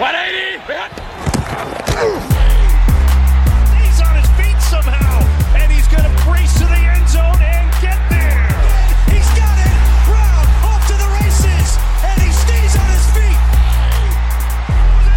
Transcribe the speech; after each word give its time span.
He's 0.00 0.08
on 4.00 4.16
his 4.16 4.30
feet 4.40 4.56
somehow, 4.62 5.20
and 5.60 5.70
he's 5.70 5.86
going 5.88 6.04
to 6.04 6.24
brace 6.24 6.54
to 6.54 6.64
the 6.64 6.72
end 6.72 7.06
zone 7.06 7.36
and 7.42 7.70
get 7.82 8.00
there. 8.08 8.48
He's 9.12 9.28
got 9.36 9.58
it. 9.60 9.76
Brown 10.08 10.46
off 10.64 10.80
to 10.88 10.94
the 10.96 11.04
races, 11.20 11.76
and 12.02 12.16
he 12.22 12.32
stays 12.32 12.76
on 12.80 12.88
his 12.96 13.06
feet. 13.12 13.40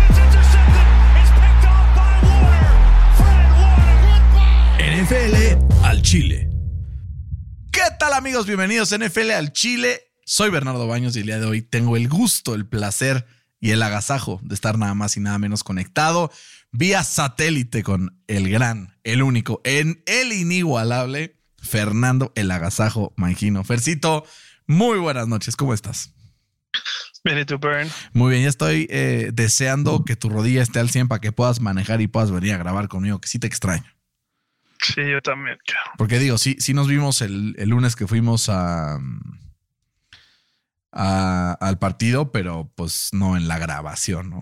It's 0.10 0.20
intercepted. 0.20 0.88
It's 1.16 1.32
picked 1.32 1.64
off 1.64 1.88
by 1.96 2.20
Warner. 2.28 2.76
Fred 3.16 3.56
Warner. 3.64 5.00
NFL 5.00 5.36
al 5.86 6.02
Chile. 6.02 6.50
¿Qué 7.72 7.84
tal 7.98 8.12
amigos? 8.12 8.46
Bienvenidos 8.48 8.92
a 8.92 8.98
NFL 8.98 9.32
al 9.32 9.54
Chile. 9.54 10.12
Soy 10.26 10.50
Bernardo 10.50 10.88
Baños 10.88 11.16
y 11.16 11.22
el 11.22 11.28
día 11.28 11.40
de 11.40 11.46
hoy 11.46 11.62
tengo 11.62 11.96
el 11.96 12.10
gusto, 12.10 12.54
el 12.54 12.66
placer 12.68 13.26
y 13.64 13.72
el 13.72 13.82
agasajo 13.82 14.42
de 14.44 14.56
estar 14.56 14.78
nada 14.78 14.94
más 14.94 15.16
y 15.16 15.22
nada 15.22 15.40
menos 15.40 15.64
conectado 15.64 16.30
vía 16.74 17.02
satélite 17.02 17.82
con 17.82 18.22
el 18.28 18.52
gran, 18.52 18.98
el 19.06 19.24
único, 19.24 19.62
en 19.64 20.04
el 20.06 20.34
inigualable 20.34 21.38
Fernando 21.62 22.34
el 22.36 22.52
agasajo 22.52 23.14
Mangino. 23.16 23.64
Fercito, 23.64 24.26
muy 24.68 24.98
buenas 24.98 25.30
noches, 25.30 25.56
¿cómo 25.56 25.74
estás? 25.74 26.14
Muy 28.12 28.32
bien, 28.32 28.44
ya 28.44 28.50
estoy 28.50 28.86
eh, 28.90 29.30
deseando 29.34 30.04
que 30.04 30.18
tu 30.18 30.28
rodilla 30.28 30.62
esté 30.62 30.82
al 30.82 30.90
100 30.90 31.08
para 31.08 31.22
que 31.22 31.32
puedas 31.32 31.62
manejar 31.62 32.02
y 32.02 32.08
puedas 32.08 32.32
venir 32.32 32.52
a 32.56 32.58
grabar 32.58 32.90
conmigo, 32.90 33.22
que 33.22 33.30
sí 33.30 33.40
te 33.40 33.48
extraño. 33.48 33.90
Sí, 34.82 35.10
yo 35.10 35.22
también. 35.22 35.58
Porque 35.98 36.20
digo, 36.20 36.38
sí, 36.38 36.58
sí 36.60 36.74
nos 36.74 36.90
vimos 36.90 37.22
el, 37.22 37.56
el 37.58 37.70
lunes 37.70 37.96
que 37.96 38.08
fuimos 38.08 38.50
a, 38.50 39.00
a- 40.94 41.58
al 41.60 41.80
partido, 41.80 42.32
pero 42.32 42.72
pues 42.76 43.10
no 43.12 43.36
en 43.38 43.48
la 43.48 43.58
grabación, 43.60 44.30
¿no? 44.30 44.42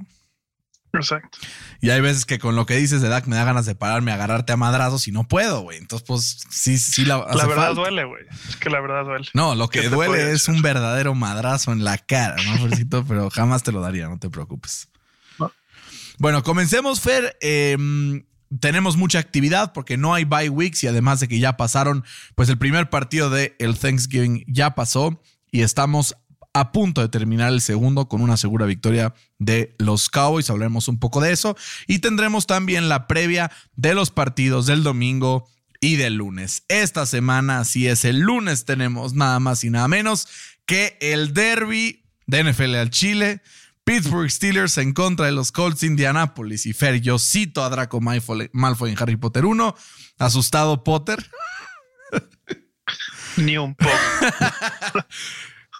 Exacto. 0.94 1.38
Y 1.80 1.90
hay 1.90 2.02
veces 2.02 2.26
que 2.26 2.38
con 2.38 2.58
lo 2.58 2.66
que 2.66 2.76
dices 2.76 3.02
de 3.02 3.08
Dak 3.08 3.26
me 3.26 3.38
da 3.38 3.46
ganas 3.46 3.66
de 3.66 3.76
pararme, 3.76 4.12
agarrarte 4.12 4.52
a 4.52 4.58
madrazos 4.58 5.08
y 5.08 5.14
no 5.14 5.26
puedo, 5.26 5.62
güey. 5.62 5.78
Entonces, 5.78 6.06
pues 6.06 6.46
sí, 6.50 6.78
sí 6.78 7.06
la, 7.06 7.16
hace 7.16 7.38
La 7.38 7.46
verdad 7.48 7.66
falta. 7.68 7.82
duele, 7.82 8.04
güey. 8.04 8.26
Es 8.50 8.58
que 8.58 8.70
la 8.70 8.82
verdad 8.82 9.06
duele. 9.06 9.26
No, 9.34 9.56
lo 9.56 9.70
¿Qué 9.70 9.82
que 9.84 9.90
duele 9.90 10.32
es 10.34 10.50
un 10.50 10.62
verdadero 10.62 11.16
madrazo 11.16 11.72
en 11.72 11.86
la 11.86 11.98
cara, 11.98 12.36
¿no, 12.44 12.58
Fercito? 12.68 13.06
Pero 13.08 13.30
jamás 13.30 13.64
te 13.64 13.72
lo 13.72 13.80
daría, 13.80 14.10
no 14.10 14.20
te 14.20 14.30
preocupes. 14.30 14.90
No. 15.40 15.50
Bueno, 16.20 16.44
comencemos, 16.44 17.00
Fer. 17.00 17.38
Eh, 17.40 17.78
tenemos 18.60 18.98
mucha 18.98 19.20
actividad 19.20 19.72
porque 19.72 19.96
no 19.96 20.14
hay 20.14 20.26
bye 20.26 20.50
weeks 20.50 20.84
y 20.84 20.88
además 20.88 21.22
de 21.22 21.30
que 21.30 21.40
ya 21.40 21.56
pasaron, 21.56 22.04
pues 22.36 22.50
el 22.50 22.58
primer 22.58 22.90
partido 22.90 23.30
de 23.30 23.56
el 23.60 23.80
Thanksgiving 23.80 24.44
ya 24.46 24.76
pasó 24.76 25.22
y 25.52 25.62
estamos 25.62 26.18
a 26.54 26.72
punto 26.72 27.02
de 27.02 27.10
terminar 27.10 27.54
el 27.54 27.62
segundo 27.62 28.08
con 28.08 28.22
una 28.22 28.38
segura 28.38 28.66
victoria 28.66 29.14
de 29.40 29.76
los 29.78 30.10
Cowboys. 30.10 30.50
Hablaremos 30.50 30.88
un 30.88 31.00
poco 31.00 31.22
de 31.22 31.32
eso 31.32 31.56
y 31.88 32.00
tendremos 32.00 32.48
también 32.48 32.90
la 32.90 33.08
previa 33.08 33.52
de 33.76 33.94
los 33.94 34.12
partidos 34.12 34.66
del 34.66 34.84
domingo 34.84 35.50
y 35.80 35.96
del 35.96 36.16
lunes. 36.16 36.64
Esta 36.68 37.06
semana, 37.06 37.60
así 37.60 37.88
es, 37.88 38.06
el 38.06 38.20
lunes 38.20 38.66
tenemos 38.66 39.14
nada 39.14 39.40
más 39.40 39.64
y 39.64 39.70
nada 39.70 39.88
menos 39.88 40.28
que 40.66 40.98
el 41.02 41.34
derby 41.34 42.06
de 42.28 42.44
NFL 42.44 42.76
al 42.76 42.90
Chile. 42.90 43.42
Pittsburgh 43.84 44.30
Steelers 44.30 44.78
en 44.78 44.94
contra 44.94 45.26
de 45.26 45.32
los 45.32 45.52
Colts 45.52 45.82
de 45.82 45.88
Indianapolis. 45.88 46.68
Y 46.68 46.74
Fer, 46.74 47.02
yo 47.02 47.18
cito 47.18 47.64
a 47.64 47.70
Draco 47.70 48.00
Malfoy, 48.00 48.50
Malfoy 48.54 48.92
en 48.92 48.98
Harry 49.00 49.16
Potter 49.16 49.44
1. 49.44 49.76
Asustado 50.20 50.84
Potter. 50.84 51.30
Ni 53.38 53.58
un 53.58 53.74
poco. 53.74 53.92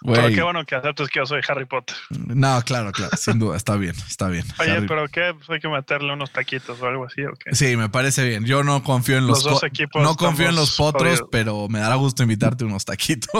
Pero 0.04 0.28
qué 0.28 0.42
bueno 0.42 0.64
que 0.64 0.74
aceptes 0.74 1.08
que 1.08 1.18
yo 1.20 1.26
soy 1.26 1.40
Harry 1.48 1.64
Potter. 1.66 1.96
No, 2.10 2.60
claro, 2.62 2.90
claro, 2.92 3.16
sin 3.16 3.38
duda, 3.38 3.56
está 3.56 3.76
bien, 3.76 3.94
está 4.08 4.28
bien. 4.28 4.44
Oye, 4.58 4.70
Harry- 4.72 4.86
pero 4.88 5.06
¿qué? 5.08 5.34
Pues 5.36 5.48
hay 5.50 5.60
que 5.60 5.68
meterle 5.68 6.12
unos 6.12 6.30
taquitos 6.32 6.80
o 6.80 6.86
algo 6.86 7.04
así, 7.06 7.22
¿o 7.24 7.32
qué? 7.34 7.54
Sí, 7.54 7.76
me 7.76 7.88
parece 7.88 8.24
bien. 8.28 8.44
Yo 8.44 8.64
no 8.64 8.82
confío 8.82 9.18
en 9.18 9.26
los, 9.26 9.44
Los 9.44 9.54
dos 9.54 9.62
equipos 9.64 10.02
no 10.02 10.16
confío 10.16 10.48
en 10.48 10.56
los 10.56 10.76
potros, 10.76 11.02
jodidos. 11.20 11.28
pero 11.30 11.68
me 11.68 11.78
dará 11.78 11.94
gusto 11.96 12.22
invitarte 12.22 12.64
unos 12.64 12.84
taquitos. 12.84 13.30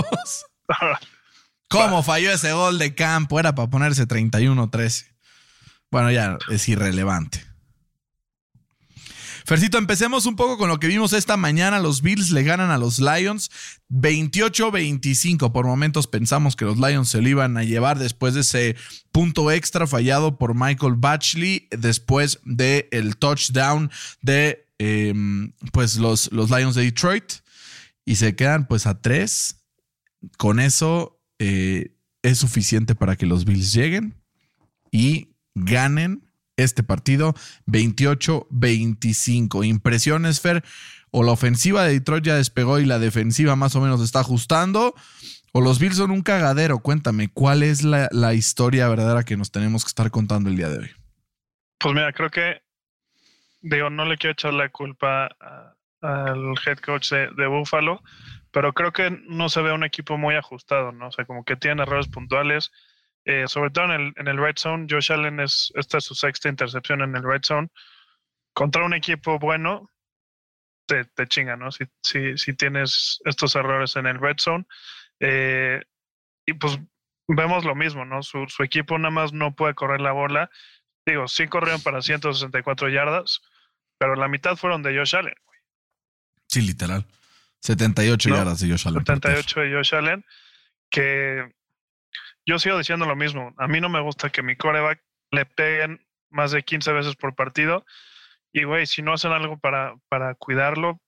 ¿Cómo 1.69 2.03
falló 2.03 2.31
ese 2.33 2.53
gol 2.53 2.79
de 2.79 2.95
campo? 2.95 3.41
Era 3.41 3.55
para 3.55 3.69
ponerse 3.71 4.07
31-13. 4.07 5.07
Bueno, 5.91 6.11
ya 6.11 6.37
es 6.51 6.69
irrelevante. 6.69 7.45
Fercito, 9.45 9.79
empecemos 9.79 10.27
un 10.27 10.37
poco 10.37 10.57
con 10.57 10.69
lo 10.69 10.79
que 10.79 10.87
vimos 10.87 11.13
esta 11.13 11.37
mañana. 11.37 11.81
Los 11.81 12.03
Bills 12.03 12.31
le 12.31 12.43
ganan 12.43 12.71
a 12.71 12.79
los 12.79 13.01
Lions 13.01 13.51
28-25. 13.91 15.53
Por 15.53 15.67
momentos 15.67 16.07
pensamos 16.07 16.57
que 16.57 16.65
los 16.65 16.79
Lions 16.79 17.09
se 17.09 17.21
lo 17.21 17.29
iban 17.29 17.57
a 17.57 17.65
llevar 17.65 17.99
después 17.99 18.35
de 18.35 18.41
ese 18.41 18.77
punto 19.11 19.51
extra 19.51 19.87
fallado 19.87 20.39
por 20.39 20.55
Michael 20.55 20.95
Batchley, 20.97 21.69
después 21.71 22.41
del 22.45 22.87
el 22.93 23.17
touchdown 23.17 23.91
de 24.21 24.69
eh, 24.79 25.15
pues 25.73 25.97
los, 25.97 26.31
los 26.33 26.51
Lions 26.51 26.75
de 26.75 26.85
Detroit. 26.85 27.33
Y 28.05 28.17
se 28.17 28.35
quedan 28.35 28.67
pues 28.67 28.87
a 28.87 29.01
tres. 29.01 29.57
Con 30.37 30.61
eso 30.61 31.21
eh, 31.39 31.97
es 32.23 32.39
suficiente 32.39 32.95
para 32.95 33.17
que 33.17 33.27
los 33.27 33.45
Bills 33.45 33.73
lleguen 33.73 34.15
y 34.93 35.35
ganen 35.55 36.32
este 36.57 36.83
partido 36.83 37.35
28-25. 37.67 39.67
Impresiones, 39.67 40.41
Fer. 40.41 40.65
O 41.11 41.23
la 41.23 41.33
ofensiva 41.33 41.85
de 41.85 41.93
Detroit 41.93 42.25
ya 42.25 42.37
despegó 42.37 42.79
y 42.79 42.87
la 42.87 42.99
defensiva 42.99 43.55
más 43.55 43.77
o 43.77 43.81
menos 43.81 44.01
está 44.01 44.21
ajustando. 44.21 44.95
O 45.53 45.61
los 45.61 45.79
Bills 45.79 45.97
son 45.97 46.11
un 46.11 46.23
cagadero. 46.23 46.79
Cuéntame, 46.79 47.29
¿cuál 47.29 47.63
es 47.63 47.83
la, 47.83 48.09
la 48.11 48.33
historia 48.33 48.89
verdadera 48.89 49.23
que 49.23 49.37
nos 49.37 49.53
tenemos 49.53 49.85
que 49.85 49.89
estar 49.89 50.11
contando 50.11 50.49
el 50.49 50.57
día 50.57 50.71
de 50.71 50.79
hoy? 50.79 50.91
Pues 51.79 51.95
mira, 51.95 52.13
creo 52.13 52.31
que, 52.31 52.63
digo, 53.61 53.91
no 53.91 54.07
le 54.07 54.17
quiero 54.17 54.33
echar 54.33 54.55
la 54.55 54.71
culpa 54.71 55.29
al 56.01 56.55
head 56.67 56.79
coach 56.79 57.11
de, 57.11 57.29
de 57.37 57.47
Buffalo, 57.47 58.03
pero 58.51 58.73
creo 58.73 58.93
que 58.93 59.11
no 59.29 59.49
se 59.49 59.63
ve 59.63 59.73
un 59.73 59.85
equipo 59.85 60.17
muy 60.17 60.37
ajustado, 60.37 60.93
¿no? 60.93 61.09
O 61.09 61.13
sea, 61.13 61.25
como 61.25 61.45
que 61.45 61.57
tiene 61.57 61.83
errores 61.83 62.09
puntuales, 62.09 62.73
eh, 63.25 63.47
sobre 63.47 63.71
todo 63.71 63.87
en 63.87 63.91
el, 63.93 64.13
en 64.17 64.29
el 64.29 64.39
red 64.39 64.55
zone. 64.57 64.87
Josh 64.89 65.13
Allen 65.13 65.41
es, 65.41 65.73
esta 65.75 65.99
es 65.99 66.05
su 66.05 66.15
sexta 66.15 66.49
intercepción 66.49 67.03
en 67.03 67.15
el 67.17 67.23
red 67.23 67.43
zone. 67.45 67.69
Contra 68.55 68.85
un 68.85 68.95
equipo 68.95 69.39
bueno, 69.39 69.89
te, 70.87 71.05
te 71.05 71.27
chinga, 71.27 71.57
¿no? 71.57 71.71
Si, 71.73 71.85
si, 72.03 72.37
si 72.37 72.55
tienes 72.55 73.21
estos 73.25 73.55
errores 73.57 73.97
en 73.97 74.07
el 74.07 74.19
red 74.19 74.37
zone. 74.39 74.65
Eh, 75.21 75.81
y 76.47 76.55
pues 76.55 76.79
vemos 77.29 77.65
lo 77.65 77.75
mismo, 77.75 78.05
¿no? 78.05 78.23
Su, 78.23 78.47
su 78.49 78.63
equipo 78.63 78.99
nada 78.99 79.11
más 79.11 79.33
no 79.33 79.55
puede 79.55 79.75
correr 79.75 80.01
la 80.01 80.13
bola. 80.13 80.51
Digo, 81.07 81.29
sí 81.29 81.47
corrieron 81.49 81.81
para 81.83 82.03
164 82.03 82.89
yardas, 82.89 83.41
pero 83.99 84.15
la 84.17 84.29
mitad 84.29 84.57
fueron 84.57 84.83
de 84.83 84.97
Josh 84.97 85.17
Allen. 85.17 85.35
Sí, 86.49 86.61
literal. 86.63 87.07
78 87.61 88.29
No, 88.29 88.37
yardas 88.37 88.61
de 88.61 88.69
Josh 88.71 88.89
Allen. 88.89 89.05
por 89.05 89.21
tierra. 89.21 89.37
78 89.43 89.61
de 89.61 89.73
Josh 89.77 89.95
Allen, 89.95 90.25
que 90.91 91.53
yo 92.47 92.59
sigo 92.59 92.79
diciendo 92.79 93.07
lo 93.07 93.17
mismo. 93.17 93.55
A 93.59 93.69
mí 93.69 93.81
no 93.81 93.89
me 93.89 94.01
gusta 94.01 94.31
que 94.31 94.43
mi 94.43 94.57
coreback 94.57 95.03
le 95.31 95.47
peguen 95.47 96.05
más 96.31 96.51
de 96.51 96.63
15 96.63 96.93
veces 96.93 97.17
por 97.17 97.35
partido. 97.35 97.85
Y, 98.53 98.65
güey, 98.65 98.87
si 98.87 99.03
no 99.03 99.15
hacen 99.15 99.33
algo 99.33 99.59
para, 99.59 99.95
para 100.09 100.35
cuidarlo, 100.35 101.01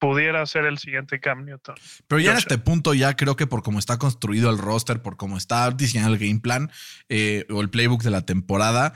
pudiera 0.00 0.44
ser 0.46 0.64
el 0.64 0.78
siguiente 0.78 1.20
Cam 1.20 1.44
Newton. 1.44 1.76
Pero 2.08 2.20
ya 2.20 2.32
en 2.32 2.38
este 2.38 2.58
punto, 2.58 2.94
ya 2.94 3.14
creo 3.14 3.36
que 3.36 3.46
por 3.46 3.62
cómo 3.62 3.78
está 3.78 3.98
construido 3.98 4.50
el 4.50 4.58
roster, 4.58 5.02
por 5.02 5.16
cómo 5.16 5.36
está 5.36 5.70
diseñado 5.70 6.12
el 6.14 6.18
game 6.18 6.40
plan 6.40 6.72
eh, 7.08 7.46
o 7.50 7.60
el 7.60 7.70
playbook 7.70 8.02
de 8.02 8.10
la 8.10 8.24
temporada, 8.24 8.94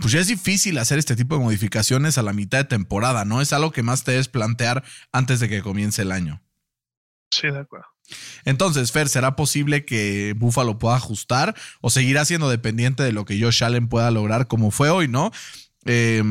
pues 0.00 0.12
ya 0.12 0.20
es 0.20 0.28
difícil 0.28 0.78
hacer 0.78 0.98
este 0.98 1.16
tipo 1.16 1.36
de 1.36 1.42
modificaciones 1.42 2.16
a 2.16 2.22
la 2.22 2.32
mitad 2.32 2.58
de 2.58 2.64
temporada, 2.64 3.24
¿no? 3.24 3.40
Es 3.40 3.52
algo 3.52 3.72
que 3.72 3.82
más 3.82 4.04
te 4.04 4.12
debes 4.12 4.28
plantear 4.28 4.84
antes 5.12 5.40
de 5.40 5.48
que 5.48 5.62
comience 5.62 6.02
el 6.02 6.12
año. 6.12 6.40
Sí, 7.30 7.50
de 7.50 7.58
acuerdo. 7.58 7.88
Entonces, 8.44 8.92
Fer, 8.92 9.08
¿será 9.08 9.36
posible 9.36 9.84
que 9.84 10.34
Buffalo 10.36 10.78
pueda 10.78 10.96
ajustar 10.96 11.54
o 11.80 11.90
seguirá 11.90 12.24
siendo 12.24 12.48
dependiente 12.48 13.02
de 13.02 13.12
lo 13.12 13.24
que 13.24 13.40
Josh 13.40 13.64
Allen 13.64 13.88
pueda 13.88 14.10
lograr 14.10 14.48
como 14.48 14.70
fue 14.70 14.90
hoy, 14.90 15.08
¿no? 15.08 15.30
Eh, 15.84 16.22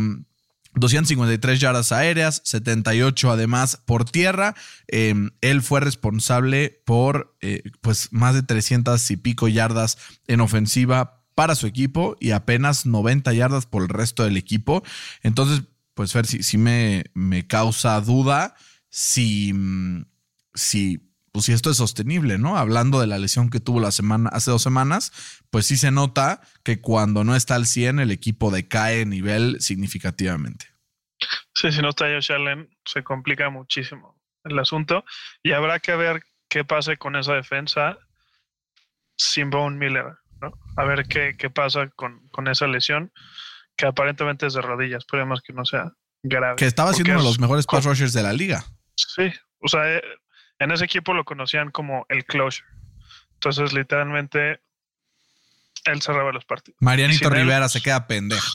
253 0.80 1.60
yardas 1.60 1.92
aéreas, 1.92 2.42
78 2.46 3.32
además 3.32 3.82
por 3.86 4.06
tierra. 4.06 4.56
Eh, 4.88 5.16
él 5.42 5.62
fue 5.62 5.80
responsable 5.80 6.82
por 6.86 7.36
eh, 7.42 7.64
pues 7.82 8.10
más 8.12 8.36
de 8.36 8.44
300 8.44 9.10
y 9.12 9.18
pico 9.18 9.48
yardas 9.48 9.98
en 10.28 10.42
ofensiva 10.42 11.24
para 11.36 11.56
su 11.56 11.68
equipo 11.68 12.16
y 12.20 12.32
apenas 12.32 12.86
90 12.86 13.34
yardas 13.34 13.66
por 13.66 13.84
el 13.84 13.90
resto 13.90 14.24
del 14.24 14.38
equipo. 14.38 14.84
Entonces, 15.22 15.64
pues 15.94 16.12
Fer, 16.12 16.26
sí, 16.26 16.44
sí 16.44 16.58
me, 16.58 17.06
me 17.14 17.48
causa 17.48 18.00
duda 18.02 18.56
si, 18.90 19.54
mm, 19.54 20.06
si, 20.54 21.12
pues, 21.32 21.46
si 21.46 21.54
esto 21.54 21.70
es 21.70 21.78
sostenible, 21.78 22.38
¿no? 22.38 22.58
Hablando 22.58 23.00
de 23.00 23.08
la 23.08 23.18
lesión 23.18 23.50
que 23.50 23.60
tuvo 23.60 23.80
la 23.80 23.92
semana, 23.92 24.30
hace 24.34 24.52
dos 24.52 24.62
semanas, 24.62 25.12
pues 25.50 25.66
sí 25.66 25.78
se 25.78 25.92
nota 25.92 26.42
que 26.64 26.82
cuando 26.82 27.24
no 27.24 27.36
está 27.36 27.56
al 27.56 27.66
100 27.66 28.00
el 28.00 28.12
equipo 28.12 28.52
decae 28.52 29.02
en 29.02 29.10
nivel 29.10 29.62
significativamente. 29.62 30.68
Sí, 31.54 31.72
si 31.72 31.82
no 31.82 31.90
está 31.90 32.06
Josh 32.06 32.32
Allen, 32.32 32.70
se 32.86 33.04
complica 33.04 33.50
muchísimo 33.50 34.20
el 34.44 34.60
asunto. 34.60 35.04
Y 35.44 35.54
habrá 35.54 35.80
que 35.80 35.96
ver 35.96 36.24
qué 36.50 36.64
pase 36.64 36.98
con 36.98 37.16
esa 37.16 37.34
defensa 37.34 37.98
sin 39.18 39.50
Bone 39.50 39.78
Miller. 39.78 40.14
¿no? 40.42 40.54
A 40.76 40.84
ver 40.84 41.08
qué, 41.08 41.36
qué 41.38 41.50
pasa 41.50 41.90
con, 41.96 42.28
con, 42.30 42.48
esa 42.48 42.68
lesión, 42.68 43.12
que 43.76 43.88
aparentemente 43.88 44.46
es 44.46 44.54
de 44.54 44.62
rodillas. 44.62 45.00
Esperemos 45.00 45.42
que 45.42 45.54
no 45.54 45.66
sea 45.66 45.92
grave. 46.24 46.56
Que 46.58 46.66
estaba 46.66 46.94
siendo 46.94 47.14
uno 47.14 47.22
de 47.22 47.28
los 47.28 47.40
mejores 47.40 47.66
pass 47.66 47.86
rushers 47.86 48.14
de 48.14 48.24
la 48.24 48.34
liga. 48.34 48.64
Sí, 48.96 49.32
o 49.60 49.68
sea, 49.68 49.98
eh, 49.98 50.04
en 50.60 50.72
ese 50.72 50.86
equipo 50.86 51.14
lo 51.14 51.26
conocían 51.26 51.72
como 51.72 52.06
el 52.10 52.26
closure. 52.26 52.68
Entonces, 53.34 53.74
literalmente, 53.74 54.60
él 55.86 56.02
cerraba 56.02 56.32
los 56.32 56.46
partidos. 56.46 56.78
Marianito 56.82 57.30
Rivera 57.30 57.70
se 57.70 57.82
queda 57.82 58.08
pendejo. 58.08 58.48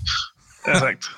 Exacto. 0.66 1.08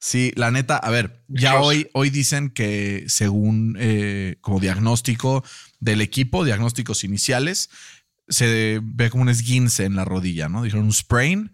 Sí, 0.00 0.32
la 0.36 0.52
neta, 0.52 0.76
a 0.76 0.90
ver, 0.90 1.24
ya 1.26 1.60
hoy, 1.60 1.90
hoy 1.92 2.10
dicen 2.10 2.50
que 2.50 3.02
según 3.08 3.76
eh, 3.80 4.36
como 4.40 4.60
diagnóstico 4.60 5.44
del 5.80 6.00
equipo, 6.00 6.44
diagnósticos 6.44 7.02
iniciales, 7.02 7.68
se 8.28 8.78
ve 8.80 9.10
como 9.10 9.22
un 9.22 9.28
esguince 9.28 9.86
en 9.86 9.96
la 9.96 10.04
rodilla, 10.04 10.48
¿no? 10.48 10.62
Dijeron 10.62 10.84
un 10.84 10.92
sprain 10.92 11.52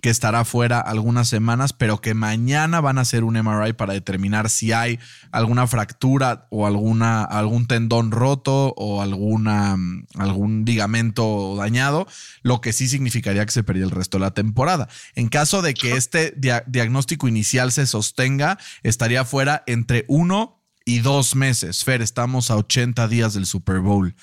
que 0.00 0.10
estará 0.10 0.44
fuera 0.44 0.80
algunas 0.80 1.28
semanas, 1.28 1.72
pero 1.72 2.00
que 2.00 2.14
mañana 2.14 2.80
van 2.80 2.98
a 2.98 3.02
hacer 3.02 3.24
un 3.24 3.34
MRI 3.34 3.74
para 3.74 3.92
determinar 3.92 4.48
si 4.50 4.72
hay 4.72 4.98
alguna 5.30 5.66
fractura 5.66 6.46
o 6.50 6.66
alguna, 6.66 7.22
algún 7.22 7.66
tendón 7.66 8.10
roto 8.10 8.74
o 8.76 9.02
alguna, 9.02 9.76
algún 10.16 10.64
ligamento 10.64 11.56
dañado, 11.56 12.06
lo 12.42 12.60
que 12.60 12.72
sí 12.72 12.88
significaría 12.88 13.44
que 13.44 13.52
se 13.52 13.62
perdió 13.62 13.84
el 13.84 13.90
resto 13.90 14.18
de 14.18 14.22
la 14.22 14.34
temporada. 14.34 14.88
En 15.14 15.28
caso 15.28 15.62
de 15.62 15.74
que 15.74 15.96
este 15.96 16.34
diagnóstico 16.66 17.28
inicial 17.28 17.72
se 17.72 17.86
sostenga, 17.86 18.58
estaría 18.82 19.24
fuera 19.24 19.62
entre 19.66 20.04
uno 20.08 20.60
y 20.84 21.00
dos 21.00 21.36
meses. 21.36 21.84
Fer, 21.84 22.02
estamos 22.02 22.50
a 22.50 22.56
80 22.56 23.06
días 23.08 23.34
del 23.34 23.46
Super 23.46 23.80
Bowl. 23.80 24.14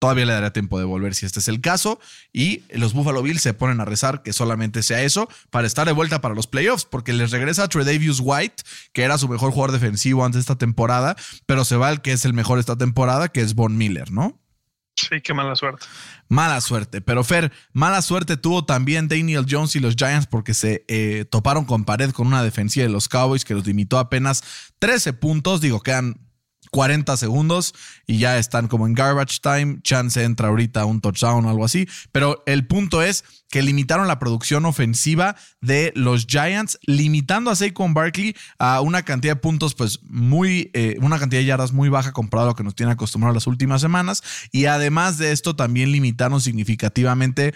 Todavía 0.00 0.24
le 0.24 0.32
dará 0.32 0.50
tiempo 0.52 0.78
de 0.78 0.86
volver 0.86 1.14
si 1.14 1.26
este 1.26 1.40
es 1.40 1.48
el 1.48 1.60
caso. 1.60 2.00
Y 2.32 2.62
los 2.70 2.94
Buffalo 2.94 3.22
Bills 3.22 3.42
se 3.42 3.52
ponen 3.54 3.80
a 3.80 3.84
rezar 3.84 4.22
que 4.22 4.32
solamente 4.32 4.82
sea 4.82 5.02
eso 5.02 5.28
para 5.50 5.66
estar 5.66 5.86
de 5.86 5.92
vuelta 5.92 6.22
para 6.22 6.34
los 6.34 6.46
playoffs, 6.46 6.86
porque 6.86 7.12
les 7.12 7.30
regresa 7.30 7.68
Tredavious 7.68 8.20
White, 8.20 8.64
que 8.92 9.02
era 9.02 9.18
su 9.18 9.28
mejor 9.28 9.52
jugador 9.52 9.72
defensivo 9.72 10.24
antes 10.24 10.36
de 10.36 10.40
esta 10.40 10.56
temporada, 10.56 11.16
pero 11.44 11.66
se 11.66 11.76
va 11.76 11.90
el 11.90 12.00
que 12.00 12.12
es 12.12 12.24
el 12.24 12.32
mejor 12.32 12.58
esta 12.58 12.76
temporada, 12.76 13.28
que 13.28 13.42
es 13.42 13.54
Von 13.54 13.76
Miller, 13.76 14.10
¿no? 14.10 14.40
Sí, 14.96 15.20
qué 15.22 15.34
mala 15.34 15.54
suerte. 15.54 15.86
Mala 16.28 16.60
suerte. 16.60 17.00
Pero 17.00 17.24
Fer, 17.24 17.52
mala 17.72 18.02
suerte 18.02 18.36
tuvo 18.36 18.64
también 18.64 19.08
Daniel 19.08 19.46
Jones 19.48 19.76
y 19.76 19.80
los 19.80 19.96
Giants 19.96 20.26
porque 20.26 20.54
se 20.54 20.84
eh, 20.88 21.24
toparon 21.30 21.64
con 21.64 21.84
pared 21.84 22.10
con 22.10 22.26
una 22.26 22.42
defensiva 22.42 22.86
de 22.86 22.92
los 22.92 23.08
Cowboys 23.08 23.44
que 23.44 23.54
los 23.54 23.66
limitó 23.66 23.98
apenas 23.98 24.42
13 24.78 25.12
puntos. 25.14 25.60
Digo, 25.60 25.80
quedan 25.80 26.29
40 26.70 27.16
segundos 27.16 27.74
y 28.06 28.18
ya 28.18 28.38
están 28.38 28.68
como 28.68 28.86
en 28.86 28.94
garbage 28.94 29.40
time. 29.40 29.80
Chance 29.82 30.22
entra 30.22 30.48
ahorita 30.48 30.84
un 30.84 31.00
touchdown 31.00 31.44
o 31.44 31.50
algo 31.50 31.64
así. 31.64 31.88
Pero 32.12 32.42
el 32.46 32.66
punto 32.66 33.02
es 33.02 33.24
que 33.50 33.62
limitaron 33.62 34.06
la 34.06 34.18
producción 34.18 34.64
ofensiva 34.64 35.36
de 35.60 35.92
los 35.96 36.26
Giants, 36.26 36.78
limitando 36.86 37.50
a 37.50 37.56
Saquon 37.56 37.94
Barkley 37.94 38.36
a 38.58 38.80
una 38.80 39.02
cantidad 39.02 39.34
de 39.34 39.40
puntos, 39.40 39.74
pues 39.74 40.00
muy, 40.04 40.70
eh, 40.72 40.96
una 41.00 41.18
cantidad 41.18 41.40
de 41.40 41.46
yardas 41.46 41.72
muy 41.72 41.88
baja 41.88 42.12
comparado 42.12 42.48
a 42.48 42.52
lo 42.52 42.56
que 42.56 42.62
nos 42.62 42.76
tiene 42.76 42.92
acostumbrado 42.92 43.34
las 43.34 43.48
últimas 43.48 43.80
semanas. 43.80 44.22
Y 44.52 44.66
además 44.66 45.18
de 45.18 45.32
esto, 45.32 45.56
también 45.56 45.90
limitaron 45.90 46.40
significativamente 46.40 47.52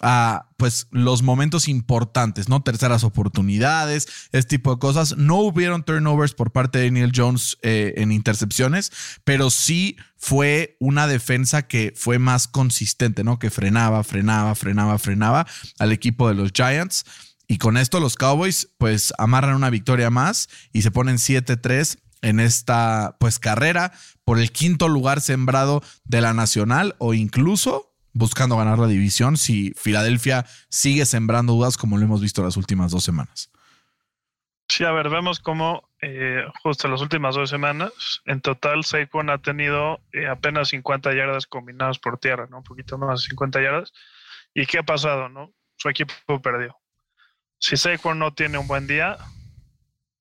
a 0.00 0.48
pues 0.56 0.88
los 0.90 1.22
momentos 1.22 1.68
importantes, 1.68 2.48
¿no? 2.48 2.62
Terceras 2.62 3.04
oportunidades, 3.04 4.08
este 4.32 4.56
tipo 4.56 4.72
de 4.74 4.78
cosas. 4.78 5.16
No 5.16 5.36
hubieron 5.36 5.84
turnovers 5.84 6.34
por 6.34 6.52
parte 6.52 6.78
de 6.78 6.86
Daniel 6.86 7.12
Jones 7.14 7.58
eh, 7.62 7.94
en 7.96 8.12
intercepciones, 8.12 8.92
pero 9.24 9.50
sí 9.50 9.96
fue 10.16 10.76
una 10.80 11.06
defensa 11.06 11.66
que 11.66 11.92
fue 11.96 12.18
más 12.18 12.48
consistente, 12.48 13.24
¿no? 13.24 13.38
Que 13.38 13.50
frenaba, 13.50 14.02
frenaba, 14.04 14.54
frenaba, 14.54 14.98
frenaba 14.98 15.46
al 15.78 15.92
equipo 15.92 16.28
de 16.28 16.34
los 16.34 16.52
Giants. 16.52 17.04
Y 17.48 17.58
con 17.58 17.76
esto 17.76 18.00
los 18.00 18.16
Cowboys 18.16 18.68
pues 18.78 19.12
amarran 19.18 19.54
una 19.54 19.70
victoria 19.70 20.10
más 20.10 20.48
y 20.72 20.82
se 20.82 20.90
ponen 20.90 21.16
7-3 21.16 21.98
en 22.22 22.40
esta 22.40 23.16
pues 23.20 23.38
carrera 23.38 23.92
por 24.24 24.40
el 24.40 24.50
quinto 24.50 24.88
lugar 24.88 25.20
sembrado 25.20 25.82
de 26.04 26.20
la 26.20 26.34
nacional 26.34 26.96
o 26.98 27.14
incluso 27.14 27.95
buscando 28.16 28.56
ganar 28.56 28.78
la 28.78 28.86
división 28.86 29.36
si 29.36 29.72
Filadelfia 29.76 30.46
sigue 30.68 31.04
sembrando 31.04 31.52
dudas 31.52 31.76
como 31.76 31.98
lo 31.98 32.04
hemos 32.04 32.20
visto 32.20 32.42
las 32.42 32.56
últimas 32.56 32.90
dos 32.90 33.04
semanas. 33.04 33.50
Sí, 34.68 34.84
a 34.84 34.90
ver, 34.90 35.08
vemos 35.10 35.38
cómo 35.38 35.88
eh, 36.02 36.44
justo 36.62 36.88
las 36.88 37.00
últimas 37.00 37.34
dos 37.34 37.48
semanas, 37.48 38.22
en 38.24 38.40
total 38.40 38.84
Saquon 38.84 39.30
ha 39.30 39.38
tenido 39.38 40.00
eh, 40.12 40.26
apenas 40.26 40.68
50 40.68 41.14
yardas 41.14 41.46
combinadas 41.46 41.98
por 41.98 42.18
tierra, 42.18 42.48
¿no? 42.50 42.58
Un 42.58 42.64
poquito 42.64 42.98
más 42.98 43.22
de 43.22 43.28
50 43.28 43.62
yardas. 43.62 43.92
¿Y 44.54 44.66
qué 44.66 44.78
ha 44.78 44.82
pasado, 44.82 45.28
no? 45.28 45.52
Su 45.76 45.88
equipo 45.88 46.12
perdió. 46.42 46.76
Si 47.58 47.76
Saquon 47.76 48.18
no 48.18 48.34
tiene 48.34 48.58
un 48.58 48.66
buen 48.66 48.86
día, 48.86 49.18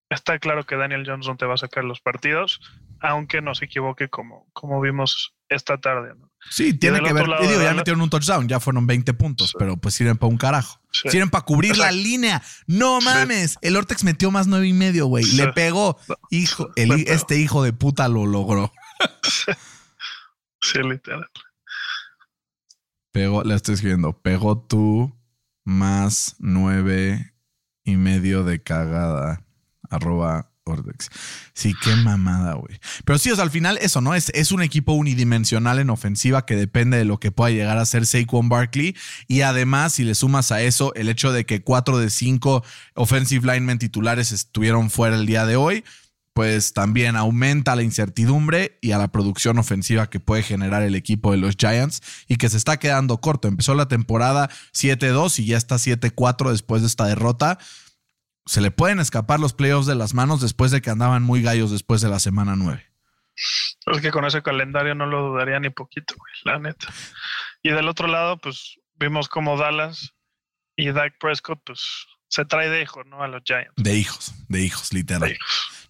está 0.10 0.38
claro 0.38 0.66
que 0.66 0.76
Daniel 0.76 1.04
no 1.04 1.38
te 1.38 1.46
va 1.46 1.56
a 1.56 1.58
sacar 1.58 1.84
los 1.84 2.00
partidos, 2.00 2.62
aunque 3.00 3.42
no 3.42 3.56
se 3.56 3.66
equivoque 3.66 4.10
como, 4.10 4.48
como 4.54 4.80
vimos 4.80 5.36
esta 5.50 5.78
tarde, 5.80 6.14
¿no? 6.16 6.32
Sí, 6.50 6.74
tiene 6.74 7.02
que 7.02 7.12
ver. 7.12 7.26
digo, 7.42 7.62
ya 7.62 7.74
metieron 7.74 8.02
un 8.02 8.10
touchdown, 8.10 8.48
ya 8.48 8.60
fueron 8.60 8.88
20 8.88 9.14
puntos, 9.14 9.54
pero 9.58 9.78
pues 9.78 9.96
sirven 9.96 10.18
para 10.18 10.30
un 10.30 10.38
carajo. 10.38 10.80
Sirven 10.92 11.30
para 11.30 11.44
cubrir 11.44 11.78
la 11.78 11.92
línea. 11.92 12.42
No 12.68 13.02
mames. 13.02 13.58
El 13.62 13.76
Ortex 13.76 14.04
metió 14.04 14.32
más 14.32 14.48
nueve 14.48 14.68
y 14.68 14.74
medio, 14.74 15.08
güey. 15.08 15.26
Le 15.26 15.52
pegó. 15.54 15.98
Hijo, 16.30 16.70
este 16.76 17.40
hijo 17.40 17.64
de 17.64 17.74
puta 17.74 18.08
lo 18.08 18.26
logró. 18.26 18.72
Sí, 20.62 20.80
literal. 20.80 21.30
Pegó, 23.12 23.44
le 23.44 23.56
estoy 23.56 23.76
escribiendo. 23.76 24.20
Pegó 24.20 24.58
tú 24.58 25.16
más 25.64 26.36
nueve 26.40 27.34
y 27.84 27.98
medio 27.98 28.44
de 28.44 28.64
cagada. 28.64 29.46
Arroba 29.90 30.52
Sí, 31.54 31.74
qué 31.84 31.96
mamada, 31.96 32.56
güey. 32.56 32.80
Pero 33.06 33.20
sí, 33.20 33.30
o 33.30 33.36
sea, 33.36 33.44
al 33.44 33.52
final 33.52 33.78
eso, 33.82 34.02
¿no? 34.02 34.16
Es, 34.16 34.30
es 34.34 34.52
un 34.52 34.64
equipo 34.64 34.94
unidimensional 34.94 35.78
en 35.78 35.92
ofensiva 35.92 36.46
que 36.46 36.56
depende 36.56 36.98
de 36.98 37.06
lo 37.06 37.20
que 37.20 37.32
pueda 37.32 37.52
llegar 37.52 37.78
a 37.78 37.86
ser 37.86 38.08
Saquon 38.08 38.50
Barkley. 38.50 38.96
Y 39.28 39.42
además, 39.42 39.94
si 39.94 40.04
le 40.04 40.16
sumas 40.16 40.52
a 40.52 40.64
eso 40.64 40.94
el 40.96 41.08
hecho 41.08 41.32
de 41.32 41.46
que 41.46 41.62
cuatro 41.62 42.00
de 42.00 42.10
cinco 42.10 42.64
offensive 42.96 43.46
linemen 43.46 43.78
titulares 43.78 44.32
estuvieron 44.32 44.90
fuera 44.90 45.16
el 45.16 45.28
día 45.28 45.46
de 45.46 45.56
hoy, 45.56 45.84
pues 46.34 46.74
también 46.74 47.16
aumenta 47.16 47.76
la 47.76 47.84
incertidumbre 47.84 48.78
y 48.82 48.92
a 48.92 48.98
la 48.98 49.08
producción 49.10 49.58
ofensiva 49.58 50.10
que 50.10 50.20
puede 50.20 50.44
generar 50.44 50.82
el 50.82 50.96
equipo 50.96 51.32
de 51.32 51.38
los 51.38 51.56
Giants 51.58 52.02
y 52.28 52.36
que 52.36 52.50
se 52.50 52.58
está 52.58 52.78
quedando 52.78 53.22
corto. 53.22 53.48
Empezó 53.48 53.74
la 53.76 53.88
temporada 53.88 54.50
7-2 54.74 55.40
y 55.40 55.46
ya 55.46 55.58
está 55.58 55.76
7-4 55.76 56.52
después 56.52 56.82
de 56.82 56.88
esta 56.88 57.06
derrota 57.06 57.58
se 58.46 58.62
le 58.62 58.72
pueden 58.72 59.00
escapar 59.00 59.40
los 59.40 59.54
playoffs 59.54 59.88
de 59.88 59.96
las 59.96 60.14
manos 60.14 60.42
después 60.42 60.72
de 60.72 60.82
que 60.82 60.90
andaban 60.90 61.24
muy 61.24 61.42
gallos 61.42 61.72
después 61.72 62.02
de 62.02 62.10
la 62.10 62.20
semana 62.20 62.56
9. 62.56 62.86
Es 63.88 64.02
que 64.02 64.12
con 64.12 64.26
ese 64.26 64.42
calendario 64.42 64.96
no 64.96 65.06
lo 65.06 65.30
dudaría 65.30 65.60
ni 65.60 65.70
poquito, 65.70 66.16
güey, 66.18 66.34
la 66.44 66.60
neta. 66.60 66.88
Y 67.62 67.70
del 67.70 67.88
otro 67.88 68.08
lado, 68.08 68.38
pues 68.38 68.80
vimos 68.96 69.28
como 69.28 69.58
Dallas 69.58 70.14
y 70.76 70.92
Dak 70.92 71.18
Prescott, 71.20 71.62
pues 71.66 72.08
se 72.28 72.46
trae 72.46 72.70
de 72.70 72.82
hijos, 72.82 73.06
¿no? 73.08 73.24
A 73.24 73.28
los 73.28 73.44
Giants. 73.44 73.74
De 73.76 73.96
hijos, 73.96 74.34
de 74.48 74.62
hijos, 74.62 74.94
literal. 74.94 75.38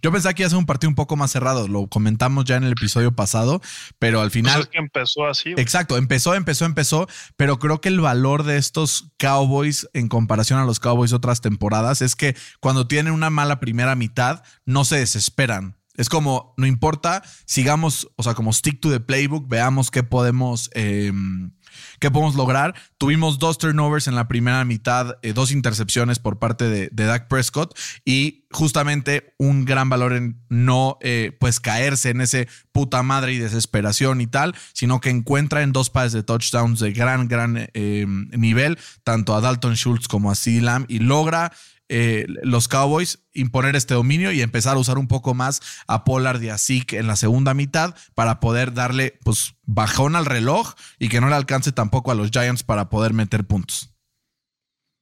Yo 0.06 0.12
pensaba 0.12 0.36
que 0.36 0.44
iba 0.44 0.46
a 0.46 0.50
ser 0.52 0.60
un 0.60 0.68
partido 0.68 0.90
un 0.90 0.96
poco 0.96 1.16
más 1.16 1.32
cerrado, 1.32 1.68
lo 1.68 1.88
comentamos 1.88 2.46
ya 2.46 2.58
en 2.58 2.64
el 2.64 2.74
episodio 2.74 3.16
pasado, 3.16 3.60
pero 3.98 4.22
al 4.22 4.30
final... 4.30 4.54
Pues 4.54 4.66
es 4.66 4.72
que 4.72 4.78
empezó 4.78 5.26
así. 5.26 5.54
Exacto, 5.58 5.98
empezó, 5.98 6.36
empezó, 6.36 6.66
empezó, 6.66 7.08
pero 7.38 7.58
creo 7.58 7.82
que 7.82 7.90
el 7.90 8.00
valor 8.00 8.44
de 8.44 8.58
estos 8.58 9.12
Cowboys 9.18 9.90
en 9.94 10.08
comparación 10.08 10.60
a 10.60 10.66
los 10.66 10.80
Cowboys 10.80 11.12
otras 11.12 11.42
temporadas 11.42 12.04
es 12.04 12.16
que 12.16 12.38
cuando 12.60 12.88
tienen 12.88 13.14
una 13.14 13.32
mala 13.32 13.60
primera 13.60 13.96
mitad, 13.96 14.44
no 14.64 14.86
se 14.86 14.98
desesperan. 14.98 15.76
Es 15.96 16.08
como, 16.08 16.54
no 16.56 16.68
importa, 16.68 17.24
sigamos, 17.46 18.08
o 18.16 18.22
sea, 18.22 18.36
como 18.36 18.54
stick 18.54 18.80
to 18.80 18.92
the 18.92 19.00
playbook, 19.00 19.48
veamos 19.48 19.90
qué 19.90 20.04
podemos... 20.04 20.70
Em, 20.76 21.52
¿Qué 22.00 22.12
podemos 22.12 22.36
lograr? 22.36 22.76
Tuvimos 22.98 23.40
dos 23.40 23.58
turnovers 23.58 24.08
en 24.08 24.16
la 24.16 24.28
primera 24.28 24.64
mitad, 24.66 25.18
eh, 25.22 25.34
dos 25.34 25.52
intercepciones 25.52 26.20
por 26.20 26.40
parte 26.40 26.70
de, 26.70 26.90
de, 26.92 27.06
Dak 27.06 27.28
Prescott 27.28 27.78
y 28.04 28.46
justamente 28.52 29.34
un 29.38 29.66
gran 29.66 29.90
valor 29.90 30.14
en 30.14 30.42
no 30.50 30.98
eh, 31.02 31.36
pues 31.40 31.60
caerse 31.60 32.10
en 32.10 32.22
ese 32.22 32.48
puta 32.72 33.04
madre 33.04 33.34
y 33.34 33.38
desesperación 33.38 34.22
y 34.22 34.28
tal, 34.28 34.56
sino 34.74 35.00
que 35.02 35.10
encuentra 35.10 35.62
en 35.62 35.74
dos 35.74 35.90
pases 35.90 36.14
de 36.14 36.24
touchdowns 36.24 36.80
de 36.80 36.92
gran, 36.92 37.28
gran 37.28 37.70
eh, 37.74 38.06
nivel, 38.08 38.78
tanto 39.04 39.36
a 39.36 39.42
Dalton 39.42 39.76
Schultz 39.76 40.08
como 40.08 40.32
a 40.32 40.36
C. 40.36 40.62
Lamb 40.62 40.86
y 40.88 41.00
logra 41.00 41.52
eh, 41.88 42.26
los 42.44 42.68
Cowboys 42.68 43.20
imponer 43.34 43.76
este 43.76 43.94
dominio 43.94 44.32
y 44.32 44.42
empezar 44.42 44.76
a 44.76 44.80
usar 44.80 44.98
un 44.98 45.08
poco 45.08 45.34
más 45.34 45.62
a 45.88 46.04
Pollard 46.04 46.42
y 46.42 46.50
a 46.50 46.58
Zeke 46.58 46.98
en 46.98 47.08
la 47.08 47.16
segunda 47.16 47.54
mitad 47.54 47.96
para 48.16 48.40
poder 48.40 48.74
darle 48.74 49.20
pues 49.24 49.56
bajón 49.64 50.16
al 50.16 50.26
reloj 50.26 50.74
y 50.98 51.10
que 51.10 51.22
no 51.22 51.30
le 51.30 51.36
alcance 51.36 51.72
tampoco 51.72 52.12
a 52.12 52.16
los 52.16 52.32
Giants 52.32 52.64
para 52.64 52.90
poder 52.90 53.14
meter 53.14 53.46
puntos. 53.46 53.94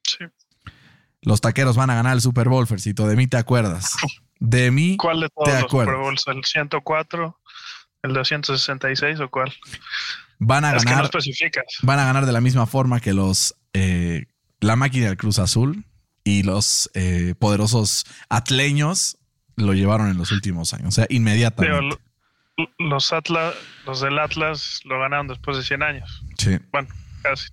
Sí. 0.04 0.26
Los 1.22 1.40
taqueros 1.40 1.78
van 1.78 1.90
a 1.90 1.96
ganar 1.96 2.14
el 2.16 2.22
Super 2.22 2.50
Bowl, 2.50 2.68
Fercito. 2.68 3.08
De 3.08 3.16
mí 3.16 3.28
te 3.28 3.38
acuerdas. 3.38 3.96
De 4.40 4.72
mí 4.72 4.98
¿Cuál 4.98 5.22
de 5.22 5.30
todos 5.30 5.48
los 5.62 5.72
Super 5.72 5.96
Bowls? 5.96 6.24
¿El 6.28 6.44
104? 6.44 7.40
¿El 8.02 8.14
266 8.14 9.22
o 9.22 9.30
cuál? 9.30 9.54
Van 10.40 10.66
a 10.66 10.76
Es 10.76 10.84
que 10.84 10.90
no 10.90 10.96
ganar. 10.98 11.06
especificas. 11.06 11.64
van 11.84 12.00
a 12.00 12.06
ganar 12.06 12.26
de 12.26 12.34
la 12.34 12.42
misma 12.42 12.66
forma 12.66 13.00
que 13.00 13.14
los 13.14 13.56
eh, 13.72 14.26
la 14.60 14.76
máquina 14.76 15.06
del 15.08 15.16
Cruz 15.16 15.40
Azul 15.40 15.86
y 16.24 16.44
los 16.44 16.90
eh, 16.94 17.36
poderosos 17.38 18.06
atleños 18.30 19.18
lo 19.56 19.74
llevaron 19.74 20.10
en 20.10 20.18
los 20.18 20.32
últimos 20.32 20.74
años. 20.74 20.88
O 20.88 20.92
sea, 20.92 21.06
inmediatamente. 21.10 21.82
lo- 22.58 22.70
los 22.78 23.12
Atlas, 23.14 23.56
los 23.86 24.02
del 24.02 24.20
Atlas 24.20 24.82
lo 24.86 25.00
ganaron 25.00 25.28
después 25.28 25.58
de 25.58 25.64
100 25.64 25.82
años. 25.84 26.24
Sí. 26.38 26.58
Bueno, 26.72 26.88
casi. 27.24 27.48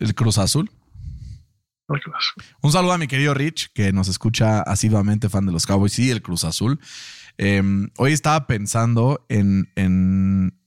El 0.00 0.14
Cruz 0.14 0.38
Azul. 0.38 0.70
Un 2.62 2.72
saludo 2.72 2.92
a 2.92 2.98
mi 2.98 3.06
querido 3.08 3.34
Rich, 3.34 3.70
que 3.74 3.92
nos 3.92 4.08
escucha 4.08 4.62
asiduamente, 4.62 5.28
fan 5.28 5.44
de 5.44 5.52
los 5.52 5.66
Cowboys 5.66 5.98
y 5.98 6.10
el 6.10 6.22
Cruz 6.22 6.44
Azul. 6.44 6.80
Eh, 7.36 7.62
hoy 7.98 8.12
estaba 8.12 8.46
pensando 8.46 9.26
en, 9.28 9.70
en 9.74 10.58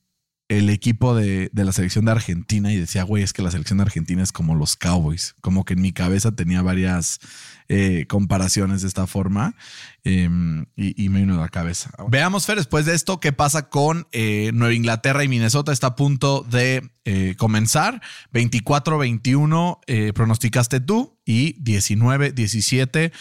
el 0.47 0.69
equipo 0.69 1.15
de, 1.15 1.49
de 1.51 1.65
la 1.65 1.71
selección 1.71 2.05
de 2.05 2.11
Argentina 2.11 2.71
y 2.71 2.77
decía, 2.77 3.03
güey, 3.03 3.23
es 3.23 3.33
que 3.33 3.41
la 3.41 3.51
selección 3.51 3.77
de 3.77 3.83
Argentina 3.83 4.21
es 4.21 4.31
como 4.31 4.55
los 4.55 4.75
Cowboys. 4.75 5.35
Como 5.41 5.65
que 5.65 5.73
en 5.73 5.81
mi 5.81 5.91
cabeza 5.91 6.33
tenía 6.33 6.61
varias 6.61 7.19
eh, 7.67 8.05
comparaciones 8.07 8.81
de 8.83 8.87
esta 8.87 9.07
forma 9.07 9.55
eh, 10.03 10.29
y, 10.75 11.09
me 11.09 11.21
vino 11.21 11.33
a 11.35 11.41
la 11.41 11.49
cabeza. 11.49 11.89
Veamos, 12.09 12.45
Fer, 12.45 12.57
después 12.57 12.85
de 12.85 12.93
esto, 12.93 13.19
qué 13.19 13.33
pasa 13.33 13.69
con 13.69 14.07
eh, 14.11 14.51
Nueva 14.53 14.75
Inglaterra 14.75 15.23
y 15.23 15.27
Minnesota. 15.27 15.71
Está 15.71 15.87
a 15.87 15.95
punto 15.95 16.45
de 16.47 16.91
eh, 17.05 17.35
comenzar. 17.37 18.01
24-21 18.33 19.79
eh, 19.87 20.11
pronosticaste 20.13 20.79
tú 20.79 21.17
y 21.25 21.55
19-17 21.63 23.11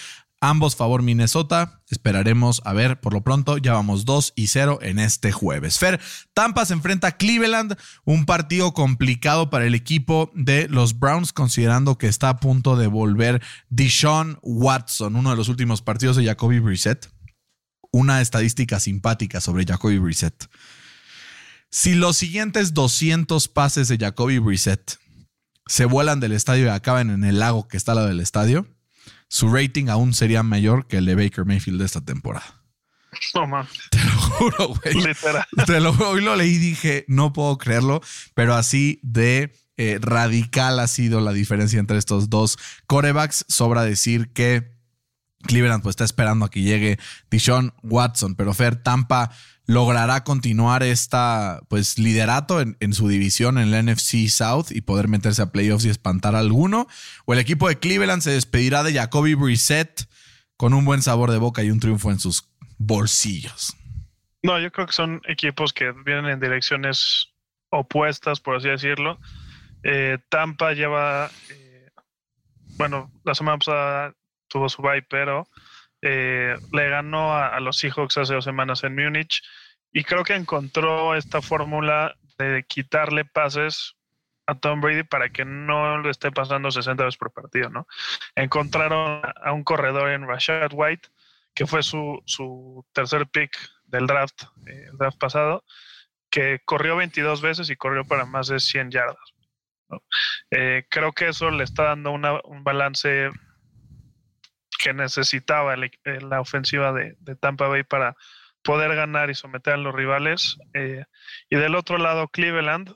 Ambos 0.47 0.77
favor 0.77 1.01
Minnesota. 1.01 1.81
Esperaremos 1.89 2.61
a 2.67 2.75
ver 2.75 3.01
por 3.01 3.15
lo 3.15 3.23
pronto. 3.23 3.57
Ya 3.57 3.73
vamos 3.73 4.05
2 4.05 4.35
y 4.37 4.49
0 4.49 4.79
en 4.83 4.99
este 4.99 5.33
jueves. 5.33 5.79
Fer, 5.79 5.99
Tampa 6.35 6.67
se 6.67 6.75
enfrenta 6.75 7.07
a 7.07 7.17
Cleveland. 7.17 7.79
Un 8.05 8.27
partido 8.27 8.75
complicado 8.75 9.49
para 9.49 9.65
el 9.65 9.75
equipo 9.75 10.31
de 10.35 10.69
los 10.69 10.99
Browns, 10.99 11.33
considerando 11.33 11.97
que 11.97 12.09
está 12.09 12.29
a 12.29 12.41
punto 12.41 12.77
de 12.77 12.89
volver 12.89 13.41
Deshaun 13.71 14.39
Watson, 14.43 15.17
uno 15.17 15.31
de 15.31 15.37
los 15.37 15.49
últimos 15.49 15.81
partidos 15.81 16.17
de 16.17 16.27
Jacoby 16.27 16.59
Brissett. 16.59 17.09
Una 17.91 18.21
estadística 18.21 18.81
simpática 18.81 19.41
sobre 19.41 19.65
Jacoby 19.65 19.97
Brissett. 19.97 20.51
Si 21.71 21.95
los 21.95 22.19
siguientes 22.19 22.75
200 22.75 23.49
pases 23.49 23.89
de 23.89 23.97
Jacoby 23.97 24.41
Brissett 24.41 24.99
se 25.67 25.87
vuelan 25.87 26.21
del 26.21 26.33
estadio 26.33 26.67
y 26.67 26.69
acaban 26.69 27.09
en 27.09 27.25
el 27.25 27.39
lago 27.39 27.67
que 27.67 27.79
está 27.79 27.93
al 27.93 27.97
lado 27.97 28.09
del 28.09 28.21
estadio, 28.21 28.74
su 29.35 29.53
rating 29.53 29.89
aún 29.89 30.15
sería 30.15 30.45
mayor 30.45 30.87
que 30.87 30.99
el 30.99 31.07
de 31.07 31.17
Baker 31.17 31.45
Mayfield 31.45 31.81
de 31.81 31.87
esta 31.87 32.01
temporada. 32.01 32.63
No 33.35 33.49
mames, 33.49 33.73
Te 33.91 33.99
lo 33.99 34.13
juro, 34.13 34.69
güey. 34.69 34.95
literal. 34.95 35.45
Te 35.67 35.81
lo 35.81 35.93
juro. 35.93 36.11
Hoy 36.11 36.21
lo 36.23 36.37
leí 36.37 36.55
y 36.55 36.59
dije, 36.59 37.05
no 37.09 37.33
puedo 37.33 37.59
creerlo, 37.59 38.01
pero 38.35 38.55
así 38.55 39.01
de 39.03 39.53
eh, 39.77 39.99
radical 40.01 40.79
ha 40.79 40.87
sido 40.87 41.21
la 41.21 41.33
diferencia 41.33 41.81
entre 41.81 41.99
estos 41.99 42.31
dos 42.31 42.59
corebacks. 42.87 43.45
Sobra 43.49 43.83
decir 43.83 44.33
que 44.33 44.71
Cleveland 45.43 45.83
pues 45.83 45.95
está 45.95 46.05
esperando 46.05 46.45
a 46.45 46.51
que 46.51 46.63
llegue 46.63 47.01
Deshaun 47.29 47.75
Watson, 47.83 48.37
pero 48.37 48.55
Fer 48.55 48.77
Tampa 48.85 49.33
logrará 49.67 50.25
continuar 50.25 50.83
esta 50.83 51.61
pues 51.69 51.99
liderato 51.99 52.61
en, 52.61 52.93
su 52.93 53.09
división 53.09 53.59
en 53.59 53.71
la 53.71 53.83
NFC 53.83 54.29
South 54.29 54.67
y 54.71 54.83
poder 54.83 55.09
meterse 55.09 55.43
a 55.43 55.53
playoffs 55.53 55.87
y 55.87 55.89
espantar 55.89 56.35
a 56.35 56.41
alguno 56.41 56.87
o 57.25 57.33
el 57.33 57.39
equipo 57.39 57.69
de 57.69 57.79
Cleveland 57.79 58.23
se 58.23 58.31
despedirá 58.31 58.83
de 58.83 58.93
Jacoby 58.93 59.35
Brissett 59.35 60.09
con 60.57 60.75
un 60.75 60.85
buen 60.85 61.03
sabor 61.03 61.31
de 61.31 61.39
boca 61.39 61.63
y 61.63 61.71
un 61.71 61.81
triunfo 61.81 62.11
en 62.11 62.21
sus 62.21 62.49
bolsillos. 62.79 63.75
No, 64.43 64.61
yo 64.61 64.71
creo 64.71 64.87
que 64.87 64.93
son 64.93 65.23
equipos 65.27 65.73
que 65.73 65.93
vienen 66.05 66.27
en 66.27 66.41
direcciones 66.41 67.31
opuestas, 67.71 68.41
por 68.41 68.57
así 68.57 68.69
decirlo. 68.69 69.19
Eh, 69.83 70.19
Tampa 70.29 70.73
lleva, 70.73 71.31
eh, 71.51 71.89
bueno, 72.77 73.11
la 73.25 73.35
semana 73.35 73.59
pasada 73.59 74.15
tuvo 74.49 74.69
su 74.69 74.83
bye, 74.83 75.03
pero 75.03 75.49
eh, 76.07 76.55
le 76.71 76.89
ganó 76.91 77.35
a, 77.35 77.59
los 77.61 77.79
Seahawks 77.79 78.19
hace 78.19 78.35
dos 78.35 78.45
semanas 78.45 78.85
en 78.85 78.95
Múnich 78.95 79.43
y 79.91 80.05
creo 80.05 80.23
que 80.23 80.35
encontró 80.35 81.15
esta 81.15 81.41
fórmula 81.41 82.15
de 82.37 82.63
quitarle 82.69 83.25
pases 83.25 83.95
a 84.47 84.55
Tom 84.55 84.83
Brady 84.83 85.05
para 85.05 85.31
que 85.31 85.47
no 85.47 86.03
le 86.03 86.11
esté 86.11 86.31
pasando 86.31 86.71
60 86.71 87.05
veces 87.05 87.17
por 87.17 87.33
partido, 87.33 87.71
¿no? 87.71 87.87
Encontraron 88.35 89.23
a 89.43 89.53
un 89.53 89.65
corredor 89.65 90.11
en 90.11 90.29
Rashad 90.29 90.73
White, 90.75 91.09
que 91.55 91.67
fue 91.67 91.83
su, 91.83 92.23
su 92.27 92.85
tercer 92.93 93.27
pick 93.29 93.57
del 93.85 94.07
draft, 94.07 94.43
eh, 94.67 94.89
el 94.91 94.99
draft 94.99 95.17
pasado, 95.17 95.65
que 96.29 96.61
corrió 96.67 96.97
22 96.97 97.41
veces 97.41 97.71
y 97.71 97.77
corrió 97.77 98.05
para 98.05 98.27
más 98.27 98.49
de 98.49 98.61
100 98.61 98.91
yardas. 98.91 99.35
Eh, 100.51 100.85
creo 100.91 101.13
que 101.13 101.29
eso 101.29 101.51
le 101.51 101.65
está 101.65 101.85
dando 101.85 102.11
una, 102.11 102.41
un 102.45 102.63
balance 102.63 103.31
que 104.85 104.93
necesitaba 104.93 105.73
el, 105.73 105.91
la 106.29 106.43
ofensiva 106.43 106.93
de, 106.93 107.17
de, 107.21 107.37
Tampa 107.37 107.69
Bay 107.69 107.85
para 107.85 108.17
poder 108.63 108.95
ganar 108.95 109.31
y 109.31 109.35
someter 109.35 109.73
a 109.73 109.79
los 109.79 109.95
rivales. 109.95 110.59
Eh, 110.75 111.07
y 111.49 111.57
del 111.57 111.75
otro 111.75 111.97
lado, 111.97 112.29
Cleveland, 112.29 112.95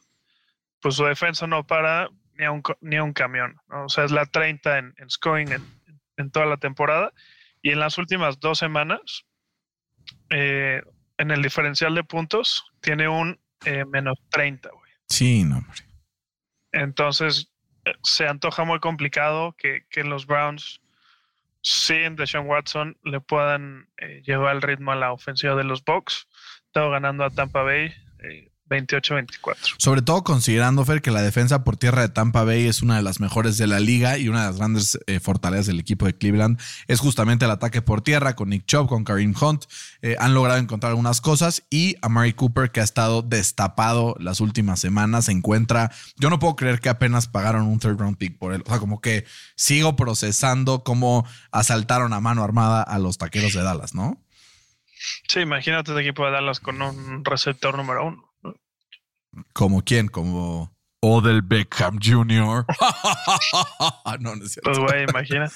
pues 0.82 0.96
su 0.96 1.06
defensa 1.06 1.46
no 1.46 1.66
para 1.66 2.10
ni 2.34 2.44
a 2.44 2.50
un, 2.50 2.62
ni 2.82 2.96
a 2.96 3.02
un 3.02 3.14
camión. 3.14 3.56
¿no? 3.68 3.86
O 3.86 3.88
sea, 3.88 4.04
es 4.04 4.10
la 4.10 4.26
30 4.26 4.78
en, 4.78 4.94
en 4.98 5.08
scoring 5.08 5.50
en, 5.50 5.64
en, 6.18 6.30
toda 6.30 6.44
la 6.44 6.58
temporada. 6.58 7.14
Y 7.62 7.70
en 7.70 7.80
las 7.80 7.96
últimas 7.96 8.38
dos 8.38 8.58
semanas, 8.58 9.24
eh, 10.28 10.82
en 11.16 11.30
el 11.30 11.40
diferencial 11.40 11.94
de 11.94 12.04
puntos, 12.04 12.66
tiene 12.82 13.08
un 13.08 13.40
eh, 13.64 13.86
menos 13.86 14.18
30, 14.28 14.68
güey. 14.72 14.92
Sí, 15.08 15.42
no, 15.42 15.56
hombre. 15.56 15.80
Entonces, 16.72 17.50
eh, 17.86 17.94
se 18.02 18.28
antoja 18.28 18.64
muy 18.64 18.78
complicado 18.78 19.54
que, 19.56 19.86
que 19.88 20.04
los 20.04 20.26
Browns 20.26 20.82
sin 21.62 22.16
Deshaun 22.16 22.46
Watson 22.46 22.96
le 23.04 23.20
puedan 23.20 23.88
eh, 23.96 24.22
llevar 24.24 24.56
el 24.56 24.62
ritmo 24.62 24.92
a 24.92 24.96
la 24.96 25.12
ofensiva 25.12 25.54
de 25.54 25.64
los 25.64 25.84
Bucks. 25.84 26.28
Estaba 26.66 26.90
ganando 26.90 27.24
a 27.24 27.30
Tampa 27.30 27.62
Bay 27.62 27.92
eh, 28.22 28.50
28-24. 28.68 29.56
Sobre 29.78 30.02
todo 30.02 30.24
considerando, 30.24 30.84
Fer, 30.84 31.02
que 31.02 31.10
la 31.10 31.22
defensa 31.22 31.64
por 31.64 31.76
tierra 31.76 32.02
de 32.02 32.08
Tampa 32.08 32.44
Bay 32.44 32.66
es 32.66 32.82
una 32.82 32.96
de 32.96 33.02
las 33.02 33.20
mejores 33.20 33.56
de 33.58 33.66
la 33.66 33.80
liga 33.80 34.18
y 34.18 34.28
una 34.28 34.42
de 34.42 34.46
las 34.48 34.56
grandes 34.56 34.98
eh, 35.06 35.20
fortalezas 35.20 35.66
del 35.66 35.80
equipo 35.80 36.06
de 36.06 36.16
Cleveland 36.16 36.60
es 36.86 37.00
justamente 37.00 37.44
el 37.44 37.50
ataque 37.50 37.82
por 37.82 38.02
tierra 38.02 38.34
con 38.34 38.50
Nick 38.50 38.66
Chubb, 38.66 38.88
con 38.88 39.04
Kareem 39.04 39.34
Hunt. 39.40 39.64
Eh, 40.02 40.16
han 40.18 40.34
logrado 40.34 40.58
encontrar 40.58 40.90
algunas 40.90 41.20
cosas 41.20 41.62
y 41.70 41.96
a 42.02 42.08
Murray 42.08 42.32
Cooper, 42.32 42.70
que 42.70 42.80
ha 42.80 42.84
estado 42.84 43.22
destapado 43.22 44.14
las 44.18 44.40
últimas 44.40 44.80
semanas, 44.80 45.26
se 45.26 45.32
encuentra. 45.32 45.90
Yo 46.16 46.30
no 46.30 46.38
puedo 46.38 46.56
creer 46.56 46.80
que 46.80 46.88
apenas 46.88 47.28
pagaron 47.28 47.66
un 47.66 47.78
third 47.78 47.98
round 47.98 48.16
pick 48.16 48.38
por 48.38 48.52
él. 48.52 48.62
O 48.66 48.70
sea, 48.70 48.78
como 48.78 49.00
que 49.00 49.24
sigo 49.54 49.96
procesando 49.96 50.84
cómo 50.84 51.26
asaltaron 51.50 52.12
a 52.12 52.20
mano 52.20 52.42
armada 52.44 52.82
a 52.82 52.98
los 52.98 53.18
taqueros 53.18 53.52
de 53.52 53.62
Dallas, 53.62 53.94
¿no? 53.94 54.20
Sí, 55.28 55.40
imagínate 55.40 55.92
el 55.92 55.98
equipo 55.98 56.24
de 56.24 56.32
Dallas 56.32 56.60
con 56.60 56.80
un 56.82 57.24
receptor 57.24 57.76
número 57.76 58.06
uno. 58.06 58.27
¿Como 59.52 59.82
quién? 59.82 60.08
Como 60.08 60.72
Odell 61.00 61.42
Beckham 61.42 61.98
Jr. 62.02 62.66
no, 64.20 64.36
no 64.36 64.44
es 64.44 64.52
cierto. 64.52 64.70
Pues, 64.70 64.78
güey, 64.78 65.04
imagínate. 65.08 65.54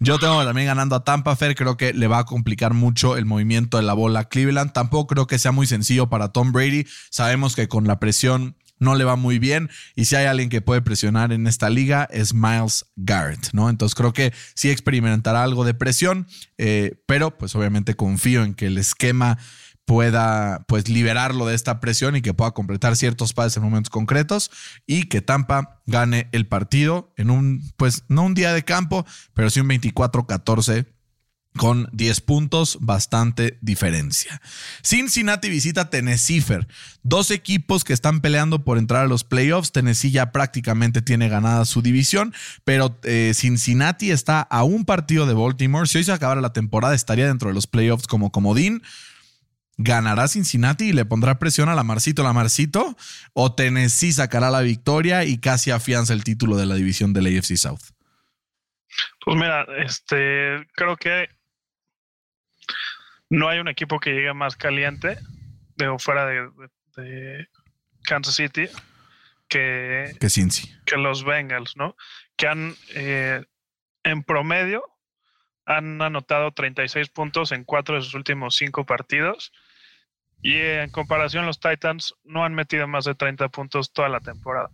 Yo 0.00 0.18
tengo 0.18 0.44
también 0.44 0.66
ganando 0.66 0.96
a 0.96 1.04
Tampa 1.04 1.36
Fer. 1.36 1.54
Creo 1.54 1.76
que 1.76 1.92
le 1.92 2.08
va 2.08 2.18
a 2.18 2.24
complicar 2.24 2.74
mucho 2.74 3.16
el 3.16 3.24
movimiento 3.24 3.76
de 3.76 3.84
la 3.84 3.94
bola 3.94 4.20
a 4.20 4.28
Cleveland. 4.28 4.72
Tampoco 4.72 5.06
creo 5.06 5.26
que 5.26 5.38
sea 5.38 5.52
muy 5.52 5.66
sencillo 5.66 6.08
para 6.08 6.32
Tom 6.32 6.52
Brady. 6.52 6.86
Sabemos 7.10 7.54
que 7.54 7.68
con 7.68 7.86
la 7.86 8.00
presión 8.00 8.56
no 8.78 8.94
le 8.94 9.04
va 9.04 9.16
muy 9.16 9.38
bien. 9.38 9.70
Y 9.94 10.06
si 10.06 10.16
hay 10.16 10.26
alguien 10.26 10.48
que 10.48 10.60
puede 10.60 10.82
presionar 10.82 11.32
en 11.32 11.46
esta 11.46 11.70
liga 11.70 12.08
es 12.10 12.34
Miles 12.34 12.86
Garrett, 12.96 13.50
¿no? 13.52 13.70
Entonces 13.70 13.94
creo 13.94 14.12
que 14.12 14.32
sí 14.54 14.70
experimentará 14.70 15.44
algo 15.44 15.64
de 15.64 15.74
presión, 15.74 16.26
eh, 16.58 17.00
pero 17.06 17.36
pues 17.36 17.54
obviamente 17.54 17.94
confío 17.94 18.42
en 18.42 18.54
que 18.54 18.66
el 18.66 18.78
esquema 18.78 19.38
pueda 19.84 20.64
pues 20.66 20.88
liberarlo 20.88 21.46
de 21.46 21.54
esta 21.54 21.80
presión 21.80 22.16
y 22.16 22.22
que 22.22 22.34
pueda 22.34 22.52
completar 22.52 22.96
ciertos 22.96 23.32
pases 23.32 23.56
en 23.56 23.62
momentos 23.62 23.90
concretos 23.90 24.50
y 24.86 25.04
que 25.04 25.20
Tampa 25.20 25.82
gane 25.86 26.28
el 26.32 26.46
partido 26.46 27.12
en 27.16 27.30
un 27.30 27.62
pues 27.76 28.04
no 28.08 28.22
un 28.22 28.34
día 28.34 28.52
de 28.52 28.64
campo, 28.64 29.04
pero 29.34 29.50
sí 29.50 29.60
un 29.60 29.68
24-14 29.68 30.86
con 31.56 31.88
10 31.92 32.20
puntos, 32.22 32.78
bastante 32.80 33.58
diferencia. 33.60 34.40
Cincinnati 34.82 35.48
visita 35.48 35.88
Tennessee. 35.88 36.42
Dos 37.02 37.30
equipos 37.30 37.84
que 37.84 37.92
están 37.92 38.20
peleando 38.20 38.64
por 38.64 38.76
entrar 38.76 39.04
a 39.04 39.08
los 39.08 39.22
playoffs. 39.22 39.70
Tennessee 39.70 40.10
ya 40.10 40.32
prácticamente 40.32 41.00
tiene 41.00 41.28
ganada 41.28 41.64
su 41.64 41.80
división, 41.80 42.34
pero 42.64 42.98
eh, 43.04 43.32
Cincinnati 43.34 44.10
está 44.10 44.40
a 44.40 44.64
un 44.64 44.84
partido 44.84 45.26
de 45.26 45.34
Baltimore. 45.34 45.86
Si 45.86 45.98
hoy 45.98 46.04
se 46.04 46.12
acabara 46.12 46.40
la 46.40 46.52
temporada, 46.52 46.94
estaría 46.94 47.26
dentro 47.28 47.48
de 47.48 47.54
los 47.54 47.68
playoffs 47.68 48.08
como 48.08 48.32
comodín. 48.32 48.82
¿Ganará 49.76 50.28
Cincinnati 50.28 50.90
y 50.90 50.92
le 50.92 51.04
pondrá 51.04 51.38
presión 51.38 51.68
a 51.68 51.74
Lamarcito 51.74 52.22
Lamarcito? 52.22 52.96
¿O 53.32 53.54
Tennessee 53.54 54.12
sacará 54.12 54.50
la 54.50 54.60
victoria 54.60 55.24
y 55.24 55.38
casi 55.38 55.70
afianza 55.70 56.12
el 56.12 56.22
título 56.24 56.56
de 56.56 56.66
la 56.66 56.76
división 56.76 57.12
del 57.12 57.26
AFC 57.26 57.56
South? 57.56 57.80
Pues 59.24 59.36
mira, 59.36 59.66
este 59.84 60.66
creo 60.76 60.96
que 60.96 61.28
no 63.30 63.48
hay 63.48 63.58
un 63.58 63.68
equipo 63.68 63.98
que 63.98 64.10
llegue 64.12 64.32
más 64.34 64.56
caliente 64.56 65.18
de 65.76 65.98
fuera 65.98 66.26
de, 66.26 66.48
de, 66.96 67.02
de 67.02 67.48
Kansas 68.04 68.36
City. 68.36 68.68
que, 69.48 70.16
Que 70.20 70.30
Cincy. 70.30 70.72
que 70.86 70.96
los 70.96 71.24
Bengals, 71.24 71.76
¿no? 71.76 71.96
Que 72.36 72.46
han, 72.46 72.74
eh, 72.94 73.42
en 74.04 74.22
promedio, 74.22 74.84
han 75.66 76.00
anotado 76.02 76.52
36 76.52 77.08
puntos 77.08 77.50
en 77.50 77.64
cuatro 77.64 77.96
de 77.96 78.02
sus 78.02 78.14
últimos 78.14 78.54
cinco 78.56 78.84
partidos. 78.86 79.52
Y 80.46 80.58
en 80.60 80.90
comparación, 80.90 81.46
los 81.46 81.58
Titans 81.58 82.14
no 82.22 82.44
han 82.44 82.54
metido 82.54 82.86
más 82.86 83.06
de 83.06 83.14
30 83.14 83.48
puntos 83.48 83.90
toda 83.94 84.10
la 84.10 84.20
temporada. 84.20 84.68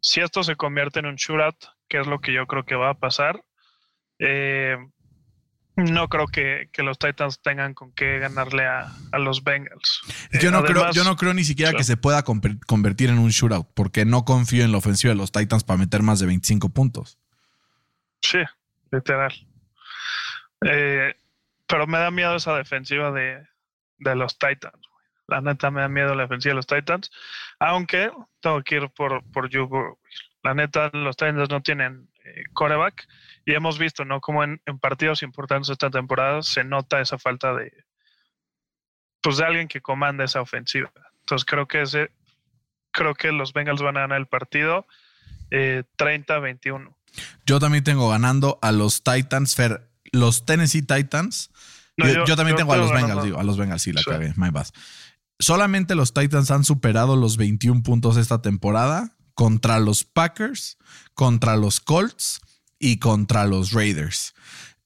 Si 0.00 0.20
esto 0.20 0.42
se 0.44 0.56
convierte 0.56 0.98
en 1.00 1.06
un 1.06 1.14
shootout, 1.16 1.56
que 1.88 2.00
es 2.00 2.06
lo 2.06 2.20
que 2.20 2.34
yo 2.34 2.46
creo 2.46 2.66
que 2.66 2.74
va 2.74 2.90
a 2.90 2.98
pasar, 2.98 3.42
eh, 4.18 4.76
no 5.76 6.08
creo 6.08 6.26
que, 6.26 6.68
que 6.70 6.82
los 6.82 6.98
Titans 6.98 7.40
tengan 7.40 7.72
con 7.72 7.92
qué 7.92 8.18
ganarle 8.18 8.66
a, 8.66 8.92
a 9.10 9.18
los 9.18 9.42
Bengals. 9.42 10.02
Yo 10.38 10.50
no, 10.50 10.62
creo, 10.62 10.92
yo 10.92 11.02
no 11.02 11.16
creo 11.16 11.32
ni 11.32 11.44
siquiera 11.44 11.72
que 11.72 11.82
se 11.82 11.96
pueda 11.96 12.22
conver- 12.22 12.60
convertir 12.66 13.08
en 13.08 13.18
un 13.18 13.30
shootout, 13.30 13.66
porque 13.74 14.04
no 14.04 14.26
confío 14.26 14.64
en 14.64 14.72
la 14.72 14.78
ofensiva 14.78 15.14
de 15.14 15.18
los 15.18 15.32
Titans 15.32 15.64
para 15.64 15.78
meter 15.78 16.02
más 16.02 16.20
de 16.20 16.26
25 16.26 16.68
puntos. 16.68 17.18
Sí, 18.20 18.40
literal. 18.92 19.32
Eh, 20.66 21.14
pero 21.66 21.86
me 21.86 21.96
da 21.96 22.10
miedo 22.10 22.36
esa 22.36 22.54
defensiva 22.54 23.10
de, 23.10 23.42
de 24.10 24.16
los 24.16 24.38
Titans. 24.38 24.78
La 25.26 25.40
neta 25.40 25.70
me 25.70 25.80
da 25.80 25.88
miedo 25.88 26.14
la 26.14 26.24
defensiva 26.24 26.52
de 26.52 26.56
los 26.56 26.66
Titans. 26.66 27.10
Aunque 27.58 28.10
tengo 28.40 28.62
que 28.62 28.76
ir 28.76 28.90
por, 28.90 29.24
por 29.30 29.50
güey. 29.50 29.92
La 30.42 30.54
neta, 30.54 30.90
los 30.92 31.16
Titans 31.16 31.48
no 31.48 31.62
tienen 31.62 32.08
eh, 32.24 32.44
coreback. 32.52 33.08
Y 33.46 33.54
hemos 33.54 33.78
visto, 33.78 34.04
¿no? 34.04 34.20
Como 34.20 34.44
en, 34.44 34.60
partidos 34.80 35.22
importantes 35.22 35.70
esta 35.70 35.90
temporada 35.90 36.42
se 36.42 36.64
nota 36.64 37.00
esa 37.00 37.18
falta 37.18 37.54
de. 37.54 37.72
Pues 39.22 39.38
de 39.38 39.44
alguien 39.44 39.68
que 39.68 39.80
comanda 39.80 40.24
esa 40.24 40.42
ofensiva. 40.42 40.92
Entonces 41.20 41.44
creo 41.46 41.66
que 41.66 41.82
ese. 41.82 42.10
Creo 42.90 43.14
que 43.14 43.32
los 43.32 43.52
Bengals 43.52 43.82
van 43.82 43.96
a 43.96 44.00
ganar 44.00 44.18
el 44.18 44.26
partido 44.26 44.86
eh, 45.50 45.82
30-21. 45.98 46.94
Yo 47.44 47.58
también 47.58 47.82
tengo 47.82 48.08
ganando 48.08 48.58
a 48.62 48.70
los 48.70 49.02
Titans, 49.02 49.56
Fer, 49.56 49.88
los 50.12 50.46
Tennessee 50.46 50.82
Titans. 50.82 51.50
No, 51.96 52.06
yo, 52.06 52.14
yo- 52.14 52.24
yo 52.26 52.36
también 52.36 52.54
yo 52.56 52.58
tengo 52.58 52.72
a 52.72 52.76
los 52.76 52.92
Bengals, 52.92 53.24
digo, 53.24 53.38
a 53.38 53.42
los 53.44 53.56
Bengals, 53.56 53.82
sí, 53.82 53.92
la 53.92 54.00
Sí. 54.02 54.10
cagué, 54.10 54.32
my 54.36 54.50
bad. 54.50 54.66
Solamente 55.38 55.94
los 55.94 56.12
Titans 56.14 56.50
han 56.50 56.64
superado 56.64 57.16
los 57.16 57.36
21 57.36 57.82
puntos 57.82 58.16
esta 58.16 58.40
temporada 58.42 59.16
contra 59.34 59.80
los 59.80 60.04
Packers, 60.04 60.78
contra 61.14 61.56
los 61.56 61.80
Colts 61.80 62.40
y 62.78 62.98
contra 62.98 63.44
los 63.46 63.72
Raiders. 63.72 64.34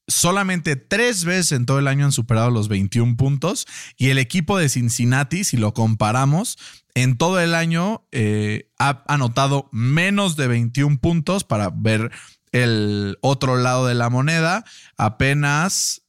Solamente 0.06 0.76
tres 0.76 1.24
veces 1.26 1.52
en 1.52 1.66
todo 1.66 1.78
el 1.78 1.86
año 1.86 2.06
han 2.06 2.12
superado 2.12 2.50
los 2.50 2.68
21 2.68 3.16
puntos 3.16 3.66
y 3.98 4.08
el 4.08 4.16
equipo 4.18 4.56
de 4.56 4.70
Cincinnati, 4.70 5.44
si 5.44 5.58
lo 5.58 5.74
comparamos, 5.74 6.56
en 6.94 7.18
todo 7.18 7.40
el 7.40 7.54
año 7.54 8.06
eh, 8.10 8.70
ha 8.78 9.04
anotado 9.06 9.68
menos 9.70 10.36
de 10.36 10.48
21 10.48 10.98
puntos 10.98 11.44
para 11.44 11.68
ver 11.74 12.10
el 12.52 13.18
otro 13.20 13.56
lado 13.58 13.86
de 13.86 13.94
la 13.94 14.08
moneda, 14.08 14.64
apenas 14.96 16.02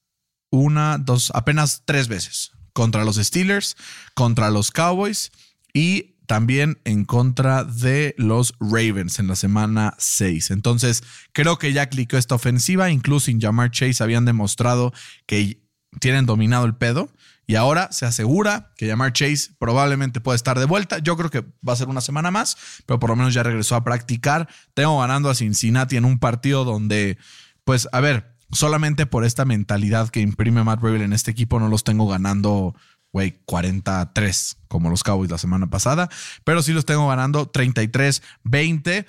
una, 0.50 0.98
dos, 0.98 1.32
apenas 1.34 1.84
tres 1.86 2.08
veces 2.08 2.51
contra 2.74 3.03
los 3.03 3.18
Steelers, 3.18 3.75
contra 4.13 4.50
los 4.50 4.72
Cowboys 4.72 5.32
y 5.74 6.15
también 6.29 6.79
en 6.86 7.06
contra 7.06 7.63
de 7.63 8.13
los 8.18 8.53
Ravens 8.60 9.18
en 9.18 9.27
la 9.27 9.36
semana 9.36 9.96
6. 9.98 10.51
Entonces, 10.51 11.03
creo 11.34 11.58
que 11.58 11.74
ya 11.74 11.89
clicó 11.89 12.18
esta 12.18 12.36
ofensiva. 12.36 12.91
Incluso 12.91 13.25
sin 13.25 13.41
Jamar 13.41 13.72
Chase 13.72 14.03
habían 14.03 14.25
demostrado 14.25 14.94
que 15.25 15.63
tienen 16.00 16.27
dominado 16.27 16.65
el 16.65 16.75
pedo. 16.75 17.10
Y 17.48 17.56
ahora 17.56 17.91
se 17.91 18.06
asegura 18.06 18.74
que 18.77 18.88
Jamar 18.88 19.12
Chase 19.12 19.56
probablemente 19.58 20.22
puede 20.22 20.36
estar 20.36 20.60
de 20.60 20.65
vuelta. 20.65 21.00
Yo 21.00 21.18
creo 21.18 21.32
que 21.32 21.44
va 21.68 21.74
a 21.74 21.77
ser 21.77 21.88
una 21.88 22.00
semana 22.00 22.29
más, 22.29 22.58
pero 22.86 23.00
por 23.00 23.10
lo 23.10 23.15
menos 23.15 23.34
ya 23.34 23.41
regresó 23.41 23.75
a 23.75 23.84
practicar. 23.84 24.48
Tengo 24.75 25.00
ganando 25.00 25.32
a 25.32 25.36
Cincinnati 25.36 25.98
en 25.98 26.06
un 26.06 26.20
partido 26.20 26.63
donde, 26.63 27.18
pues, 27.63 27.89
a 27.91 28.01
ver, 28.01 28.36
solamente 28.51 29.06
por 29.06 29.25
esta 29.25 29.46
mentalidad 29.46 30.10
que 30.10 30.22
imprime 30.22 30.63
Matt 30.63 30.82
Rabel 30.82 31.01
en 31.01 31.13
este 31.13 31.32
equipo, 31.32 31.60
no 31.60 31.67
los 31.67 31.84
tengo 31.84 32.08
ganando, 32.08 32.76
güey, 33.12 33.39
43 33.45 34.58
como 34.67 34.89
los 34.89 35.04
Cowboys 35.04 35.32
la 35.32 35.38
semana 35.38 35.69
pasada, 35.69 36.10
pero 36.43 36.62
sí 36.62 36.74
los 36.74 36.86
tengo 36.86 37.08
ganando 37.08 37.52
33-20 37.52 39.06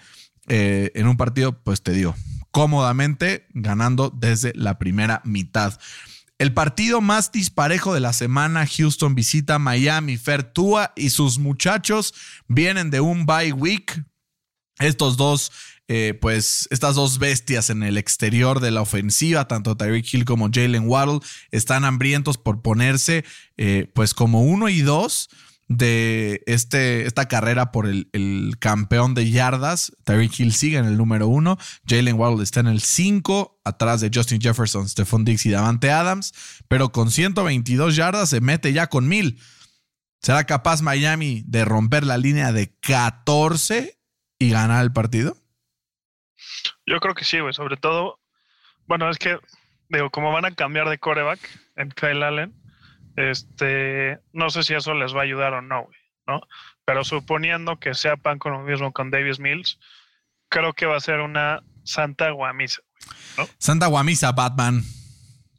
eh, 0.48 0.92
en 0.94 1.06
un 1.06 1.16
partido, 1.16 1.62
pues 1.62 1.82
te 1.82 1.92
digo, 1.92 2.14
cómodamente 2.50 3.46
ganando 3.50 4.10
desde 4.10 4.52
la 4.54 4.78
primera 4.78 5.22
mitad. 5.24 5.78
El 6.38 6.54
partido 6.54 7.02
más 7.02 7.32
disparejo 7.32 7.92
de 7.92 8.00
la 8.00 8.14
semana, 8.14 8.66
Houston 8.66 9.14
visita 9.14 9.58
Miami. 9.58 10.16
Fertúa 10.16 10.92
y 10.96 11.10
sus 11.10 11.38
muchachos 11.38 12.14
vienen 12.48 12.88
de 12.88 13.00
un 13.00 13.26
bye 13.26 13.52
week. 13.52 14.04
Estos 14.78 15.18
dos, 15.18 15.52
eh, 15.92 16.14
pues, 16.14 16.68
estas 16.70 16.94
dos 16.94 17.18
bestias 17.18 17.68
en 17.68 17.82
el 17.82 17.98
exterior 17.98 18.60
de 18.60 18.70
la 18.70 18.80
ofensiva, 18.80 19.48
tanto 19.48 19.76
Tyreek 19.76 20.14
Hill 20.14 20.24
como 20.24 20.48
Jalen 20.48 20.86
Waddle, 20.86 21.18
están 21.50 21.84
hambrientos 21.84 22.38
por 22.38 22.62
ponerse, 22.62 23.24
eh, 23.56 23.90
pues, 23.92 24.14
como 24.14 24.44
uno 24.44 24.68
y 24.68 24.82
dos 24.82 25.30
de 25.66 26.44
este, 26.46 27.08
esta 27.08 27.26
carrera 27.26 27.72
por 27.72 27.88
el, 27.88 28.06
campeón 28.60 29.14
de 29.14 29.32
yardas. 29.32 29.90
Tyreek 30.04 30.38
Hill 30.38 30.52
sigue 30.52 30.78
en 30.78 30.84
el 30.84 30.96
número 30.96 31.26
uno. 31.26 31.58
Jalen 31.88 32.14
Waddle 32.14 32.44
está 32.44 32.60
en 32.60 32.68
el 32.68 32.82
cinco, 32.82 33.60
atrás 33.64 34.00
de 34.00 34.12
Justin 34.14 34.40
Jefferson, 34.40 34.88
Stephon 34.88 35.24
Diggs 35.24 35.44
y 35.46 35.50
Davante 35.50 35.90
Adams. 35.90 36.32
Pero 36.68 36.92
con 36.92 37.10
122 37.10 37.96
yardas 37.96 38.28
se 38.28 38.40
mete 38.40 38.72
ya 38.72 38.86
con 38.86 39.08
mil. 39.08 39.40
¿Será 40.22 40.44
capaz 40.44 40.82
Miami 40.82 41.42
de 41.48 41.64
romper 41.64 42.06
la 42.06 42.16
línea 42.16 42.52
de 42.52 42.76
14 42.78 43.98
y 44.38 44.50
ganar 44.50 44.84
el 44.84 44.92
partido? 44.92 45.39
Yo 46.86 47.00
creo 47.00 47.14
que 47.14 47.24
sí, 47.24 47.40
güey. 47.40 47.54
Sobre 47.54 47.76
todo, 47.76 48.20
bueno, 48.86 49.08
es 49.10 49.18
que, 49.18 49.38
digo, 49.88 50.10
como 50.10 50.32
van 50.32 50.44
a 50.44 50.54
cambiar 50.54 50.88
de 50.88 50.98
coreback 50.98 51.40
en 51.76 51.90
Kyle 51.90 52.22
Allen, 52.22 52.54
este, 53.16 54.18
no 54.32 54.50
sé 54.50 54.62
si 54.62 54.74
eso 54.74 54.94
les 54.94 55.14
va 55.14 55.20
a 55.20 55.24
ayudar 55.24 55.54
o 55.54 55.62
no, 55.62 55.84
güey, 55.84 55.98
¿no? 56.26 56.40
Pero 56.84 57.04
suponiendo 57.04 57.78
que 57.78 57.94
sepan 57.94 58.38
con 58.38 58.52
lo 58.52 58.60
mismo 58.60 58.92
con 58.92 59.10
Davis 59.10 59.40
Mills, 59.40 59.78
creo 60.48 60.72
que 60.72 60.86
va 60.86 60.96
a 60.96 61.00
ser 61.00 61.20
una 61.20 61.62
santa 61.84 62.30
guamisa. 62.30 62.82
Santa 63.58 63.86
Guamisa, 63.86 64.32
Batman. 64.32 64.82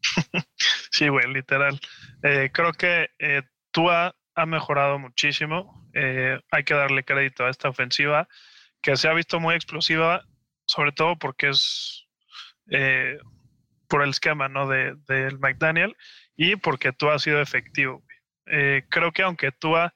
Sí, 0.92 1.08
güey, 1.08 1.26
literal. 1.32 1.80
Eh, 2.22 2.50
creo 2.54 2.74
que 2.74 3.10
eh, 3.18 3.44
Tua 3.72 4.14
ha 4.36 4.46
mejorado 4.46 5.00
muchísimo. 5.00 5.90
Eh, 5.94 6.38
hay 6.52 6.64
que 6.66 6.74
darle 6.74 7.06
crédito 7.06 7.46
a 7.46 7.50
esta 7.50 7.70
ofensiva 7.70 8.28
que 8.82 8.98
se 8.98 9.08
ha 9.08 9.14
visto 9.14 9.40
muy 9.40 9.56
explosiva, 9.56 10.24
sobre 10.72 10.94
todo 10.94 11.18
porque 11.18 11.50
es 11.50 12.08
eh, 12.70 13.18
por 13.88 14.04
el 14.04 14.12
esquema 14.12 14.48
¿no? 14.48 14.68
de, 14.68 14.96
del 15.08 15.38
McDaniel 15.40 15.96
y 16.38 16.56
porque 16.56 16.94
Tua 16.94 17.16
ha 17.16 17.20
sido 17.20 17.42
efectivo. 17.42 18.04
Eh, 18.46 18.84
creo 18.90 19.12
que 19.12 19.22
aunque 19.22 19.52
Tua 19.52 19.94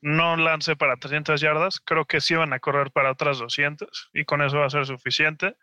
no 0.00 0.36
lance 0.36 0.74
para 0.74 0.96
300 0.96 1.40
yardas, 1.40 1.80
creo 1.84 2.04
que 2.04 2.20
sí 2.20 2.34
van 2.34 2.52
a 2.52 2.58
correr 2.58 2.90
para 2.90 3.12
otras 3.12 3.38
200 3.38 4.10
y 4.12 4.24
con 4.24 4.42
eso 4.42 4.58
va 4.58 4.66
a 4.66 4.70
ser 4.70 4.86
suficiente. 4.86 5.56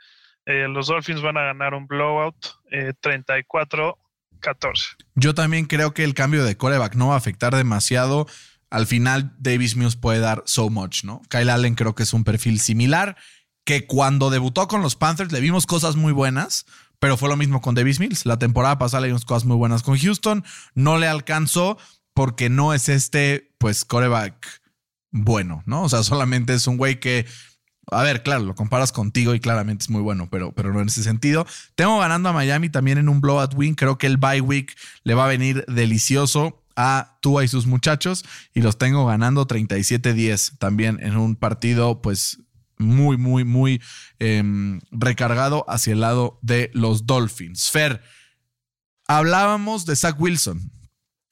Eh, 0.45 0.67
los 0.69 0.87
Dolphins 0.87 1.21
van 1.21 1.37
a 1.37 1.43
ganar 1.43 1.73
un 1.73 1.85
blowout 1.85 2.35
eh, 2.71 2.93
34 3.01 3.97
14. 4.39 4.95
Yo 5.15 5.33
también 5.33 5.65
creo 5.65 5.93
que 5.93 6.03
el 6.03 6.13
cambio 6.13 6.43
de 6.43 6.55
coreback 6.55 6.95
no 6.95 7.09
va 7.09 7.15
a 7.15 7.17
afectar 7.17 7.55
demasiado. 7.55 8.27
Al 8.69 8.85
final, 8.85 9.33
Davis 9.37 9.75
Mills 9.75 9.95
puede 9.95 10.19
dar 10.19 10.43
so 10.45 10.69
much, 10.69 11.03
¿no? 11.03 11.21
Kyle 11.29 11.49
Allen 11.49 11.75
creo 11.75 11.95
que 11.95 12.03
es 12.03 12.13
un 12.13 12.23
perfil 12.23 12.59
similar, 12.59 13.17
que 13.65 13.85
cuando 13.85 14.29
debutó 14.29 14.67
con 14.67 14.81
los 14.81 14.95
Panthers 14.95 15.31
le 15.31 15.41
vimos 15.41 15.65
cosas 15.65 15.95
muy 15.95 16.13
buenas, 16.13 16.65
pero 16.99 17.17
fue 17.17 17.27
lo 17.27 17.35
mismo 17.35 17.61
con 17.61 17.75
Davis 17.75 17.99
Mills. 17.99 18.25
La 18.25 18.39
temporada 18.39 18.77
pasada 18.77 19.01
le 19.01 19.07
vimos 19.07 19.25
cosas 19.25 19.45
muy 19.45 19.57
buenas 19.57 19.83
con 19.83 19.97
Houston, 19.97 20.45
no 20.73 20.97
le 20.97 21.07
alcanzó 21.07 21.77
porque 22.13 22.49
no 22.49 22.73
es 22.73 22.87
este, 22.87 23.53
pues, 23.57 23.83
coreback 23.83 24.61
bueno, 25.11 25.63
¿no? 25.65 25.83
O 25.83 25.89
sea, 25.89 26.03
solamente 26.03 26.53
es 26.53 26.67
un 26.67 26.77
güey 26.77 26.99
que 26.99 27.25
a 27.91 28.01
ver, 28.01 28.23
claro, 28.23 28.43
lo 28.43 28.55
comparas 28.55 28.91
contigo 28.91 29.35
y 29.35 29.39
claramente 29.39 29.83
es 29.83 29.89
muy 29.89 30.01
bueno, 30.01 30.27
pero, 30.31 30.51
pero 30.53 30.73
no 30.73 30.81
en 30.81 30.87
ese 30.87 31.03
sentido. 31.03 31.45
Tengo 31.75 31.99
ganando 31.99 32.29
a 32.29 32.33
Miami 32.33 32.69
también 32.69 32.97
en 32.97 33.09
un 33.09 33.21
blowout 33.21 33.53
win. 33.53 33.75
Creo 33.75 33.97
que 33.97 34.07
el 34.07 34.17
bye 34.17 34.41
week 34.41 34.75
le 35.03 35.13
va 35.13 35.25
a 35.25 35.27
venir 35.27 35.65
delicioso 35.67 36.63
a 36.75 37.17
Tua 37.21 37.43
y 37.43 37.47
sus 37.47 37.67
muchachos 37.67 38.25
y 38.53 38.61
los 38.61 38.77
tengo 38.77 39.05
ganando 39.05 39.47
37-10 39.47 40.57
también 40.57 40.99
en 41.01 41.15
un 41.15 41.35
partido 41.35 42.01
pues 42.01 42.39
muy, 42.77 43.17
muy, 43.17 43.43
muy 43.43 43.81
eh, 44.19 44.43
recargado 44.91 45.65
hacia 45.67 45.93
el 45.93 46.01
lado 46.01 46.39
de 46.41 46.71
los 46.73 47.05
Dolphins. 47.05 47.69
Fer, 47.69 48.01
hablábamos 49.07 49.85
de 49.85 49.95
Zach 49.95 50.19
Wilson. 50.19 50.71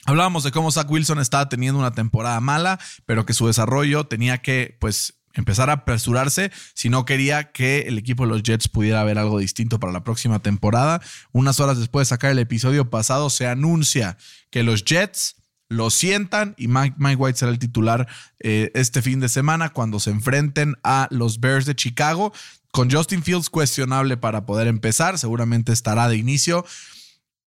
Hablábamos 0.06 0.44
de 0.44 0.52
cómo 0.52 0.72
Zach 0.72 0.90
Wilson 0.90 1.20
estaba 1.20 1.48
teniendo 1.48 1.80
una 1.80 1.94
temporada 1.94 2.40
mala, 2.42 2.80
pero 3.06 3.26
que 3.26 3.34
su 3.34 3.48
desarrollo 3.48 4.06
tenía 4.06 4.40
que 4.40 4.78
pues 4.80 5.16
empezar 5.34 5.70
a 5.70 5.74
apresurarse 5.74 6.52
si 6.74 6.90
no 6.90 7.06
quería 7.06 7.52
que 7.52 7.82
el 7.82 7.98
equipo 7.98 8.24
de 8.24 8.30
los 8.30 8.44
Jets 8.44 8.68
pudiera 8.68 9.04
ver 9.04 9.18
algo 9.18 9.40
distinto 9.40 9.80
para 9.80 9.94
la 9.94 10.04
próxima 10.04 10.40
temporada. 10.40 11.02
Unas 11.32 11.60
horas 11.60 11.78
después 11.78 12.08
de 12.08 12.10
sacar 12.10 12.32
el 12.32 12.40
episodio 12.40 12.90
pasado 12.90 13.30
se 13.30 13.48
anuncia 13.48 14.18
que 14.52 14.64
los 14.64 14.86
Jets 14.86 15.36
lo 15.70 15.90
sientan 15.90 16.56
y 16.58 16.68
Mike, 16.68 16.96
Mike 16.98 17.16
White 17.16 17.40
será 17.40 17.52
el 17.52 17.60
titular 17.60 18.08
eh, 18.40 18.72
este 18.76 19.02
fin 19.02 19.20
de 19.20 19.30
semana 19.30 19.70
cuando 19.70 20.00
se 20.00 20.12
enfrenten 20.12 20.76
a 20.84 21.08
los 21.12 21.40
Bears 21.40 21.66
de 21.66 21.76
Chicago. 21.76 22.34
Con 22.72 22.90
Justin 22.90 23.24
Fields 23.24 23.50
cuestionable 23.50 24.18
para 24.18 24.46
poder 24.46 24.68
empezar, 24.68 25.20
seguramente 25.20 25.72
estará 25.72 26.08
de 26.08 26.18
inicio. 26.18 26.66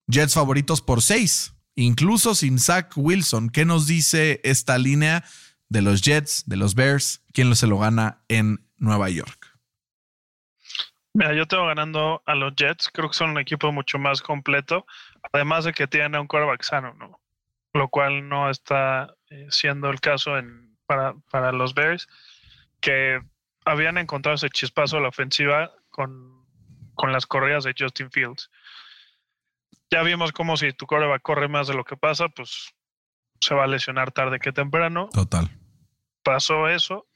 Jets 0.08 0.34
favoritos 0.34 0.82
por 0.82 1.02
seis, 1.02 1.54
incluso 1.76 2.36
sin 2.36 2.60
Zach 2.60 2.92
Wilson. 2.96 3.50
¿Qué 3.50 3.64
nos 3.64 3.88
dice 3.88 4.42
esta 4.44 4.78
línea 4.78 5.24
de 5.70 5.82
los 5.82 6.02
Jets, 6.02 6.44
de 6.46 6.58
los 6.58 6.76
Bears? 6.76 7.24
¿Quién 7.32 7.56
se 7.56 7.68
lo 7.68 7.80
gana 7.80 8.24
en 8.28 8.68
Nueva 8.78 9.10
York? 9.10 9.58
Mira, 11.14 11.34
yo 11.36 11.46
tengo 11.48 11.68
ganando 11.68 12.22
a 12.26 12.36
los 12.36 12.54
Jets. 12.56 12.90
Creo 12.92 13.10
que 13.10 13.16
son 13.16 13.32
un 13.32 13.40
equipo 13.40 13.72
mucho 13.72 14.00
más 14.00 14.22
completo. 14.22 14.86
Además 15.32 15.64
de 15.64 15.72
que 15.72 15.88
tienen 15.88 16.16
a 16.16 16.22
un 16.22 16.28
quarterback 16.28 16.64
sano, 16.64 16.94
¿no? 16.96 17.23
Lo 17.74 17.90
cual 17.90 18.30
no 18.30 18.50
está 18.50 19.16
eh, 19.30 19.48
siendo 19.50 19.90
el 19.90 20.00
caso 20.00 20.38
en, 20.38 20.78
para, 20.86 21.14
para 21.32 21.52
los 21.52 21.74
Bears, 21.74 22.08
que 22.80 23.20
habían 23.66 23.98
encontrado 23.98 24.36
ese 24.36 24.50
chispazo 24.50 24.98
a 24.98 25.02
la 25.02 25.08
ofensiva 25.08 25.72
con, 25.90 26.46
con 26.94 27.12
las 27.12 27.26
corridas 27.26 27.64
de 27.64 27.74
Justin 27.78 28.12
Fields. 28.12 28.52
Ya 29.90 30.04
vimos 30.04 30.32
como 30.32 30.58
si 30.58 30.72
tu 30.74 30.86
coreback 30.86 31.22
corre 31.22 31.48
más 31.48 31.68
de 31.68 31.74
lo 31.74 31.84
que 31.84 31.98
pasa, 31.98 32.30
pues 32.30 32.74
se 33.40 33.54
va 33.56 33.64
a 33.64 33.68
lesionar 33.68 34.12
tarde 34.12 34.40
que 34.40 34.52
temprano. 34.52 35.10
Total. 35.14 35.50
Pasó 36.24 36.68
eso 36.68 37.08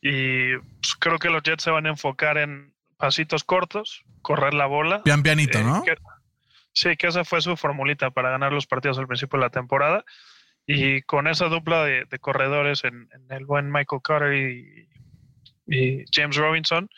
y 0.00 0.56
pues, 0.56 0.94
creo 0.98 1.18
que 1.18 1.30
los 1.30 1.42
Jets 1.42 1.64
se 1.64 1.70
van 1.70 1.86
a 1.86 1.90
enfocar 1.90 2.38
en 2.38 2.74
pasitos 2.96 3.44
cortos, 3.44 4.02
correr 4.22 4.54
la 4.54 4.66
bola. 4.66 5.02
Pian 5.02 5.22
pianito, 5.22 5.58
Eh, 5.58 5.64
¿no? 5.64 5.82
que- 5.82 5.96
sí, 6.78 6.96
que 6.96 7.08
esa 7.08 7.24
fue 7.24 7.40
su 7.40 7.56
formulita 7.56 8.10
para 8.10 8.30
ganar 8.30 8.52
los 8.52 8.66
partidos 8.66 8.98
al 8.98 9.06
principio 9.06 9.38
de 9.38 9.46
la 9.46 9.50
temporada. 9.50 10.04
Y 10.66 11.02
con 11.02 11.26
esa 11.26 11.46
dupla 11.46 11.84
de, 11.84 12.06
corredores 12.20 12.84
en, 12.84 13.08
el 13.30 13.46
buen 13.46 13.72
Michael 13.72 14.02
Carter 14.02 14.34
y, 14.34 14.88
y 15.66 16.04
James 16.12 16.36
Robinson, 16.36 16.88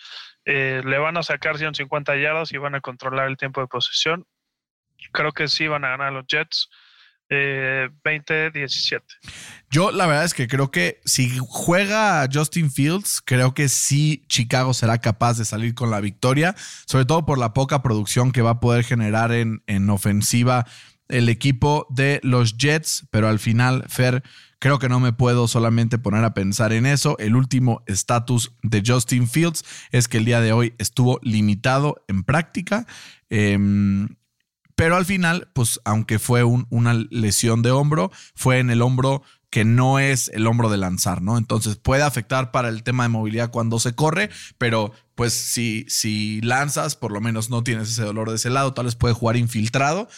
eh, 0.44 0.82
le 0.84 0.98
van 0.98 1.16
a 1.16 1.22
sacar 1.22 1.56
150 1.56 2.16
yardas 2.16 2.52
y 2.52 2.58
van 2.58 2.74
a 2.74 2.80
controlar 2.80 3.28
el 3.28 3.36
tiempo 3.36 3.60
de 3.60 3.68
posesión. 3.68 4.26
Creo 5.12 5.32
que 5.32 5.48
sí 5.48 5.68
van 5.68 5.84
a 5.84 5.90
ganar 5.90 6.12
los 6.12 6.26
Jets 6.26 6.68
eh, 7.30 7.88
20-17. 8.04 9.00
Yo 9.70 9.92
la 9.92 10.06
verdad 10.06 10.24
es 10.24 10.34
que 10.34 10.48
creo 10.48 10.70
que 10.70 11.00
si 11.04 11.38
juega 11.40 12.28
Justin 12.30 12.70
Fields, 12.70 13.22
creo 13.24 13.54
que 13.54 13.68
sí 13.68 14.24
Chicago 14.28 14.74
será 14.74 14.98
capaz 14.98 15.38
de 15.38 15.44
salir 15.44 15.74
con 15.74 15.90
la 15.90 16.00
victoria, 16.00 16.54
sobre 16.86 17.04
todo 17.04 17.24
por 17.24 17.38
la 17.38 17.54
poca 17.54 17.82
producción 17.82 18.32
que 18.32 18.42
va 18.42 18.50
a 18.50 18.60
poder 18.60 18.84
generar 18.84 19.32
en, 19.32 19.62
en 19.66 19.88
ofensiva 19.90 20.66
el 21.08 21.28
equipo 21.28 21.86
de 21.90 22.20
los 22.22 22.56
Jets, 22.56 23.06
pero 23.10 23.28
al 23.28 23.38
final, 23.38 23.84
Fer, 23.88 24.22
creo 24.58 24.78
que 24.78 24.88
no 24.88 25.00
me 25.00 25.12
puedo 25.12 25.48
solamente 25.48 25.98
poner 25.98 26.24
a 26.24 26.34
pensar 26.34 26.72
en 26.72 26.86
eso. 26.86 27.18
El 27.18 27.34
último 27.34 27.82
estatus 27.86 28.52
de 28.62 28.82
Justin 28.86 29.28
Fields 29.28 29.64
es 29.90 30.06
que 30.06 30.18
el 30.18 30.24
día 30.24 30.40
de 30.40 30.52
hoy 30.52 30.74
estuvo 30.78 31.18
limitado 31.22 32.04
en 32.08 32.22
práctica. 32.22 32.86
Em, 33.28 34.16
pero 34.80 34.96
al 34.96 35.04
final, 35.04 35.50
pues 35.52 35.78
aunque 35.84 36.18
fue 36.18 36.42
un- 36.42 36.66
una 36.70 36.94
lesión 36.94 37.60
de 37.60 37.70
hombro, 37.70 38.10
fue 38.34 38.60
en 38.60 38.70
el 38.70 38.80
hombro 38.80 39.22
que 39.50 39.62
no 39.66 39.98
es 39.98 40.30
el 40.32 40.46
hombro 40.46 40.70
de 40.70 40.78
lanzar, 40.78 41.20
¿no? 41.20 41.36
Entonces 41.36 41.76
puede 41.76 42.02
afectar 42.02 42.50
para 42.50 42.70
el 42.70 42.82
tema 42.82 43.02
de 43.02 43.10
movilidad 43.10 43.50
cuando 43.50 43.78
se 43.78 43.94
corre, 43.94 44.30
pero 44.56 44.92
pues 45.16 45.34
si, 45.34 45.84
si 45.90 46.40
lanzas, 46.40 46.96
por 46.96 47.12
lo 47.12 47.20
menos 47.20 47.50
no 47.50 47.62
tienes 47.62 47.90
ese 47.90 48.04
dolor 48.04 48.30
de 48.30 48.36
ese 48.36 48.48
lado, 48.48 48.72
tal 48.72 48.86
vez 48.86 48.94
puede 48.96 49.12
jugar 49.12 49.36
infiltrado. 49.36 50.08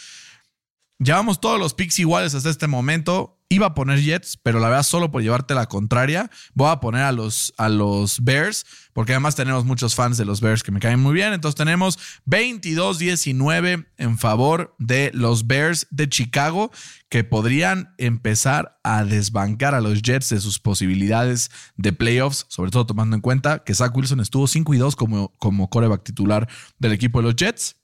Llevamos 1.00 1.40
todos 1.40 1.58
los 1.58 1.74
picks 1.74 1.98
iguales 1.98 2.32
hasta 2.36 2.48
este 2.48 2.68
momento. 2.68 3.41
Iba 3.52 3.66
a 3.66 3.74
poner 3.74 4.00
Jets, 4.00 4.38
pero 4.42 4.60
la 4.60 4.70
verdad, 4.70 4.82
solo 4.82 5.10
por 5.10 5.20
llevarte 5.20 5.52
la 5.52 5.66
contraria, 5.66 6.30
voy 6.54 6.70
a 6.70 6.80
poner 6.80 7.02
a 7.02 7.12
los, 7.12 7.52
a 7.58 7.68
los 7.68 8.24
Bears, 8.24 8.64
porque 8.94 9.12
además 9.12 9.36
tenemos 9.36 9.66
muchos 9.66 9.94
fans 9.94 10.16
de 10.16 10.24
los 10.24 10.40
Bears 10.40 10.62
que 10.62 10.72
me 10.72 10.80
caen 10.80 11.00
muy 11.00 11.12
bien. 11.12 11.34
Entonces 11.34 11.56
tenemos 11.56 11.98
22-19 12.26 13.88
en 13.98 14.16
favor 14.16 14.74
de 14.78 15.10
los 15.12 15.46
Bears 15.46 15.86
de 15.90 16.08
Chicago, 16.08 16.70
que 17.10 17.24
podrían 17.24 17.92
empezar 17.98 18.80
a 18.84 19.04
desbancar 19.04 19.74
a 19.74 19.82
los 19.82 20.00
Jets 20.00 20.30
de 20.30 20.40
sus 20.40 20.58
posibilidades 20.58 21.50
de 21.76 21.92
playoffs, 21.92 22.46
sobre 22.48 22.70
todo 22.70 22.86
tomando 22.86 23.16
en 23.16 23.20
cuenta 23.20 23.64
que 23.64 23.74
Zach 23.74 23.94
Wilson 23.94 24.20
estuvo 24.20 24.46
5 24.46 24.72
y 24.72 24.78
2 24.78 24.96
como, 24.96 25.36
como 25.36 25.68
coreback 25.68 26.04
titular 26.04 26.48
del 26.78 26.92
equipo 26.92 27.18
de 27.18 27.24
los 27.24 27.36
Jets 27.36 27.76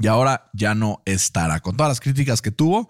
y 0.00 0.06
ahora 0.06 0.50
ya 0.54 0.74
no 0.74 1.02
estará. 1.04 1.60
Con 1.60 1.76
todas 1.76 1.90
las 1.90 2.00
críticas 2.00 2.40
que 2.40 2.50
tuvo, 2.50 2.88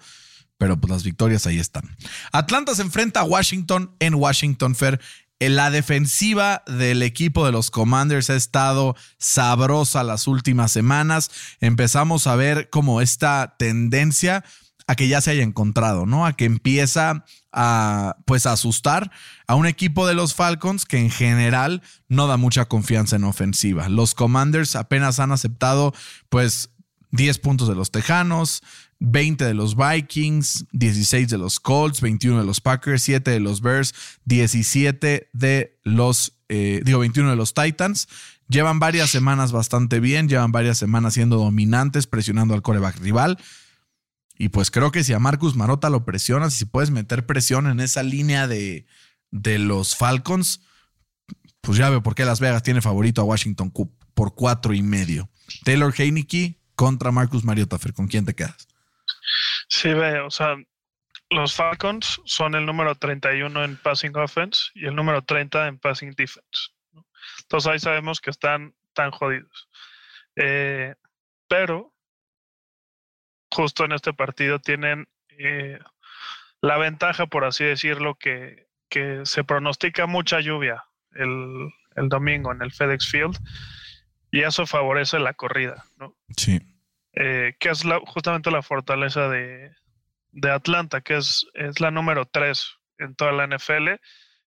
pero 0.62 0.76
pues 0.76 0.92
las 0.92 1.02
victorias 1.02 1.44
ahí 1.48 1.58
están. 1.58 1.96
Atlanta 2.30 2.72
se 2.76 2.82
enfrenta 2.82 3.18
a 3.18 3.24
Washington 3.24 3.96
en 3.98 4.14
Washington 4.14 4.76
Fair. 4.76 5.00
En 5.40 5.56
la 5.56 5.72
defensiva 5.72 6.62
del 6.68 7.02
equipo 7.02 7.44
de 7.44 7.50
los 7.50 7.72
Commanders 7.72 8.30
ha 8.30 8.36
estado 8.36 8.94
sabrosa 9.18 10.04
las 10.04 10.28
últimas 10.28 10.70
semanas. 10.70 11.32
Empezamos 11.60 12.28
a 12.28 12.36
ver 12.36 12.70
como 12.70 13.00
esta 13.00 13.56
tendencia 13.58 14.44
a 14.86 14.94
que 14.94 15.08
ya 15.08 15.20
se 15.20 15.32
haya 15.32 15.42
encontrado, 15.42 16.06
¿no? 16.06 16.26
A 16.26 16.34
que 16.34 16.44
empieza 16.44 17.24
a 17.50 18.18
pues 18.24 18.46
asustar 18.46 19.10
a 19.48 19.56
un 19.56 19.66
equipo 19.66 20.06
de 20.06 20.14
los 20.14 20.34
Falcons 20.34 20.84
que 20.84 20.98
en 20.98 21.10
general 21.10 21.82
no 22.06 22.28
da 22.28 22.36
mucha 22.36 22.66
confianza 22.66 23.16
en 23.16 23.24
ofensiva. 23.24 23.88
Los 23.88 24.14
Commanders 24.14 24.76
apenas 24.76 25.18
han 25.18 25.32
aceptado 25.32 25.92
pues 26.28 26.70
10 27.10 27.38
puntos 27.40 27.68
de 27.68 27.74
los 27.74 27.90
Tejanos, 27.90 28.62
20 29.04 29.44
de 29.44 29.54
los 29.54 29.74
Vikings, 29.76 30.66
16 30.70 31.28
de 31.28 31.36
los 31.36 31.58
Colts, 31.58 32.00
21 32.00 32.38
de 32.38 32.46
los 32.46 32.60
Packers, 32.60 33.02
7 33.02 33.32
de 33.32 33.40
los 33.40 33.60
Bears, 33.60 33.94
17 34.26 35.28
de 35.32 35.78
los, 35.82 36.38
eh, 36.48 36.82
digo, 36.84 37.00
21 37.00 37.30
de 37.30 37.36
los 37.36 37.52
Titans. 37.52 38.06
Llevan 38.48 38.78
varias 38.78 39.10
semanas 39.10 39.50
bastante 39.50 39.98
bien, 39.98 40.28
llevan 40.28 40.52
varias 40.52 40.78
semanas 40.78 41.14
siendo 41.14 41.36
dominantes, 41.36 42.06
presionando 42.06 42.54
al 42.54 42.62
coreback 42.62 42.98
rival. 43.00 43.38
Y 44.38 44.50
pues 44.50 44.70
creo 44.70 44.92
que 44.92 45.02
si 45.02 45.12
a 45.12 45.18
Marcus 45.18 45.56
Marota 45.56 45.90
lo 45.90 46.04
presionas, 46.04 46.54
si 46.54 46.64
puedes 46.64 46.92
meter 46.92 47.26
presión 47.26 47.66
en 47.66 47.80
esa 47.80 48.04
línea 48.04 48.46
de, 48.46 48.86
de 49.32 49.58
los 49.58 49.96
Falcons, 49.96 50.60
pues 51.60 51.76
ya 51.76 51.90
veo 51.90 52.04
por 52.04 52.14
qué 52.14 52.24
Las 52.24 52.38
Vegas 52.38 52.62
tiene 52.62 52.80
favorito 52.80 53.20
a 53.20 53.24
Washington 53.24 53.72
por 54.14 54.34
cuatro 54.36 54.74
y 54.74 54.82
medio. 54.82 55.28
Taylor 55.64 55.92
Heineke 55.96 56.60
contra 56.76 57.10
Marcus 57.10 57.44
Mariota, 57.44 57.78
¿con 57.94 58.06
quién 58.06 58.24
te 58.24 58.34
quedas? 58.34 58.68
Sí, 59.72 59.94
ve, 59.94 60.20
o 60.20 60.30
sea, 60.30 60.54
los 61.30 61.56
Falcons 61.56 62.20
son 62.26 62.54
el 62.54 62.66
número 62.66 62.94
31 62.94 63.64
en 63.64 63.78
passing 63.78 64.14
offense 64.18 64.70
y 64.74 64.84
el 64.84 64.94
número 64.94 65.22
30 65.22 65.66
en 65.66 65.78
passing 65.78 66.10
defense. 66.10 66.68
Entonces 67.40 67.72
ahí 67.72 67.78
sabemos 67.78 68.20
que 68.20 68.28
están 68.28 68.74
tan 68.92 69.10
jodidos. 69.12 69.70
Eh, 70.36 70.94
pero 71.48 71.94
justo 73.50 73.86
en 73.86 73.92
este 73.92 74.12
partido 74.12 74.58
tienen 74.58 75.08
eh, 75.38 75.78
la 76.60 76.76
ventaja, 76.76 77.24
por 77.26 77.46
así 77.46 77.64
decirlo, 77.64 78.16
que, 78.16 78.68
que 78.90 79.22
se 79.24 79.42
pronostica 79.42 80.04
mucha 80.04 80.40
lluvia 80.40 80.84
el, 81.12 81.70
el 81.96 82.10
domingo 82.10 82.52
en 82.52 82.60
el 82.60 82.72
FedEx 82.72 83.08
Field 83.10 83.38
y 84.30 84.42
eso 84.42 84.66
favorece 84.66 85.18
la 85.18 85.32
corrida, 85.32 85.86
¿no? 85.96 86.14
Sí. 86.36 86.60
Eh, 87.14 87.54
que 87.58 87.70
es 87.70 87.84
la- 87.84 88.00
justamente 88.06 88.50
la 88.50 88.62
fortaleza 88.62 89.28
de, 89.28 89.70
de 90.32 90.50
Atlanta, 90.50 91.00
que 91.00 91.16
es, 91.16 91.46
es 91.54 91.80
la 91.80 91.90
número 91.90 92.24
3 92.26 92.76
en 92.98 93.14
toda 93.14 93.32
la 93.32 93.46
NFL. 93.46 93.88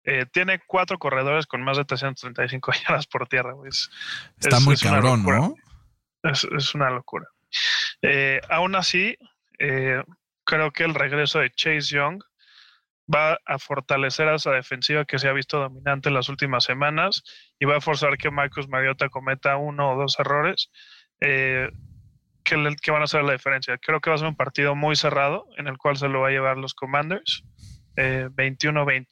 Eh, 0.04 0.26
tiene 0.32 0.60
cuatro 0.66 0.98
corredores 0.98 1.46
con 1.46 1.64
más 1.64 1.78
de 1.78 1.86
335 1.86 2.72
yardas 2.88 3.08
por 3.08 3.28
tierra. 3.28 3.54
Es, 3.68 3.90
Está 4.40 4.58
es- 4.58 4.64
muy 4.66 4.76
cabrón. 4.78 5.24
¿no? 5.24 5.56
Es, 6.24 6.44
es 6.56 6.76
una 6.76 6.90
locura. 6.90 7.28
Eh, 8.02 8.40
aún 8.50 8.76
así, 8.76 9.16
eh, 9.60 10.04
creo 10.44 10.72
que 10.72 10.84
el 10.84 10.94
regreso 10.96 11.40
de 11.40 11.52
Chase 11.52 11.96
Young 11.96 12.22
va 13.14 13.38
a 13.46 13.60
fortalecer 13.60 14.28
a 14.30 14.36
esa 14.36 14.52
defensiva 14.52 15.04
que 15.06 15.20
se 15.20 15.28
ha 15.28 15.34
visto 15.34 15.60
dominante 15.60 16.10
en 16.10 16.16
las 16.16 16.30
últimas 16.30 16.64
semanas 16.64 17.24
y 17.60 17.66
va 17.66 17.78
a 17.78 17.82
forzar 17.82 18.18
que 18.18 18.32
Marcus 18.32 18.70
Mariota 18.70 19.10
cometa 19.10 19.58
uno 19.58 19.92
o 19.92 19.98
dos 20.00 20.18
errores 20.20 20.72
eh, 21.20 21.70
que, 22.44 22.92
van 22.92 23.02
a 23.02 23.06
hacer 23.06 23.24
la 23.24 23.34
diferencia. 23.34 23.78
Creo 23.78 24.00
que 24.00 24.10
va 24.10 24.16
a 24.16 24.20
ser 24.20 24.28
un 24.28 24.36
partido 24.36 24.76
muy 24.76 24.96
cerrado 24.96 25.48
en 25.58 25.68
el 25.68 25.78
cual 25.78 25.98
se 25.98 26.08
lo 26.08 26.22
va 26.22 26.30
a 26.30 26.32
llevar 26.32 26.58
los 26.58 26.74
Commanders 26.74 27.44
eh, 27.98 28.30
21-20. 28.36 29.08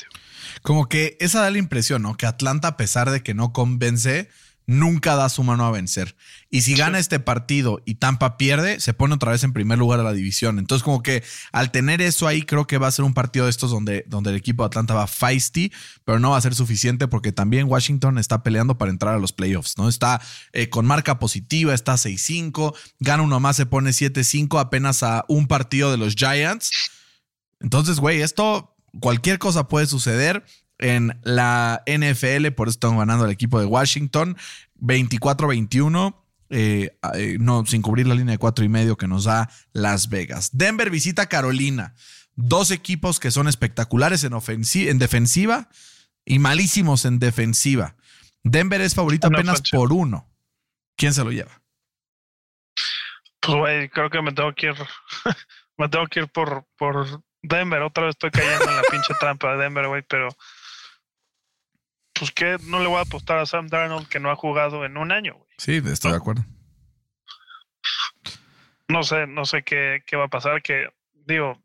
Como 0.61 0.87
que 0.87 1.17
esa 1.19 1.41
da 1.41 1.51
la 1.51 1.57
impresión, 1.57 2.01
¿no? 2.01 2.15
Que 2.15 2.25
Atlanta, 2.25 2.69
a 2.69 2.77
pesar 2.77 3.09
de 3.09 3.21
que 3.21 3.33
no 3.33 3.53
convence, 3.53 4.29
nunca 4.69 5.15
da 5.15 5.29
su 5.29 5.43
mano 5.43 5.65
a 5.65 5.71
vencer. 5.71 6.15
Y 6.51 6.61
si 6.61 6.75
gana 6.75 6.99
este 6.99 7.19
partido 7.19 7.81
y 7.85 7.95
Tampa 7.95 8.37
pierde, 8.37 8.79
se 8.79 8.93
pone 8.93 9.15
otra 9.15 9.31
vez 9.31 9.43
en 9.43 9.51
primer 9.51 9.79
lugar 9.79 9.97
de 9.97 10.05
la 10.05 10.13
división. 10.13 10.59
Entonces, 10.59 10.83
como 10.83 11.01
que 11.01 11.23
al 11.51 11.71
tener 11.71 12.03
eso 12.03 12.27
ahí, 12.27 12.43
creo 12.43 12.67
que 12.67 12.77
va 12.77 12.85
a 12.85 12.91
ser 12.91 13.03
un 13.03 13.15
partido 13.15 13.45
de 13.45 13.51
estos 13.51 13.71
donde, 13.71 14.05
donde 14.07 14.29
el 14.29 14.35
equipo 14.35 14.61
de 14.61 14.67
Atlanta 14.67 14.93
va 14.93 15.07
feisty, 15.07 15.71
pero 16.05 16.19
no 16.19 16.29
va 16.29 16.37
a 16.37 16.41
ser 16.41 16.53
suficiente 16.53 17.07
porque 17.07 17.31
también 17.31 17.67
Washington 17.67 18.19
está 18.19 18.43
peleando 18.43 18.77
para 18.77 18.91
entrar 18.91 19.15
a 19.15 19.17
los 19.17 19.33
playoffs, 19.33 19.75
¿no? 19.75 19.89
Está 19.89 20.21
eh, 20.53 20.69
con 20.69 20.85
marca 20.85 21.17
positiva, 21.17 21.73
está 21.73 21.95
6-5, 21.95 22.75
gana 22.99 23.23
uno 23.23 23.39
más, 23.39 23.55
se 23.55 23.65
pone 23.65 23.89
7-5, 23.89 24.59
apenas 24.59 25.01
a 25.01 25.25
un 25.27 25.47
partido 25.47 25.89
de 25.89 25.97
los 25.97 26.13
Giants. 26.13 26.69
Entonces, 27.59 27.99
güey, 27.99 28.21
esto, 28.21 28.75
cualquier 28.99 29.39
cosa 29.39 29.67
puede 29.67 29.87
suceder 29.87 30.45
en 30.79 31.19
la 31.23 31.83
NFL, 31.85 32.51
por 32.55 32.67
eso 32.67 32.75
están 32.75 32.97
ganando 32.97 33.25
el 33.25 33.31
equipo 33.31 33.59
de 33.59 33.65
Washington, 33.65 34.37
24-21. 34.81 36.15
Eh, 36.51 36.97
eh, 37.13 37.37
no, 37.39 37.63
sin 37.65 37.83
cubrir 37.83 38.07
la 38.07 38.15
línea 38.15 38.31
de 38.31 38.39
cuatro 38.39 38.65
y 38.65 38.69
medio 38.69 38.97
que 38.97 39.07
nos 39.07 39.25
da 39.25 39.49
Las 39.71 40.09
Vegas. 40.09 40.49
Denver 40.53 40.89
visita 40.89 41.27
Carolina. 41.27 41.93
Dos 42.35 42.71
equipos 42.71 43.19
que 43.19 43.31
son 43.31 43.47
espectaculares 43.47 44.23
en, 44.23 44.33
en 44.33 44.99
defensiva 44.99 45.69
y 46.25 46.39
malísimos 46.39 47.05
en 47.05 47.19
defensiva. 47.19 47.95
Denver 48.43 48.81
es 48.81 48.95
favorito 48.95 49.27
apenas 49.27 49.61
por 49.69 49.91
uno. 49.91 50.27
¿Quién 50.95 51.13
se 51.13 51.23
lo 51.23 51.31
lleva? 51.31 51.61
Pues, 53.41 53.57
güey, 53.57 53.89
creo 53.89 54.09
que 54.09 54.21
me 54.21 54.31
tengo 54.31 54.53
que 54.53 54.67
ir. 54.67 54.75
me 55.77 55.89
tengo 55.89 56.07
que 56.07 56.21
ir 56.21 56.27
por, 56.27 56.65
por 56.77 57.23
Denver. 57.41 57.81
Otra 57.81 58.05
vez 58.05 58.11
estoy 58.11 58.31
cayendo 58.31 58.69
en 58.69 58.75
la 58.75 58.83
pinche 58.83 59.13
trampa 59.19 59.51
de 59.53 59.63
Denver, 59.63 59.87
güey, 59.87 60.03
pero. 60.07 60.29
Pues 62.19 62.31
que 62.31 62.57
no 62.67 62.79
le 62.79 62.87
voy 62.87 62.97
a 62.97 63.01
apostar 63.01 63.39
a 63.39 63.45
Sam 63.45 63.67
Darnold 63.67 64.09
que 64.09 64.19
no 64.19 64.29
ha 64.29 64.35
jugado 64.35 64.85
en 64.85 64.97
un 64.97 65.11
año, 65.11 65.35
güey. 65.35 65.47
Sí, 65.57 65.81
estoy 65.85 66.11
de 66.11 66.17
acuerdo. 66.17 66.43
No 68.89 69.03
sé, 69.03 69.25
no 69.25 69.45
sé 69.45 69.63
qué, 69.63 70.03
qué 70.05 70.17
va 70.17 70.25
a 70.25 70.29
pasar. 70.29 70.61
Que, 70.61 70.89
digo, 71.25 71.61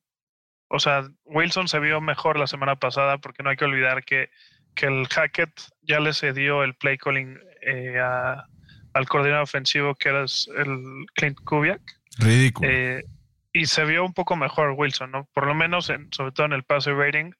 o 0.69 0.79
sea, 0.79 1.09
Wilson 1.25 1.69
se 1.69 1.81
vio 1.81 2.01
mejor 2.01 2.39
la 2.39 2.47
semana 2.47 2.77
pasada 2.77 3.19
porque 3.19 3.43
no 3.43 3.51
hay 3.51 3.57
que 3.57 3.65
olvidar 3.65 4.05
que, 4.05 4.31
que 4.75 4.87
el 4.87 5.09
Hackett 5.09 5.53
ya 5.83 6.01
le 6.01 6.13
cedió 6.13 6.63
el 6.63 6.75
play 6.75 6.99
calling 6.99 7.39
eh, 7.63 7.99
al 7.99 9.09
coordinador 9.09 9.45
ofensivo 9.45 9.95
que 9.95 10.11
era 10.11 10.21
el 10.21 11.07
Clint 11.15 11.39
Kubiak. 11.45 11.81
Ridículo. 12.19 12.69
Eh, 12.71 13.05
y 13.53 13.67
se 13.67 13.85
vio 13.85 14.05
un 14.05 14.13
poco 14.13 14.37
mejor 14.37 14.75
Wilson, 14.77 15.11
¿no? 15.13 15.29
Por 15.33 15.47
lo 15.47 15.55
menos, 15.55 15.91
en, 15.91 16.13
sobre 16.13 16.33
todo 16.33 16.47
en 16.47 16.53
el 16.53 16.65
pase 16.65 16.93
rating, 16.93 17.31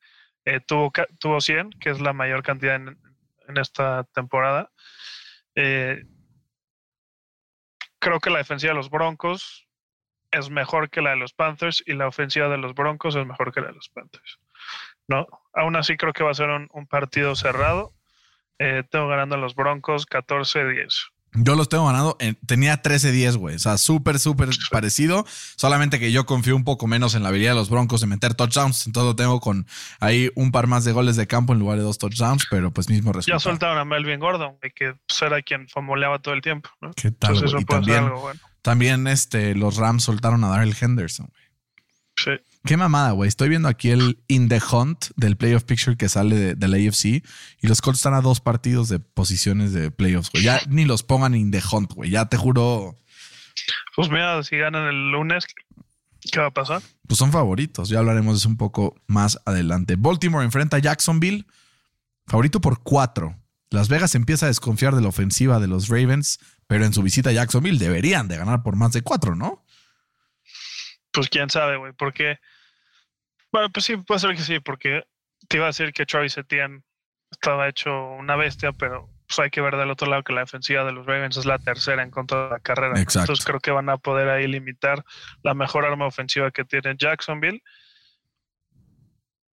eh, 0.45 0.61
tuvo, 0.61 0.93
tuvo 1.19 1.41
100, 1.41 1.71
que 1.81 1.91
es 1.91 2.01
la 2.01 2.13
mayor 2.13 2.43
cantidad 2.43 2.77
en, 2.77 2.97
en 3.49 3.59
esta 3.59 4.05
temporada. 4.13 4.71
Eh, 5.55 6.05
creo 7.99 8.21
que 8.21 8.31
la 8.31 8.39
defensiva 8.39 8.73
de 8.73 8.77
los 8.77 8.91
Broncos 8.91 9.69
es 10.31 10.51
mejor 10.51 10.91
que 10.91 11.01
la 11.01 11.11
de 11.11 11.17
los 11.17 11.33
Panthers 11.33 11.83
y 11.87 11.95
la 11.95 12.09
ofensiva 12.09 12.49
de 12.49 12.59
los 12.59 12.75
Broncos 12.75 13.15
es 13.15 13.27
mejor 13.27 13.53
que 13.53 13.61
la 13.61 13.69
de 13.69 13.75
los 13.75 13.89
Panthers. 13.89 14.41
¿no? 15.09 15.27
Aún 15.53 15.77
así 15.77 15.97
creo 15.97 16.13
que 16.13 16.25
va 16.25 16.31
a 16.31 16.35
ser 16.35 16.51
un, 16.51 16.87
partido 16.87 17.35
cerrado. 17.37 17.95
Eh, 18.59 18.85
tengo 18.91 19.09
ganando 19.09 19.35
a 19.37 19.39
los 19.39 19.55
Broncos 19.55 20.07
14-10. 20.07 21.13
Yo 21.37 21.57
los 21.57 21.69
tengo 21.69 21.87
ganando. 21.87 22.17
tenía 22.47 22.81
13-10, 22.81 23.37
güey. 23.37 23.57
O 23.57 23.59
sea, 23.59 23.77
súper, 23.77 24.21
súper 24.21 24.51
parecido. 24.71 25.27
Solamente 25.57 25.99
que 25.99 26.13
yo 26.13 26.27
confío 26.27 26.55
un 26.55 26.63
poco 26.63 26.87
menos 26.87 27.17
en 27.17 27.25
la 27.25 27.31
habilidad 27.31 27.53
de 27.53 27.57
los 27.57 27.71
Broncos 27.71 28.01
de 28.01 28.07
meter 28.07 28.35
touchdowns. 28.35 28.87
Entonces 28.87 29.17
tengo 29.17 29.41
con 29.41 29.67
ahí 29.99 30.31
un 30.37 30.53
par 30.53 30.69
más 30.69 30.85
de 30.85 30.93
goles 30.93 31.17
de 31.17 31.27
campo 31.27 31.53
en 31.53 31.59
lugar 31.59 31.79
de 31.79 31.85
dos 31.85 31.99
touchdowns, 31.99 32.47
pero 32.51 32.73
pues 32.73 32.89
mismo 32.89 33.13
resultado. 33.13 33.39
Ya 33.39 33.43
soltaron 33.43 33.79
a 33.79 33.85
Melvin 33.85 34.21
Gordon, 34.21 34.57
que 34.75 34.95
pues, 35.07 35.23
era 35.23 35.43
quien 35.43 35.69
famoleaba 35.69 36.21
todo 36.21 36.35
el 36.35 36.41
tiempo. 36.41 36.71
¿no? 36.81 36.93
¿Qué 36.95 37.11
tal? 37.11 37.35
Entonces, 37.35 37.61
y 37.61 37.65
también, 37.65 38.11
bueno. 38.15 38.41
también 38.63 39.07
este, 39.09 39.57
los 39.57 39.77
Rams 39.77 40.05
soltaron 40.05 40.45
a 40.45 40.49
Daryl 40.49 40.77
Henderson, 40.81 41.29
güey. 41.31 41.45
Sí. 42.17 42.54
Qué 42.67 42.79
mamada, 42.79 43.11
güey. 43.11 43.29
Estoy 43.29 43.51
viendo 43.51 43.69
aquí 43.69 43.91
el 43.91 44.23
In 44.27 44.49
the 44.49 44.59
Hunt 44.59 45.07
del 45.17 45.37
Playoff 45.37 45.65
Picture 45.65 45.99
que 45.99 46.09
sale 46.09 46.35
de, 46.35 46.55
de, 46.55 46.69
la 46.69 46.79
AFC 46.79 47.05
y 47.05 47.67
los 47.67 47.83
Colts 47.83 47.99
están 47.99 48.15
a 48.15 48.23
dos 48.23 48.41
partidos 48.41 48.89
de 48.89 49.01
posiciones 49.01 49.75
de 49.75 49.91
playoffs, 49.91 50.31
güey. 50.31 50.45
Ya 50.45 50.61
ni 50.69 50.87
los 50.87 51.03
pongan 51.03 51.35
In 51.35 51.51
the 51.51 51.63
Hunt, 51.71 51.93
güey. 51.93 52.11
Ya 52.11 52.27
te 52.27 52.39
juro. 52.39 52.99
Pues 53.95 54.09
mira, 54.09 54.43
si 54.43 54.57
ganan 54.57 54.89
el 54.89 55.11
lunes, 55.11 55.45
¿qué 56.33 56.41
va 56.41 56.47
a 56.47 56.51
pasar? 56.53 56.81
Pues 57.07 57.19
son 57.19 57.33
favoritos. 57.33 57.91
Ya 57.91 57.99
hablaremos 57.99 58.35
de 58.35 58.39
eso 58.39 58.49
un 58.49 58.57
poco 58.57 58.97
más 59.07 59.39
adelante. 59.45 59.97
Baltimore 59.99 60.45
enfrenta 60.45 60.79
a 60.79 60.81
Jacksonville. 60.81 61.47
Favorito 62.27 62.63
por 62.63 62.83
cuatro. 62.83 63.37
Las 63.69 63.91
Vegas 63.91 64.15
empieza 64.15 64.47
a 64.47 64.49
desconfiar 64.49 64.95
de 64.95 65.03
la 65.03 65.09
ofensiva 65.09 65.61
de 65.61 65.67
los 65.67 65.89
Ravens, 65.89 66.41
pero 66.67 66.87
en 66.87 66.95
su 66.95 67.03
visita 67.03 67.29
a 67.29 67.35
Jacksonville 67.35 67.79
deberían 67.79 68.27
de 68.27 68.39
ganar 68.39 68.63
por 68.63 68.77
más 68.77 68.93
de 68.93 69.03
cuatro, 69.03 69.35
¿no? 69.35 69.67
Pues 71.13 71.29
quién 71.29 71.51
sabe, 71.51 71.77
güey, 71.77 71.93
porque 71.93 72.39
bueno, 73.55 73.71
pues 73.71 73.85
sí, 73.85 73.97
puede 73.97 74.19
ser 74.19 74.35
que 74.35 74.43
sí, 74.43 74.59
porque 74.59 75.05
te 75.47 75.59
iba 75.59 75.67
a 75.67 75.69
decir 75.69 75.93
que 75.93 76.05
Travis 76.05 76.37
Etienne 76.37 76.83
estaba 77.31 77.69
hecho 77.69 78.11
una 78.15 78.35
bestia, 78.35 78.73
pero 78.73 79.09
pues 79.29 79.39
hay 79.39 79.51
que 79.51 79.61
ver 79.61 79.77
del 79.77 79.93
otro 79.93 80.11
lado 80.11 80.25
que 80.25 80.33
la 80.33 80.41
defensiva 80.41 80.83
de 80.83 80.91
los 80.91 81.07
Ravens 81.07 81.37
es 81.37 81.47
la 81.47 81.61
tercera 81.61 82.03
en 82.03 82.11
contra 82.11 82.47
de 82.47 82.51
la 82.51 82.59
carrera. 82.59 82.99
Entonces 82.99 83.45
creo 83.45 83.61
que 83.61 83.71
van 83.71 83.89
a 83.91 83.97
poder 83.97 84.29
ahí 84.29 84.49
limitar 84.49 85.05
la 85.45 85.55
mejor 85.55 85.85
arma 85.85 86.05
ofensiva 86.05 86.51
que 86.51 86.65
tiene 86.65 86.97
Jacksonville. 86.99 87.63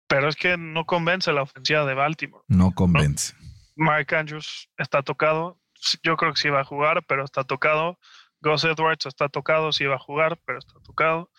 Pero 0.06 0.28
es 0.28 0.36
que 0.36 0.56
no 0.56 0.84
convence 0.86 1.32
la 1.32 1.42
ofensiva 1.42 1.84
de 1.84 1.94
Baltimore. 1.94 2.44
No 2.46 2.72
convence. 2.72 3.34
Mark 3.74 4.14
Andrews 4.14 4.70
está 4.78 5.02
tocado. 5.02 5.60
Yo 6.04 6.16
creo 6.16 6.34
que 6.34 6.40
sí 6.40 6.50
va 6.50 6.60
a 6.60 6.64
jugar, 6.64 7.04
pero 7.08 7.24
está 7.24 7.42
tocado. 7.42 7.98
Gus 8.42 8.62
Edwards 8.62 9.06
está 9.06 9.28
tocado, 9.28 9.72
sí 9.72 9.86
va 9.86 9.96
a 9.96 9.98
jugar, 9.98 10.38
pero 10.46 10.60
está 10.60 10.74
tocado. 10.84 11.32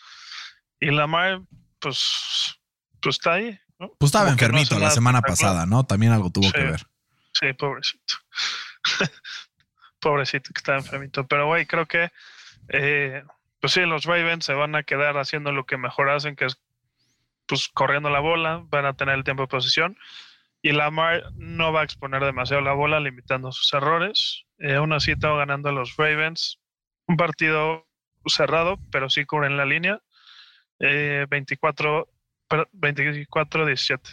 Y 0.81 0.91
Lamar, 0.91 1.39
pues, 1.79 2.59
pues 3.01 3.15
está 3.15 3.33
ahí. 3.33 3.59
¿no? 3.79 3.91
Pues 3.97 4.09
estaba 4.09 4.29
enfermito 4.29 4.77
la 4.77 4.91
semana 4.91 5.21
pasada, 5.21 5.65
¿no? 5.65 5.85
También 5.85 6.11
algo 6.11 6.29
tuvo 6.29 6.51
que 6.51 6.63
ver. 6.63 6.85
Sí, 7.33 7.53
pobrecito. 7.53 8.15
pobrecito 9.99 10.51
que 10.53 10.59
está 10.59 10.75
enfermito. 10.75 11.27
Pero, 11.27 11.47
güey, 11.47 11.65
creo 11.65 11.85
que, 11.85 12.11
eh, 12.69 13.23
pues 13.61 13.73
sí, 13.73 13.81
los 13.81 14.03
Ravens 14.03 14.45
se 14.45 14.53
van 14.53 14.75
a 14.75 14.83
quedar 14.83 15.17
haciendo 15.17 15.51
lo 15.51 15.65
que 15.65 15.77
mejor 15.77 16.09
hacen, 16.09 16.35
que 16.35 16.45
es, 16.45 16.57
pues, 17.47 17.69
corriendo 17.69 18.09
la 18.09 18.19
bola, 18.19 18.63
van 18.65 18.85
a 18.85 18.93
tener 18.93 19.15
el 19.15 19.23
tiempo 19.23 19.43
de 19.43 19.47
posición. 19.47 19.97
Y 20.61 20.73
Lamar 20.73 21.31
no 21.35 21.71
va 21.71 21.81
a 21.81 21.83
exponer 21.85 22.23
demasiado 22.23 22.61
la 22.61 22.73
bola, 22.73 22.99
limitando 22.99 23.51
sus 23.51 23.71
errores. 23.73 24.45
Eh, 24.57 24.75
aún 24.75 24.91
así, 24.91 25.13
ganando 25.17 25.69
a 25.69 25.71
los 25.71 25.95
Ravens. 25.95 26.59
Un 27.07 27.15
partido 27.15 27.87
cerrado, 28.25 28.77
pero 28.91 29.09
sí 29.09 29.25
cubren 29.25 29.55
la 29.55 29.65
línea. 29.65 30.01
24, 30.79 32.07
24 32.71 33.65
17. 33.65 34.09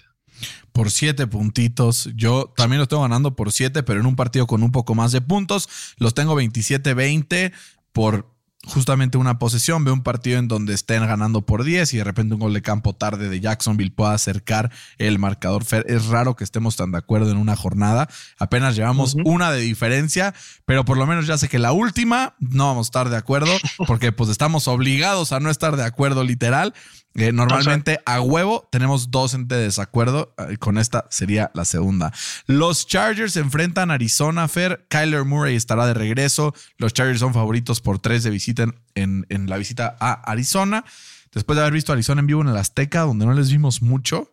Por 0.72 0.90
7 0.90 1.26
puntitos. 1.26 2.11
Yo 2.14 2.52
también 2.57 2.81
los 2.81 2.88
tengo 2.88 3.02
ganando 3.02 3.35
por 3.35 3.52
7, 3.52 3.83
pero 3.83 4.00
en 4.00 4.07
un 4.07 4.16
partido 4.16 4.46
con 4.46 4.62
un 4.62 4.72
poco 4.72 4.94
más 4.94 5.12
de 5.12 5.20
puntos. 5.20 5.94
Los 5.98 6.14
tengo 6.14 6.38
27-20 6.38 7.52
por 7.92 8.36
justamente 8.66 9.16
una 9.16 9.38
posesión. 9.38 9.85
Veo 9.85 9.94
un 9.94 10.02
partido 10.02 10.38
en 10.38 10.48
donde 10.48 10.74
estén 10.74 11.07
ganando 11.07 11.42
por 11.42 11.64
10 11.64 11.94
y 11.94 11.96
de 11.98 12.05
repente 12.05 12.35
un 12.35 12.40
gol 12.40 12.52
de 12.52 12.62
campo 12.62 12.94
tarde 12.94 13.29
de 13.29 13.40
Jacksonville 13.40 13.92
pueda 13.92 14.12
acercar 14.12 14.70
el 14.98 15.18
marcador. 15.18 15.64
Es 15.87 16.07
raro 16.07 16.37
que 16.37 16.44
estemos 16.44 16.76
tan 16.76 16.92
de 16.92 16.98
acuerdo 16.98 17.31
en 17.31 17.38
una 17.38 17.57
jornada. 17.57 18.09
Apenas 18.38 18.76
llevamos 18.76 19.14
uh 19.14 19.18
-huh. 19.18 19.22
una 19.24 19.50
de 19.50 19.61
diferencia, 19.61 20.35
pero 20.64 20.85
por 20.85 20.98
lo 20.98 21.07
menos 21.07 21.26
ya 21.26 21.38
sé 21.38 21.48
que 21.48 21.59
la 21.59 21.72
última 21.72 22.35
no 22.38 22.66
vamos 22.66 22.87
a 22.87 22.88
estar 22.88 23.09
de 23.09 23.16
acuerdo 23.16 23.52
porque 23.87 24.12
pues 24.12 24.31
estamos 24.31 24.68
obligados 24.68 25.33
a 25.33 25.40
no 25.40 25.50
estar 25.50 25.76
de 25.76 25.85
acuerdo 25.85 26.24
literal. 26.24 26.74
Eh, 27.16 27.33
normalmente 27.33 27.92
o 27.92 28.02
sea, 28.07 28.16
a 28.16 28.20
huevo 28.20 28.68
tenemos 28.70 29.11
dos 29.11 29.33
en 29.35 29.48
desacuerdo. 29.48 30.35
Eh, 30.37 30.59
con 30.59 30.76
esta 30.76 31.07
sería 31.11 31.50
la 31.55 31.64
segunda. 31.64 32.12
Los 32.46 32.87
Chargers 32.87 33.37
enfrentan 33.37 33.90
a 33.90 33.94
Arizona. 33.94 34.48
Fer, 34.48 34.87
Kyler 34.88 35.24
Murray 35.24 35.57
estará 35.57 35.87
de 35.87 35.94
regreso. 35.94 36.55
Los 36.76 36.92
Chargers 36.92 37.20
son 37.20 37.33
favoritos 37.33 37.81
por 37.81 37.98
tres 37.98 38.22
de 38.22 38.31
visita 38.31 38.64
en, 38.64 38.74
en, 38.94 39.26
en, 39.31 39.48
la 39.48 39.57
visita 39.57 39.96
a 39.98 40.12
Arizona. 40.31 40.85
Después 41.33 41.57
de 41.57 41.62
haber 41.62 41.72
visto 41.72 41.92
a 41.92 41.94
Arizona 41.94 42.20
en 42.20 42.26
vivo 42.26 42.42
en 42.42 42.48
el 42.48 42.57
Azteca, 42.57 43.00
donde 43.00 43.24
no 43.24 43.33
les 43.33 43.50
vimos 43.50 43.81
mucho. 43.81 44.31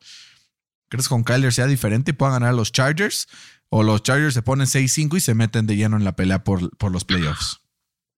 ¿Crees 0.89 1.07
que 1.07 1.13
con 1.13 1.23
Kyler 1.23 1.53
sea 1.53 1.67
diferente 1.67 2.11
y 2.11 2.13
puedan 2.13 2.33
ganar 2.33 2.49
a 2.49 2.53
los 2.53 2.71
Chargers? 2.71 3.27
¿O 3.69 3.81
los 3.81 4.03
Chargers 4.03 4.33
se 4.33 4.41
ponen 4.41 4.67
6-5 4.67 5.17
y 5.17 5.19
se 5.21 5.33
meten 5.33 5.65
de 5.67 5.75
lleno 5.75 5.97
en 5.97 6.03
la 6.03 6.15
pelea 6.15 6.43
por, 6.43 6.75
por 6.77 6.91
los 6.91 7.05
playoffs? 7.05 7.61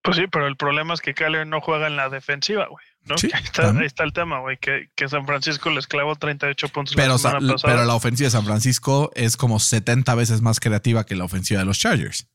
Pues 0.02 0.18
sí, 0.18 0.26
pero 0.32 0.48
el 0.48 0.58
problema 0.58 0.94
es 0.94 1.02
que 1.02 1.14
Kyler 1.14 1.48
no 1.48 1.62
juega 1.62 1.88
en 1.88 1.96
la 1.96 2.10
defensiva, 2.10 2.68
güey. 2.68 2.86
¿No? 3.06 3.18
Sí, 3.18 3.30
ahí, 3.34 3.44
está, 3.44 3.70
ahí, 3.70 3.86
está, 3.86 4.04
el 4.04 4.14
tema, 4.14 4.40
güey, 4.40 4.58
que, 4.58 4.90
que, 4.96 5.08
San 5.08 5.26
Francisco 5.26 5.70
les 5.70 5.88
clavó 5.88 6.16
38 6.16 6.70
puntos 6.70 6.96
pero, 6.96 7.14
la 7.14 7.18
semana 7.18 7.54
pasada. 7.54 7.74
Pero 7.74 7.86
la 7.86 7.96
ofensiva 7.96 8.28
de 8.28 8.32
San 8.32 8.46
Francisco 8.46 9.12
es 9.16 9.38
como 9.38 9.60
70 9.60 10.14
veces 10.16 10.42
más 10.42 10.60
creativa 10.60 11.06
que 11.06 11.16
la 11.16 11.26
ofensiva 11.26 11.60
de 11.60 11.66
los 11.66 11.80
Chargers. 11.80 12.28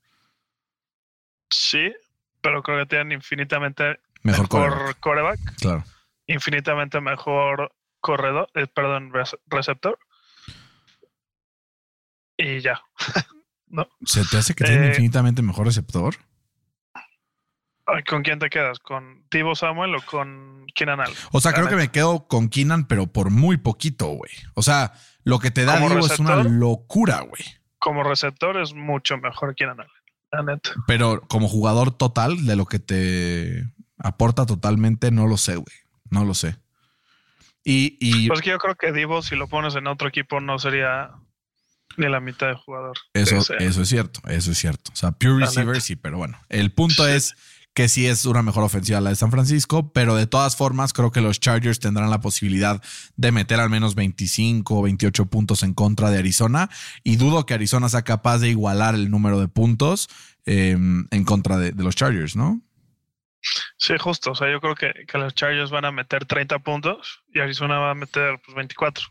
Sí, 1.50 1.92
pero 2.40 2.62
creo 2.62 2.78
que 2.78 2.86
tienen 2.86 3.12
infinitamente 3.12 4.00
mejor, 4.22 4.48
mejor 4.52 4.96
coreback. 5.00 5.40
Claro. 5.56 5.84
Infinitamente 6.26 7.00
mejor 7.00 7.72
corredor, 8.00 8.48
eh, 8.54 8.66
perdón, 8.66 9.12
receptor. 9.46 9.98
Y 12.36 12.60
ya. 12.60 12.80
no. 13.66 13.88
¿Se 14.04 14.24
te 14.24 14.38
hace 14.38 14.54
que 14.54 14.64
tiene 14.64 14.86
eh, 14.86 14.88
infinitamente 14.90 15.42
mejor 15.42 15.66
receptor? 15.66 16.16
¿Con 18.08 18.22
quién 18.22 18.38
te 18.38 18.50
quedas? 18.50 18.78
¿Con 18.78 19.24
Tibo 19.28 19.54
Samuel 19.54 19.94
o 19.94 20.02
con 20.02 20.66
Keenan 20.74 21.00
Allen? 21.00 21.14
O 21.32 21.40
sea, 21.40 21.52
creo 21.52 21.68
que 21.68 21.76
me 21.76 21.90
quedo 21.90 22.26
con 22.28 22.48
Keenan, 22.48 22.86
pero 22.86 23.06
por 23.06 23.30
muy 23.30 23.56
poquito, 23.56 24.06
güey. 24.08 24.32
O 24.54 24.62
sea, 24.62 24.92
lo 25.24 25.38
que 25.38 25.50
te 25.50 25.64
da 25.64 25.78
Divo 25.78 25.98
es 26.06 26.18
una 26.18 26.42
locura, 26.42 27.20
güey. 27.20 27.42
Como 27.78 28.02
receptor 28.02 28.60
es 28.60 28.74
mucho 28.74 29.16
mejor 29.18 29.54
Keenan 29.54 29.80
Allen, 29.80 29.92
la 30.32 30.42
neta. 30.42 30.70
Pero 30.86 31.22
como 31.22 31.48
jugador 31.48 31.90
total, 31.92 32.46
de 32.46 32.56
lo 32.56 32.66
que 32.66 32.78
te 32.78 33.64
aporta 33.98 34.46
totalmente, 34.46 35.10
no 35.10 35.26
lo 35.26 35.36
sé, 35.36 35.56
güey. 35.56 35.76
No 36.10 36.24
lo 36.24 36.34
sé. 36.34 36.56
Y, 37.64 37.96
y 38.00 38.28
Pues 38.28 38.40
que 38.40 38.50
yo 38.50 38.58
creo 38.58 38.74
que 38.74 38.92
Divo, 38.92 39.22
si 39.22 39.36
lo 39.36 39.46
pones 39.48 39.74
en 39.76 39.86
otro 39.86 40.08
equipo, 40.08 40.40
no 40.40 40.58
sería 40.58 41.10
ni 41.96 42.08
la 42.08 42.20
mitad 42.20 42.48
de 42.48 42.54
jugador. 42.54 42.96
eso, 43.14 43.36
eso 43.58 43.82
es 43.82 43.88
cierto, 43.88 44.20
eso 44.28 44.52
es 44.52 44.58
cierto. 44.58 44.90
O 44.92 44.96
sea, 44.96 45.12
pure 45.12 45.40
receiver 45.40 45.80
sí, 45.80 45.96
pero 45.96 46.18
bueno. 46.18 46.38
El 46.48 46.72
punto 46.72 47.04
Sí. 47.04 47.12
es 47.12 47.36
que 47.74 47.88
sí 47.88 48.06
es 48.06 48.24
una 48.26 48.42
mejor 48.42 48.64
ofensiva 48.64 49.00
la 49.00 49.10
de 49.10 49.16
San 49.16 49.30
Francisco, 49.30 49.92
pero 49.92 50.16
de 50.16 50.26
todas 50.26 50.56
formas 50.56 50.92
creo 50.92 51.12
que 51.12 51.20
los 51.20 51.40
Chargers 51.40 51.80
tendrán 51.80 52.10
la 52.10 52.20
posibilidad 52.20 52.82
de 53.16 53.32
meter 53.32 53.60
al 53.60 53.70
menos 53.70 53.94
25 53.94 54.78
o 54.78 54.82
28 54.82 55.26
puntos 55.26 55.62
en 55.62 55.74
contra 55.74 56.10
de 56.10 56.18
Arizona 56.18 56.68
y 57.04 57.16
dudo 57.16 57.46
que 57.46 57.54
Arizona 57.54 57.88
sea 57.88 58.02
capaz 58.02 58.38
de 58.38 58.48
igualar 58.48 58.94
el 58.94 59.10
número 59.10 59.40
de 59.40 59.48
puntos 59.48 60.08
eh, 60.46 60.72
en 60.72 61.24
contra 61.24 61.58
de, 61.58 61.72
de 61.72 61.82
los 61.84 61.94
Chargers, 61.94 62.36
¿no? 62.36 62.60
Sí, 63.76 63.94
justo. 63.98 64.32
O 64.32 64.34
sea, 64.34 64.50
yo 64.50 64.60
creo 64.60 64.74
que, 64.74 64.92
que 65.06 65.18
los 65.18 65.34
Chargers 65.34 65.70
van 65.70 65.84
a 65.84 65.92
meter 65.92 66.24
30 66.26 66.58
puntos 66.60 67.22
y 67.32 67.40
Arizona 67.40 67.78
va 67.78 67.92
a 67.92 67.94
meter 67.94 68.40
pues, 68.44 68.54
24. 68.54 69.06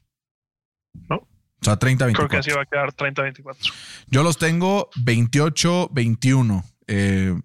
O 1.09 1.27
sea, 1.61 1.77
30-24. 1.77 2.13
Creo 2.13 2.27
que 2.29 2.37
así 2.37 2.51
va 2.51 2.61
a 2.61 2.65
quedar 2.65 2.93
30-24. 2.93 3.73
Yo 4.07 4.23
los 4.23 4.37
tengo 4.37 4.89
28-21 4.97 6.63
eh, 6.87 7.39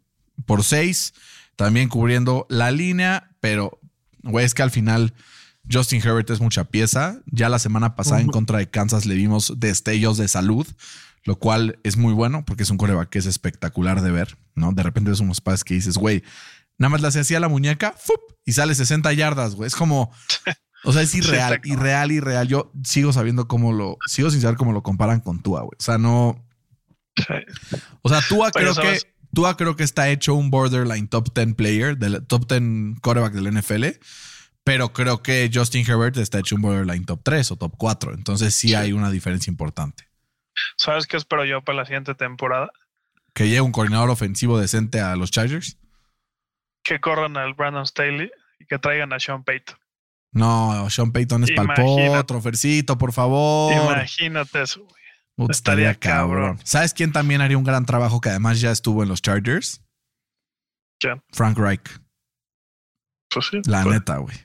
por 0.47 0.65
6, 0.65 1.15
también 1.57 1.89
cubriendo 1.89 2.47
la 2.49 2.71
línea, 2.71 3.31
pero 3.41 3.81
güey, 4.23 4.45
es 4.45 4.55
que 4.55 4.63
al 4.63 4.71
final 4.71 5.15
Justin 5.71 6.01
Herbert 6.01 6.31
es 6.31 6.41
mucha 6.41 6.65
pieza. 6.65 7.21
Ya 7.27 7.49
la 7.49 7.59
semana 7.59 7.95
pasada 7.95 8.21
en 8.21 8.29
contra 8.29 8.59
de 8.59 8.69
Kansas 8.69 9.07
le 9.07 9.15
vimos 9.15 9.55
destellos 9.57 10.19
de 10.19 10.29
salud, 10.29 10.67
lo 11.25 11.37
cual 11.37 11.79
es 11.85 11.97
muy 11.97 12.13
bueno 12.13 12.45
porque 12.45 12.65
es 12.65 12.71
un 12.71 12.77
coreback 12.77 13.09
que 13.09 13.19
es 13.19 13.27
espectacular 13.27 14.03
de 14.03 14.11
ver, 14.11 14.37
¿no? 14.55 14.73
De 14.73 14.83
repente 14.83 15.11
ves 15.11 15.21
unos 15.21 15.41
pases 15.41 15.65
que 15.65 15.75
dices, 15.75 15.97
güey, 15.97 16.23
nada 16.79 16.91
más 16.91 17.01
le 17.01 17.09
hace 17.09 17.21
así 17.21 17.35
a 17.35 17.41
la 17.41 17.49
muñeca 17.49 17.95
¡fup! 17.99 18.21
y 18.45 18.53
sale 18.53 18.75
60 18.75 19.13
yardas, 19.13 19.55
güey. 19.55 19.67
Es 19.67 19.77
como... 19.77 20.13
O 20.87 20.93
sea, 20.93 21.01
es 21.01 21.15
irreal, 21.15 21.61
irreal, 21.65 22.13
irreal. 22.13 22.47
Yo 22.47 22.73
sigo 22.85 23.13
sabiendo 23.13 23.49
cómo 23.49 23.73
lo, 23.73 23.97
sigo 24.07 24.31
sin 24.31 24.43
saber 24.43 24.59
cómo 24.59 24.73
lo 24.73 24.83
comparan 24.83 25.21
con 25.21 25.41
Tua, 25.43 25.63
güey. 25.63 25.77
O 25.79 25.83
sea, 25.83 25.97
no, 25.97 26.45
o 28.03 28.09
sea, 28.09 28.21
Tua 28.29 28.51
creo 28.51 28.75
¿sabes? 28.75 29.05
que 29.05 29.14
Tua 29.35 29.57
creo 29.57 29.77
que 29.77 29.85
está 29.85 30.09
hecho 30.09 30.35
un 30.35 30.51
borderline 30.51 31.09
top 31.09 31.35
10 31.35 31.55
player, 31.55 31.97
del 31.97 32.27
top 32.27 32.47
10 32.49 33.01
quarterback 33.01 33.33
del 33.33 33.53
NFL, 33.53 33.85
pero 34.65 34.93
creo 34.93 35.23
que 35.23 35.51
Justin 35.53 35.85
Herbert 35.89 36.17
está 36.17 36.39
hecho 36.39 36.57
un 36.57 36.63
borderline 36.63 37.05
top 37.05 37.21
3 37.23 37.51
o 37.53 37.57
top 37.57 37.75
4. 37.77 38.15
Entonces 38.15 38.55
sí, 38.55 38.75
hay 38.75 38.93
una 38.93 39.11
diferencia 39.11 39.51
importante. 39.51 40.09
¿Sabes 40.77 41.07
qué 41.07 41.17
espero 41.17 41.45
yo 41.45 41.63
para 41.63 41.79
la 41.79 41.85
siguiente 41.85 42.15
temporada? 42.15 42.71
Que 43.35 43.49
llegue 43.49 43.61
un 43.61 43.73
coordinador 43.73 44.11
ofensivo 44.11 44.59
decente 44.59 45.01
a 45.01 45.17
los 45.17 45.31
Chargers. 45.31 45.79
Que 46.83 47.01
corran 47.01 47.37
al 47.37 47.55
Brandon 47.55 47.87
Staley 47.87 48.31
y 48.61 48.67
que 48.67 48.79
traigan 48.79 49.13
a 49.13 49.19
Sean 49.19 49.43
Payton. 49.45 49.77
No, 50.33 50.89
Sean 50.91 51.13
Payton 51.13 51.45
es 51.45 51.53
pa'l 51.53 51.65
Imagínate. 51.65 52.17
potro, 52.17 52.41
Fercito, 52.41 52.99
por 52.99 53.13
favor. 53.13 53.73
Imagínate 53.73 54.63
eso, 54.63 54.81
güey. 54.85 55.04
Estaría 55.37 55.91
estaría 55.91 55.95
cabrón. 55.95 56.43
cabrón. 56.43 56.61
¿Sabes 56.65 56.95
quién 56.95 57.13
también 57.13 57.41
haría 57.41 57.59
un 57.59 57.65
gran 57.65 57.85
trabajo 57.87 58.21
que 58.21 58.29
además 58.29 58.61
ya 58.61 58.71
estuvo 58.71 59.03
en 59.03 59.09
los 59.09 59.21
Chargers? 59.21 59.83
¿Quién? 60.99 61.23
Frank 61.33 61.59
Reich. 61.59 62.01
Pues 63.29 63.47
sí. 63.51 63.61
La 63.67 63.83
pues, 63.83 63.95
neta, 63.95 64.19
güey. 64.19 64.37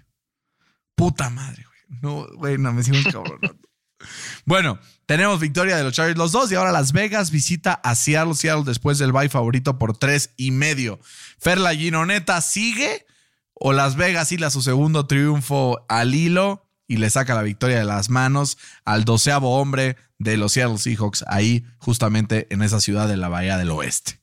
Puta 0.95 1.30
madre, 1.30 1.63
güey. 1.63 2.02
No, 2.02 2.28
güey, 2.36 2.58
no 2.58 2.73
me 2.73 2.84
sigo 2.84 2.97
encabronando. 2.97 3.60
bueno, 4.45 4.80
tenemos 5.06 5.39
victoria 5.39 5.78
de 5.78 5.84
los 5.84 5.93
Chargers 5.93 6.17
los 6.17 6.32
dos 6.32 6.52
y 6.52 6.56
ahora 6.56 6.71
Las 6.71 6.91
Vegas 6.91 7.30
visita 7.30 7.73
a 7.73 7.95
Seattle. 7.95 8.34
Seattle 8.34 8.63
después 8.65 8.97
del 8.97 9.12
bye 9.12 9.30
favorito 9.30 9.78
por 9.78 9.97
tres 9.97 10.34
y 10.38 10.52
medio. 10.52 10.99
Fer, 11.39 11.60
la 11.60 11.75
Ginoneta 11.75 12.41
sigue 12.41 13.06
o 13.54 13.73
Las 13.73 13.95
Vegas 13.95 14.32
hila 14.32 14.49
su 14.49 14.62
segundo 14.62 15.06
triunfo 15.06 15.86
al 15.88 16.15
hilo 16.15 16.65
y 16.88 16.97
le 16.97 17.10
saca 17.10 17.36
la 17.36 17.43
victoria 17.43 17.78
de 17.78 17.86
las 17.86 18.10
manos 18.10 18.58
al 18.86 19.06
doceavo 19.06 19.60
hombre 19.60 19.97
de 20.19 20.38
los 20.38 20.53
Seattle 20.53 20.77
Seahawks 20.77 21.23
ahí 21.27 21.65
justamente 21.79 22.47
en 22.51 22.62
esa 22.62 22.79
ciudad 22.79 23.08
de 23.08 23.17
la 23.17 23.29
Bahía 23.29 23.58
del 23.58 23.71
Oeste. 23.71 24.19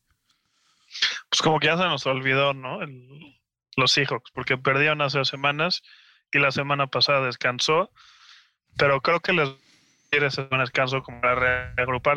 Pues 1.30 1.42
como 1.42 1.58
que 1.58 1.66
ya 1.66 1.76
se 1.76 1.84
nos 1.84 2.06
olvidó, 2.06 2.54
¿no? 2.54 2.82
El- 2.82 3.34
los 3.76 3.92
Seahawks, 3.92 4.30
porque 4.32 4.56
perdieron 4.56 5.02
hace 5.02 5.22
semanas 5.24 5.82
y 6.32 6.38
la 6.38 6.50
semana 6.50 6.86
pasada 6.86 7.26
descansó, 7.26 7.90
pero 8.78 9.00
creo 9.02 9.20
que 9.20 9.32
les 9.34 9.50
quiere 10.10 10.28
ese 10.28 10.42
buen 10.42 10.60
descanso 10.62 11.02
como 11.02 11.20
para 11.20 11.34
reagrupar 11.74 12.16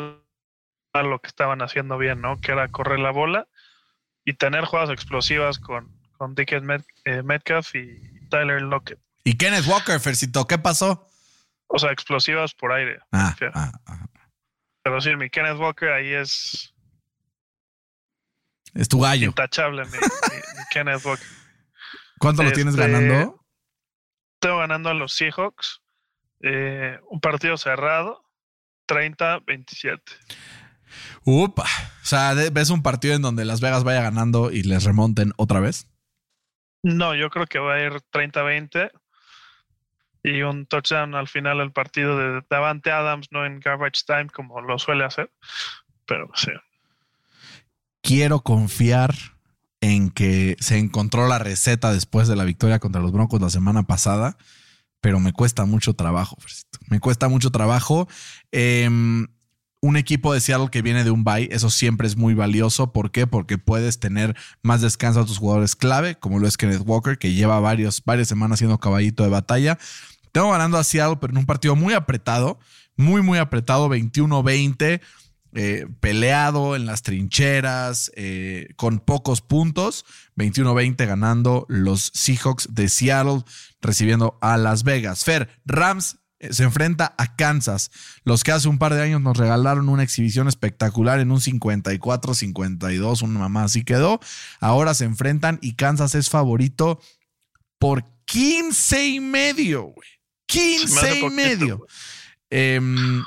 lo 0.94 1.18
que 1.20 1.28
estaban 1.28 1.60
haciendo 1.60 1.98
bien, 1.98 2.20
¿no? 2.22 2.40
Que 2.40 2.52
era 2.52 2.68
correr 2.68 2.98
la 2.98 3.10
bola 3.10 3.46
y 4.24 4.32
tener 4.34 4.64
jugadas 4.64 4.90
explosivas 4.90 5.58
con, 5.58 5.94
con 6.16 6.34
Dickens 6.34 6.64
Met- 6.64 6.86
eh, 7.04 7.22
Metcalf 7.22 7.74
y 7.74 8.26
Tyler 8.30 8.62
Lockett. 8.62 8.98
Y 9.24 9.36
Kenneth 9.36 9.66
Walker, 9.66 10.00
Fercito, 10.00 10.46
¿qué 10.46 10.56
pasó? 10.56 11.09
O 11.72 11.78
sea, 11.78 11.92
explosivas 11.92 12.52
por 12.54 12.72
aire. 12.72 12.98
Ah, 13.12 13.34
Sí. 13.38 13.44
ah, 13.54 13.72
ah. 13.86 14.06
Pero 14.82 15.00
sí, 15.00 15.14
mi 15.16 15.30
Kenneth 15.30 15.58
Walker 15.58 15.90
ahí 15.90 16.12
es 16.12 16.74
es 18.74 18.88
tu 18.88 19.00
gallo. 19.00 19.28
intachable, 19.28 19.84
mi, 19.84 19.90
mi- 19.92 19.98
mi 19.98 20.64
Kenneth 20.70 21.04
Walker. 21.04 21.26
¿Cuánto 22.18 22.42
lo 22.42 22.52
tienes 22.52 22.74
Este, 22.74 22.86
ganando? 22.90 23.44
Tengo 24.40 24.58
ganando 24.58 24.90
a 24.90 24.94
los 24.94 25.12
Seahawks. 25.14 25.80
eh, 26.42 26.98
un 27.10 27.20
partido 27.20 27.56
cerrado, 27.58 28.24
30-27. 28.88 30.00
Upa. 31.24 31.64
O 32.02 32.04
sea, 32.06 32.32
¿ves 32.50 32.70
un 32.70 32.82
partido 32.82 33.14
en 33.14 33.20
donde 33.22 33.44
Las 33.44 33.60
Vegas 33.60 33.84
vaya 33.84 34.00
ganando 34.00 34.50
y 34.50 34.62
les 34.62 34.84
remonten 34.84 35.32
otra 35.36 35.60
vez? 35.60 35.86
No, 36.82 37.14
yo 37.14 37.28
creo 37.28 37.44
que 37.46 37.58
va 37.58 37.74
a 37.74 37.80
ir 37.82 37.92
30-20 38.10 38.90
y 40.22 40.42
un 40.42 40.66
touchdown 40.66 41.14
al 41.14 41.28
final 41.28 41.58
del 41.58 41.72
partido 41.72 42.16
de 42.16 42.42
Davante 42.48 42.90
Adams, 42.90 43.28
no 43.30 43.46
en 43.46 43.60
garbage 43.60 44.02
time 44.06 44.26
como 44.26 44.60
lo 44.60 44.78
suele 44.78 45.04
hacer. 45.04 45.30
Pero 46.06 46.30
sí, 46.34 46.50
Quiero 48.02 48.40
confiar 48.40 49.14
en 49.80 50.10
que 50.10 50.56
se 50.60 50.78
encontró 50.78 51.28
la 51.28 51.38
receta 51.38 51.92
después 51.92 52.28
de 52.28 52.36
la 52.36 52.44
victoria 52.44 52.78
contra 52.78 53.00
los 53.00 53.12
Broncos 53.12 53.40
la 53.40 53.50
semana 53.50 53.84
pasada, 53.84 54.36
pero 55.00 55.20
me 55.20 55.32
cuesta 55.32 55.64
mucho 55.64 55.94
trabajo. 55.94 56.36
Me 56.88 57.00
cuesta 57.00 57.28
mucho 57.28 57.50
trabajo. 57.50 58.08
Em, 58.52 59.28
un 59.80 59.96
equipo 59.96 60.34
de 60.34 60.40
Seattle 60.40 60.68
que 60.70 60.82
viene 60.82 61.04
de 61.04 61.10
un 61.10 61.24
bye, 61.24 61.48
eso 61.52 61.70
siempre 61.70 62.06
es 62.06 62.16
muy 62.16 62.34
valioso. 62.34 62.92
¿Por 62.92 63.10
qué? 63.10 63.26
Porque 63.26 63.58
puedes 63.58 63.98
tener 63.98 64.36
más 64.62 64.82
descanso 64.82 65.20
a 65.20 65.26
tus 65.26 65.38
jugadores 65.38 65.74
clave, 65.74 66.16
como 66.16 66.38
lo 66.38 66.46
es 66.46 66.56
Kenneth 66.56 66.82
Walker, 66.84 67.18
que 67.18 67.32
lleva 67.32 67.58
varios, 67.60 68.04
varias 68.04 68.28
semanas 68.28 68.58
siendo 68.58 68.78
caballito 68.78 69.22
de 69.22 69.30
batalla. 69.30 69.78
Tengo 70.32 70.50
ganando 70.50 70.76
a 70.78 70.84
Seattle, 70.84 71.16
pero 71.20 71.32
en 71.32 71.38
un 71.38 71.46
partido 71.46 71.76
muy 71.76 71.94
apretado, 71.94 72.58
muy, 72.96 73.22
muy 73.22 73.38
apretado, 73.38 73.88
21-20, 73.88 75.00
eh, 75.52 75.86
peleado 75.98 76.76
en 76.76 76.86
las 76.86 77.02
trincheras, 77.02 78.12
eh, 78.14 78.68
con 78.76 79.00
pocos 79.00 79.40
puntos, 79.40 80.04
21-20 80.36 81.06
ganando 81.06 81.66
los 81.68 82.12
Seahawks 82.14 82.68
de 82.72 82.88
Seattle, 82.88 83.42
recibiendo 83.80 84.38
a 84.42 84.56
Las 84.58 84.84
Vegas. 84.84 85.24
Fer, 85.24 85.48
Rams 85.64 86.19
se 86.50 86.64
enfrenta 86.64 87.14
a 87.18 87.36
Kansas, 87.36 87.90
los 88.24 88.44
que 88.44 88.52
hace 88.52 88.68
un 88.68 88.78
par 88.78 88.94
de 88.94 89.02
años 89.02 89.20
nos 89.20 89.36
regalaron 89.36 89.88
una 89.88 90.02
exhibición 90.02 90.48
espectacular 90.48 91.20
en 91.20 91.30
un 91.30 91.40
54-52, 91.40 93.22
una 93.22 93.38
mamá 93.38 93.64
así 93.64 93.84
quedó. 93.84 94.20
Ahora 94.60 94.94
se 94.94 95.04
enfrentan 95.04 95.58
y 95.60 95.74
Kansas 95.74 96.14
es 96.14 96.30
favorito 96.30 97.00
por 97.78 98.04
15 98.24 99.06
y 99.06 99.20
medio, 99.20 99.82
güey. 99.82 100.08
Se 100.48 100.58
me 100.58 100.76
15 100.76 100.98
hace 101.00 101.18
y 101.18 101.20
poquito, 101.20 101.36
medio. 101.36 101.86
Em, 102.50 103.22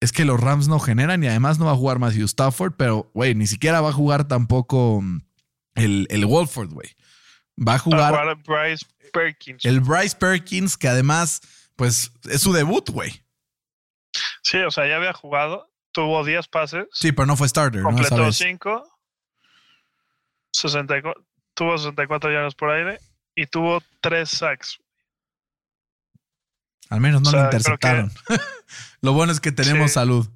es 0.00 0.12
que 0.12 0.24
los 0.24 0.38
Rams 0.40 0.68
no 0.68 0.78
generan 0.78 1.24
y 1.24 1.28
además 1.28 1.58
no 1.58 1.64
va 1.66 1.72
a 1.72 1.76
jugar 1.76 1.98
Matthew 1.98 2.26
Stafford, 2.26 2.74
pero, 2.76 3.10
güey, 3.14 3.34
ni 3.34 3.46
siquiera 3.46 3.80
va 3.80 3.88
a 3.88 3.92
jugar 3.92 4.28
tampoco 4.28 5.00
mm, 5.02 5.20
el, 5.76 6.06
el 6.10 6.26
Wolford, 6.26 6.70
güey. 6.70 6.88
Va 7.58 7.62
a 7.62 7.64
Va 7.64 7.74
a 7.74 7.78
jugar 7.78 8.10
jugar 8.10 8.42
Bryce 8.46 8.86
Perkins. 9.12 9.64
el 9.64 9.80
Bryce 9.80 10.16
Perkins, 10.16 10.76
que 10.76 10.88
además, 10.88 11.40
pues, 11.76 12.12
es 12.28 12.40
su 12.42 12.52
debut, 12.52 12.88
güey. 12.90 13.24
Sí, 14.42 14.58
o 14.58 14.70
sea, 14.70 14.86
ya 14.86 14.96
había 14.96 15.12
jugado, 15.12 15.70
tuvo 15.92 16.24
10 16.24 16.46
pases, 16.48 16.86
Sí, 16.92 17.12
pero 17.12 17.26
no 17.26 17.36
fue 17.36 17.48
starter, 17.48 17.80
¿no? 17.82 17.88
Completó 17.88 18.16
vez. 18.24 18.36
5, 18.36 18.84
64, 20.52 21.24
tuvo 21.54 21.76
64 21.78 22.30
yardas 22.32 22.54
por 22.54 22.70
aire 22.70 23.00
y 23.34 23.46
tuvo 23.46 23.82
3 24.00 24.28
sacks. 24.28 24.78
Al 26.90 27.00
menos 27.00 27.22
no 27.22 27.28
O 27.28 27.30
sea, 27.32 27.40
lo 27.40 27.44
interceptaron. 27.46 28.10
Lo 29.00 29.12
bueno 29.12 29.32
es 29.32 29.40
que 29.40 29.52
tenemos 29.52 29.90
Sí. 29.90 29.94
salud. 29.94 30.28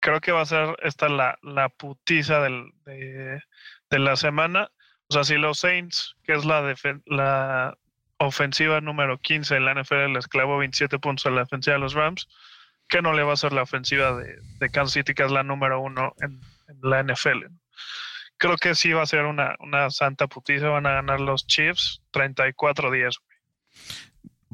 Creo 0.00 0.20
que 0.20 0.32
va 0.32 0.42
a 0.42 0.46
ser 0.46 0.76
esta 0.82 1.08
la, 1.08 1.38
la 1.42 1.68
putiza 1.70 2.40
del, 2.40 2.72
de, 2.84 3.42
de 3.90 3.98
la 3.98 4.16
semana. 4.16 4.70
O 5.08 5.12
sea, 5.14 5.24
si 5.24 5.34
los 5.36 5.58
Saints, 5.60 6.14
que 6.24 6.34
es 6.34 6.44
la, 6.44 6.74
la 7.06 7.78
ofensiva 8.18 8.80
número 8.80 9.18
15 9.18 9.56
en 9.56 9.64
la 9.64 9.74
NFL, 9.74 10.12
les 10.12 10.28
clavó 10.28 10.58
27 10.58 10.98
puntos 10.98 11.26
a 11.26 11.30
la 11.30 11.42
ofensiva 11.42 11.74
de 11.74 11.80
los 11.80 11.94
Rams, 11.94 12.28
¿qué 12.88 13.02
no 13.02 13.12
le 13.12 13.22
va 13.22 13.30
a 13.30 13.34
hacer 13.34 13.52
la 13.52 13.62
ofensiva 13.62 14.16
de, 14.16 14.36
de 14.58 14.70
Kansas 14.70 14.92
City, 14.92 15.14
que 15.14 15.24
es 15.24 15.30
la 15.30 15.42
número 15.42 15.80
uno 15.80 16.14
en, 16.20 16.40
en 16.68 16.78
la 16.82 17.02
NFL? 17.02 17.46
Creo 18.36 18.56
que 18.56 18.74
sí 18.74 18.92
va 18.92 19.02
a 19.02 19.06
ser 19.06 19.24
una, 19.24 19.54
una 19.60 19.90
santa 19.90 20.26
putiza. 20.26 20.68
Van 20.68 20.86
a 20.86 20.94
ganar 20.94 21.20
los 21.20 21.46
Chiefs 21.46 22.02
34-10. 22.12 23.20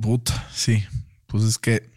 Puta, 0.01 0.49
sí. 0.53 0.85
Pues 1.27 1.45
es 1.45 1.59
que 1.59 1.91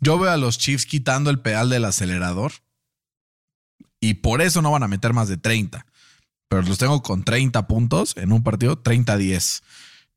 yo 0.00 0.18
veo 0.18 0.30
a 0.30 0.36
los 0.36 0.58
Chiefs 0.58 0.86
quitando 0.86 1.30
el 1.30 1.40
pedal 1.40 1.70
del 1.70 1.84
acelerador 1.84 2.52
y 4.00 4.14
por 4.14 4.42
eso 4.42 4.62
no 4.62 4.70
van 4.70 4.82
a 4.82 4.88
meter 4.88 5.12
más 5.12 5.28
de 5.28 5.36
30. 5.36 5.86
Pero 6.48 6.62
los 6.62 6.78
tengo 6.78 7.02
con 7.02 7.22
30 7.22 7.66
puntos 7.68 8.16
en 8.16 8.32
un 8.32 8.42
partido, 8.42 8.82
30-10. 8.82 9.62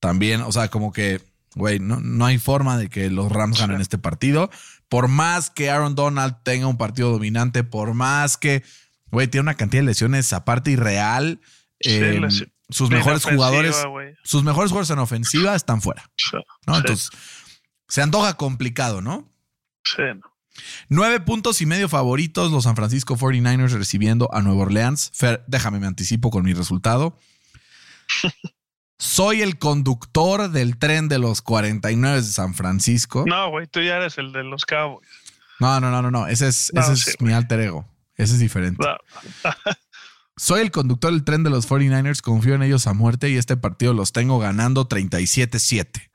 También, 0.03 0.41
o 0.41 0.51
sea, 0.51 0.67
como 0.67 0.91
que, 0.91 1.21
güey, 1.55 1.79
no, 1.79 2.01
no 2.01 2.25
hay 2.25 2.37
forma 2.37 2.77
de 2.77 2.89
que 2.89 3.09
los 3.09 3.31
Rams 3.31 3.57
ganen 3.57 3.79
este 3.79 3.97
partido. 3.97 4.49
Por 4.89 5.07
más 5.07 5.49
que 5.49 5.69
Aaron 5.69 5.95
Donald 5.95 6.35
tenga 6.43 6.67
un 6.67 6.77
partido 6.77 7.09
dominante, 7.09 7.63
por 7.63 7.93
más 7.93 8.35
que, 8.35 8.65
güey, 9.11 9.29
tiene 9.29 9.43
una 9.43 9.53
cantidad 9.53 9.81
de 9.81 9.85
lesiones 9.85 10.33
aparte 10.33 10.71
irreal. 10.71 11.39
Eh, 11.79 12.19
sus 12.67 12.89
mejores 12.89 13.23
jugadores, 13.23 13.77
güey. 13.85 14.13
sus 14.25 14.43
mejores 14.43 14.71
jugadores 14.71 14.89
en 14.89 14.99
ofensiva 14.99 15.55
están 15.55 15.81
fuera. 15.81 16.11
Sí, 16.17 16.35
¿no? 16.67 16.73
sí, 16.73 16.79
Entonces, 16.81 17.09
se 17.87 18.01
antoja 18.01 18.33
complicado, 18.33 19.01
¿no? 19.01 19.31
sí, 19.85 20.01
no. 20.21 20.33
Nueve 20.89 21.21
puntos 21.21 21.61
y 21.61 21.65
medio 21.65 21.87
favoritos 21.87 22.51
los 22.51 22.65
San 22.65 22.75
Francisco 22.75 23.15
49ers 23.15 23.71
recibiendo 23.71 24.29
a 24.33 24.41
Nueva 24.41 24.63
Orleans. 24.63 25.11
Fer, 25.13 25.45
déjame, 25.47 25.79
me 25.79 25.87
anticipo 25.87 26.29
con 26.29 26.43
mi 26.43 26.53
resultado. 26.53 27.17
Soy 29.03 29.41
el 29.41 29.59
conductor 29.59 30.49
del 30.49 30.77
tren 30.77 31.09
de 31.09 31.19
los 31.19 31.41
49 31.41 32.21
de 32.21 32.23
San 32.23 32.53
Francisco. 32.53 33.25
No, 33.27 33.49
güey, 33.49 33.67
tú 33.67 33.81
ya 33.81 33.97
eres 33.97 34.17
el 34.17 34.31
de 34.31 34.45
los 34.45 34.65
Cowboys. 34.65 35.05
No, 35.59 35.81
no, 35.81 35.91
no, 35.91 36.01
no, 36.01 36.09
no. 36.09 36.25
Ese 36.25 36.47
es, 36.47 36.71
No, 36.73 36.81
ese 36.81 36.93
es 36.93 37.01
sí, 37.01 37.11
mi 37.19 37.33
alter 37.33 37.59
ego. 37.59 37.85
Ese 38.15 38.35
es 38.35 38.39
diferente. 38.39 38.81
No, 38.81 38.95
Soy 40.37 40.61
el 40.61 40.71
conductor 40.71 41.11
del 41.11 41.25
tren 41.25 41.43
de 41.43 41.49
los 41.49 41.69
49ers, 41.69 42.21
confío 42.21 42.55
en 42.55 42.63
ellos 42.63 42.87
a 42.87 42.93
muerte 42.93 43.29
y 43.29 43.35
este 43.35 43.57
partido 43.57 43.93
los 43.93 44.13
tengo 44.13 44.39
ganando 44.39 44.87
37-7. 44.87 46.09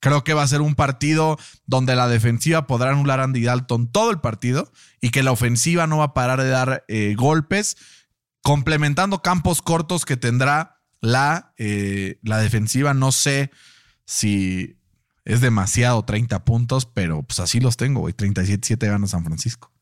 Creo 0.00 0.24
que 0.24 0.32
va 0.32 0.42
a 0.42 0.48
ser 0.48 0.62
un 0.62 0.74
partido 0.74 1.38
donde 1.66 1.94
la 1.94 2.08
defensiva 2.08 2.66
podrá 2.66 2.92
anular 2.92 3.20
a 3.20 3.24
Andy 3.24 3.42
Dalton 3.42 3.92
todo 3.92 4.10
el 4.10 4.20
partido 4.20 4.72
y 5.02 5.10
que 5.10 5.22
la 5.22 5.32
ofensiva 5.32 5.86
no 5.86 5.98
va 5.98 6.04
a 6.04 6.14
parar 6.14 6.40
de 6.40 6.48
dar 6.48 6.84
eh, 6.88 7.14
golpes, 7.18 7.76
complementando 8.40 9.20
campos 9.20 9.60
cortos 9.60 10.06
que 10.06 10.16
tendrá 10.16 10.79
la, 11.00 11.52
eh, 11.58 12.18
la 12.22 12.38
defensiva. 12.38 12.94
No 12.94 13.12
sé 13.12 13.50
si 14.04 14.76
es 15.24 15.40
demasiado 15.40 16.04
30 16.04 16.44
puntos, 16.44 16.86
pero 16.86 17.22
pues 17.22 17.40
así 17.40 17.60
los 17.60 17.76
tengo, 17.76 18.00
güey. 18.00 18.14
37-7 18.14 18.86
gana 18.86 19.06
San 19.06 19.24
Francisco. 19.24 19.72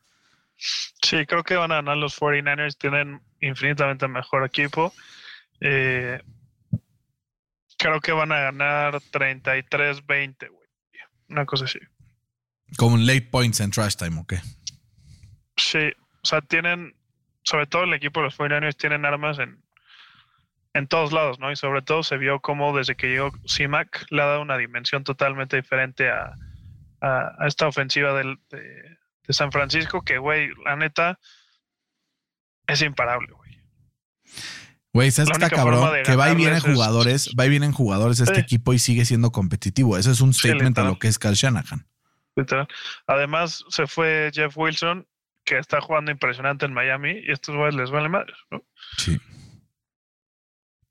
Sí, 0.57 1.25
creo 1.27 1.45
que 1.45 1.55
van 1.55 1.73
a 1.73 1.77
ganar 1.77 1.97
los 1.97 2.21
49ers. 2.21 2.77
Tienen 2.77 3.21
infinitamente 3.41 4.09
mejor 4.09 4.45
equipo. 4.45 4.93
Eh, 5.61 6.21
creo 7.79 8.01
que 8.01 8.13
van 8.13 8.33
a 8.33 8.41
ganar 8.41 8.95
33-20, 8.95 10.49
güey. 10.51 10.69
Una 11.29 11.47
cosa 11.47 11.67
así. 11.67 11.79
Como 12.77 12.97
en 12.97 13.07
late 13.07 13.23
points 13.23 13.61
en 13.61 13.71
trash 13.71 13.95
time, 13.95 14.21
¿ok? 14.21 14.35
Sí, 15.57 15.93
o 16.23 16.27
sea, 16.27 16.41
tienen, 16.41 16.95
sobre 17.43 17.67
todo 17.67 17.85
el 17.85 17.95
equipo 17.95 18.21
de 18.21 18.25
los 18.25 18.39
49ers 18.39 18.77
tienen 18.77 19.05
armas 19.05 19.39
en, 19.39 19.63
en 20.75 20.87
todos 20.87 21.13
lados, 21.13 21.39
¿no? 21.39 21.51
Y 21.51 21.57
sobre 21.57 21.83
todo 21.83 22.03
se 22.03 22.17
vio 22.19 22.41
como 22.41 22.77
desde 22.77 22.95
que 22.97 23.09
llegó 23.09 23.33
CIMAC 23.49 24.07
le 24.11 24.23
ha 24.23 24.27
dado 24.27 24.43
una 24.43 24.57
dimensión 24.57 25.03
totalmente 25.05 25.57
diferente 25.57 26.11
a, 26.11 26.35
a- 27.01 27.33
a 27.39 27.47
esta 27.47 27.67
ofensiva 27.67 28.13
del- 28.15 28.39
de, 28.51 28.59
de 28.61 29.33
San 29.35 29.51
Francisco, 29.53 30.03
que, 30.03 30.19
güey, 30.19 30.51
la 30.65 30.77
neta, 30.77 31.19
es 32.67 32.83
imparable, 32.83 33.29
güey. 33.33 33.49
Güey, 34.93 35.11
¿sabes 35.11 35.31
está 35.31 35.51
cabrón? 35.51 35.91
Que 36.05 36.17
va 36.17 36.31
y 36.31 36.35
viene 36.35 36.51
ganarles 36.53 36.65
es- 36.69 36.75
jugadores, 36.75 37.31
va 37.39 37.47
y 37.47 37.51
vienen 37.51 37.73
jugadores 37.73 38.21
este 38.21 38.41
equipo 38.41 38.73
y 38.73 38.79
sigue 38.79 39.05
siendo 39.05 39.31
competitivo. 39.31 39.97
Eso 39.99 40.11
es 40.11 40.21
un 40.21 40.33
Sí, 40.33 40.49
statement 40.49 40.79
a 40.79 40.85
lo 40.85 40.99
que 40.99 41.09
es 41.09 41.19
Cal 41.19 41.35
Shanahan. 41.35 41.87
Literal. 42.37 42.69
Además, 43.07 43.65
se 43.69 43.87
fue 43.87 44.31
Jeff 44.33 44.57
Wilson, 44.57 45.07
que 45.45 45.59
está 45.59 45.81
jugando 45.81 46.11
impresionante 46.11 46.67
en 46.67 46.73
Miami, 46.73 47.21
y 47.27 47.33
estos 47.33 47.55
güeyes 47.57 47.75
les 47.75 47.91
vale 47.91 48.09
madre, 48.09 48.33
¿no? 48.51 48.63
Sí. 48.97 49.19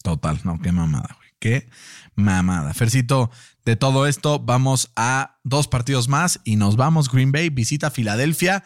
Total, 0.07 0.39
no, 0.45 0.57
qué 0.61 0.71
mamada, 0.71 1.17
güey. 1.17 1.29
Qué 1.37 1.69
mamada. 2.15 2.73
Fercito, 2.73 3.29
de 3.65 3.75
todo 3.75 4.07
esto, 4.07 4.39
vamos 4.39 4.89
a 4.95 5.37
dos 5.43 5.67
partidos 5.67 6.07
más 6.07 6.39
y 6.45 6.55
nos 6.55 6.77
vamos. 6.77 7.11
Green 7.11 7.33
Bay 7.33 7.49
visita 7.49 7.91
Filadelfia. 7.91 8.63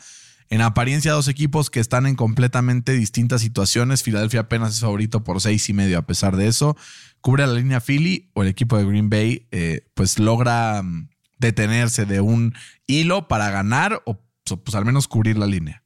En 0.50 0.62
apariencia, 0.62 1.14
dos 1.14 1.28
equipos 1.28 1.72
que 1.72 1.80
están 1.80 2.06
en 2.06 2.16
completamente 2.16 2.92
distintas 2.92 3.42
situaciones. 3.42 4.04
Filadelfia 4.04 4.42
apenas 4.42 4.76
es 4.76 4.82
favorito 4.82 5.24
por 5.24 5.42
seis 5.42 5.68
y 5.68 5.74
medio. 5.74 5.98
A 5.98 6.06
pesar 6.06 6.36
de 6.36 6.46
eso, 6.46 6.78
cubre 7.22 7.48
la 7.48 7.54
línea 7.54 7.82
Philly 7.82 8.30
o 8.36 8.44
el 8.44 8.48
equipo 8.48 8.78
de 8.78 8.86
Green 8.86 9.10
Bay, 9.10 9.48
eh, 9.50 9.90
pues 9.96 10.20
logra 10.20 10.84
mm, 10.84 11.10
detenerse 11.40 12.06
de 12.06 12.22
un 12.22 12.54
hilo 12.86 13.28
para 13.28 13.50
ganar 13.50 14.04
o 14.06 14.24
pues 14.64 14.76
al 14.76 14.86
menos 14.86 15.08
cubrir 15.08 15.40
la 15.40 15.48
línea. 15.48 15.82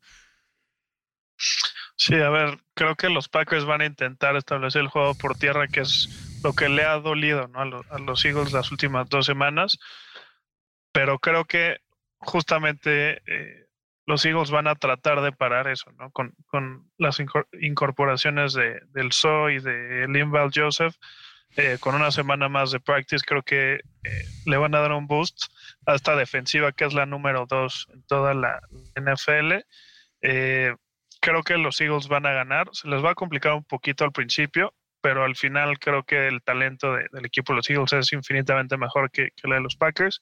Sí, 2.06 2.14
a 2.22 2.30
ver, 2.30 2.60
creo 2.76 2.96
que 2.96 3.10
los 3.10 3.30
Packers 3.30 3.66
van 3.66 3.82
a 3.82 3.86
intentar 3.88 4.36
establecer 4.36 4.82
el 4.84 4.90
juego 4.90 5.16
por 5.16 5.36
tierra, 5.38 5.68
que 5.68 5.80
es 5.82 6.08
lo 6.44 6.54
que 6.54 6.70
le 6.70 6.86
ha 6.86 7.00
dolido 7.00 7.50
a, 7.56 7.66
lo- 7.66 7.84
a 7.90 7.98
los 7.98 8.24
Eagles 8.26 8.52
las 8.54 8.72
últimas 8.72 9.10
dos 9.10 9.26
semanas. 9.26 9.80
Pero 10.92 11.18
creo 11.18 11.46
que 11.46 11.78
justamente 12.20 13.22
eh, 13.26 13.66
los 14.06 14.24
Eagles 14.24 14.52
van 14.52 14.68
a 14.68 14.76
tratar 14.76 15.22
de 15.22 15.32
parar 15.32 15.68
eso, 15.68 15.92
¿no? 15.94 16.12
Con, 16.12 16.36
las 17.00 17.20
incor- 17.20 17.48
incorporaciones 17.60 18.54
de, 18.54 18.82
del 18.90 19.12
So 19.12 19.50
y 19.50 19.60
de 19.60 20.08
Linval 20.08 20.52
Joseph, 20.54 20.94
eh, 21.58 21.78
con 21.80 21.96
una 21.96 22.12
semana 22.12 22.50
más 22.50 22.70
de 22.72 22.80
practice, 22.80 23.26
creo 23.26 23.42
que 23.42 23.76
eh, 24.04 24.26
le 24.46 24.58
van 24.58 24.76
a 24.76 24.80
dar 24.80 24.92
un 24.92 25.08
boost 25.08 25.46
a 25.88 25.96
esta 25.96 26.16
defensiva 26.16 26.72
que 26.72 26.86
es 26.86 26.94
la 26.94 27.08
número 27.08 27.48
dos 27.50 27.88
en 27.92 28.04
toda 28.04 28.36
la 28.36 28.60
NFL. 28.96 29.66
Eh, 30.22 30.76
creo 31.26 31.42
que 31.44 31.58
los 31.58 31.82
Eagles 31.82 32.08
van 32.08 32.26
a 32.28 32.32
ganar. 32.32 32.70
Se 32.72 32.88
les 32.88 33.04
va 33.04 33.12
a 33.12 33.16
complicar 33.16 33.54
un 33.54 33.64
poquito 33.64 34.04
al 34.04 34.12
principio, 34.12 34.74
pero 35.02 35.24
al 35.26 35.36
final 35.36 35.80
creo 35.80 36.04
que 36.04 36.28
el 36.28 36.42
talento 36.44 36.94
de- 36.94 37.08
del 37.12 37.26
equipo 37.26 37.52
de 37.54 37.58
los 37.58 37.70
Eagles 37.70 37.94
es 37.94 38.14
infinitamente 38.14 38.78
mejor 38.78 39.10
que, 39.12 39.30
que 39.36 39.42
el 39.48 39.52
de 39.54 39.62
los 39.62 39.76
Packers. 39.76 40.22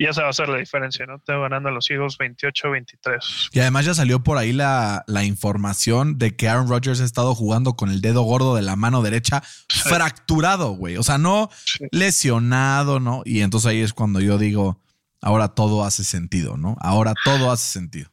Y 0.00 0.06
esa 0.06 0.22
va 0.22 0.28
a 0.28 0.32
ser 0.32 0.48
la 0.48 0.58
diferencia, 0.58 1.06
¿no? 1.06 1.18
Tengo 1.18 1.42
ganando 1.42 1.70
a 1.70 1.72
los 1.72 1.90
Eagles 1.90 2.16
28-23. 2.18 3.48
Y 3.52 3.58
además 3.58 3.84
ya 3.84 3.94
salió 3.94 4.22
por 4.22 4.38
ahí 4.38 4.52
la, 4.52 5.02
la 5.08 5.24
información 5.24 6.18
de 6.18 6.36
que 6.36 6.48
Aaron 6.48 6.68
Rodgers 6.68 7.00
ha 7.00 7.04
estado 7.04 7.34
jugando 7.34 7.74
con 7.74 7.90
el 7.90 8.00
dedo 8.00 8.22
gordo 8.22 8.54
de 8.54 8.62
la 8.62 8.76
mano 8.76 9.02
derecha 9.02 9.42
fracturado, 9.68 10.70
güey. 10.70 10.96
O 10.98 11.02
sea, 11.02 11.18
no 11.18 11.50
Sí. 11.64 11.84
lesionado, 11.90 13.00
¿no? 13.00 13.22
Y 13.24 13.40
entonces 13.40 13.68
ahí 13.70 13.80
es 13.80 13.92
cuando 13.92 14.20
yo 14.20 14.38
digo, 14.38 14.80
ahora 15.20 15.48
todo 15.48 15.84
hace 15.84 16.04
sentido, 16.04 16.56
¿no? 16.56 16.76
Ahora 16.80 17.14
todo 17.24 17.50
hace 17.50 17.66
sentido. 17.66 18.08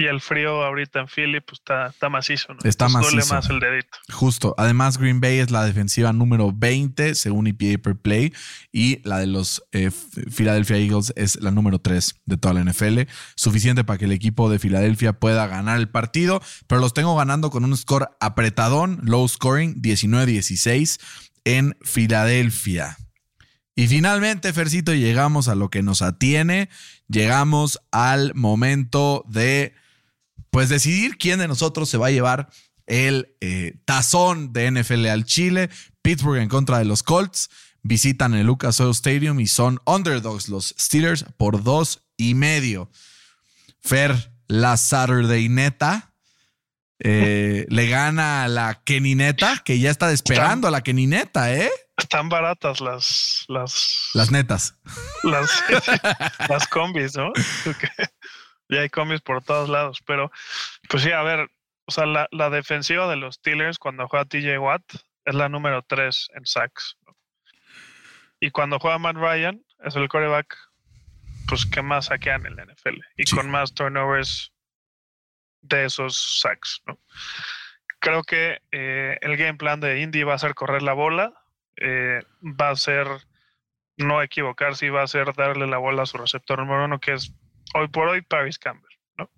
Y 0.00 0.06
el 0.06 0.20
frío 0.20 0.62
ahorita 0.62 1.00
en 1.00 1.08
Philly, 1.08 1.40
pues 1.40 1.58
está, 1.58 1.88
está 1.88 2.08
macizo, 2.08 2.54
¿no? 2.54 2.60
Está 2.62 2.86
Entonces 2.86 3.14
macizo. 3.14 3.16
Duele 3.16 3.34
más 3.34 3.50
el 3.50 3.58
dedito. 3.58 3.98
Justo. 4.12 4.54
Además, 4.56 4.96
Green 4.96 5.20
Bay 5.20 5.38
es 5.40 5.50
la 5.50 5.64
defensiva 5.64 6.12
número 6.12 6.52
20 6.54 7.16
según 7.16 7.48
EPA 7.48 7.82
per 7.82 7.96
play 7.96 8.32
y 8.70 9.00
la 9.02 9.18
de 9.18 9.26
los 9.26 9.64
eh, 9.72 9.90
Philadelphia 10.34 10.76
Eagles 10.76 11.12
es 11.16 11.40
la 11.42 11.50
número 11.50 11.80
3 11.80 12.14
de 12.26 12.36
toda 12.36 12.54
la 12.54 12.62
NFL. 12.62 13.00
Suficiente 13.34 13.82
para 13.82 13.98
que 13.98 14.04
el 14.04 14.12
equipo 14.12 14.48
de 14.48 14.60
Filadelfia 14.60 15.14
pueda 15.14 15.48
ganar 15.48 15.78
el 15.78 15.88
partido, 15.88 16.40
pero 16.68 16.80
los 16.80 16.94
tengo 16.94 17.16
ganando 17.16 17.50
con 17.50 17.64
un 17.64 17.76
score 17.76 18.10
apretadón, 18.20 19.00
low 19.02 19.26
scoring, 19.26 19.82
19-16 19.82 21.00
en 21.44 21.76
Filadelfia. 21.82 22.98
Y 23.74 23.86
finalmente, 23.86 24.52
Fercito, 24.52 24.92
llegamos 24.92 25.46
a 25.48 25.54
lo 25.54 25.70
que 25.70 25.82
nos 25.82 26.02
atiene. 26.02 26.68
Llegamos 27.08 27.80
al 27.92 28.34
momento 28.34 29.24
de, 29.28 29.72
pues, 30.58 30.70
decidir 30.70 31.18
quién 31.18 31.38
de 31.38 31.46
nosotros 31.46 31.88
se 31.88 31.98
va 31.98 32.08
a 32.08 32.10
llevar 32.10 32.48
el 32.86 33.36
eh, 33.40 33.76
tazón 33.84 34.52
de 34.52 34.70
NFL 34.72 35.06
al 35.06 35.24
Chile. 35.24 35.70
Pittsburgh 36.02 36.40
en 36.40 36.48
contra 36.48 36.78
de 36.78 36.84
los 36.84 37.02
Colts. 37.04 37.48
Visitan 37.82 38.34
el 38.34 38.46
Lucas 38.46 38.80
Oil 38.80 38.90
Stadium 38.90 39.38
y 39.38 39.46
son 39.46 39.80
underdogs 39.84 40.48
los 40.48 40.74
Steelers 40.78 41.24
por 41.36 41.62
dos 41.62 42.02
y 42.16 42.34
medio. 42.34 42.90
Fer, 43.82 44.32
la 44.48 44.76
Saturday 44.76 45.48
neta. 45.48 46.12
eh, 46.98 47.64
le 47.68 47.86
gana 47.88 48.42
a 48.42 48.48
la 48.48 48.82
Kenineta, 48.82 49.62
que 49.64 49.78
ya 49.78 49.90
está 49.92 50.08
despegando 50.08 50.66
a 50.66 50.72
la 50.72 50.80
Kenineta, 50.80 51.54
¿eh? 51.54 51.70
Están 51.96 52.28
baratas 52.28 52.80
las 52.80 53.44
las 53.46 54.10
Las 54.14 54.32
netas. 54.32 54.74
las, 55.22 55.50
las 56.48 56.66
combis, 56.66 57.14
¿no? 57.14 57.32
ya 58.68 58.80
hay 58.80 58.88
combis 58.88 59.20
por 59.20 59.42
todos 59.42 59.68
lados, 59.68 60.02
pero 60.04 60.30
pues 60.88 61.02
sí, 61.02 61.12
a 61.12 61.22
ver, 61.22 61.50
o 61.86 61.90
sea, 61.90 62.06
la, 62.06 62.28
la 62.30 62.50
defensiva 62.50 63.08
de 63.08 63.16
los 63.16 63.36
Steelers 63.36 63.78
cuando 63.78 64.08
juega 64.08 64.24
TJ 64.26 64.58
Watt 64.58 64.82
es 65.24 65.34
la 65.34 65.48
número 65.48 65.82
3 65.82 66.28
en 66.34 66.46
sacks. 66.46 66.96
¿no? 67.06 67.16
Y 68.40 68.50
cuando 68.50 68.78
juega 68.78 68.98
Matt 68.98 69.16
Ryan 69.16 69.62
es 69.84 69.96
el 69.96 70.08
coreback 70.08 70.56
pues 71.48 71.64
que 71.64 71.80
más 71.82 72.06
saquean 72.06 72.44
en 72.46 72.56
la 72.56 72.64
NFL 72.66 72.98
y 73.16 73.24
Sí. 73.26 73.34
con 73.34 73.50
más 73.50 73.72
turnovers 73.72 74.52
de 75.62 75.86
esos 75.86 76.40
sacks, 76.40 76.82
¿no? 76.86 76.98
Creo 78.00 78.22
que 78.22 78.60
eh, 78.70 79.18
el 79.22 79.36
game 79.36 79.54
plan 79.54 79.80
de 79.80 80.00
Indy 80.00 80.22
va 80.22 80.34
a 80.34 80.38
ser 80.38 80.54
correr 80.54 80.82
la 80.82 80.92
bola, 80.92 81.32
eh, 81.76 82.22
va 82.42 82.70
a 82.70 82.76
ser 82.76 83.08
no 83.96 84.22
equivocarse 84.22 84.86
y 84.86 84.90
va 84.90 85.02
a 85.02 85.06
ser 85.08 85.34
darle 85.34 85.66
la 85.66 85.78
bola 85.78 86.02
a 86.02 86.06
su 86.06 86.16
receptor 86.18 86.58
número 86.60 86.84
uno, 86.84 87.00
que 87.00 87.14
es 87.14 87.32
hoy 87.74 87.88
por 87.88 88.08
hoy 88.08 88.22
Paris 88.22 88.58
Campbell. 88.58 88.90
¿no? 89.16 89.30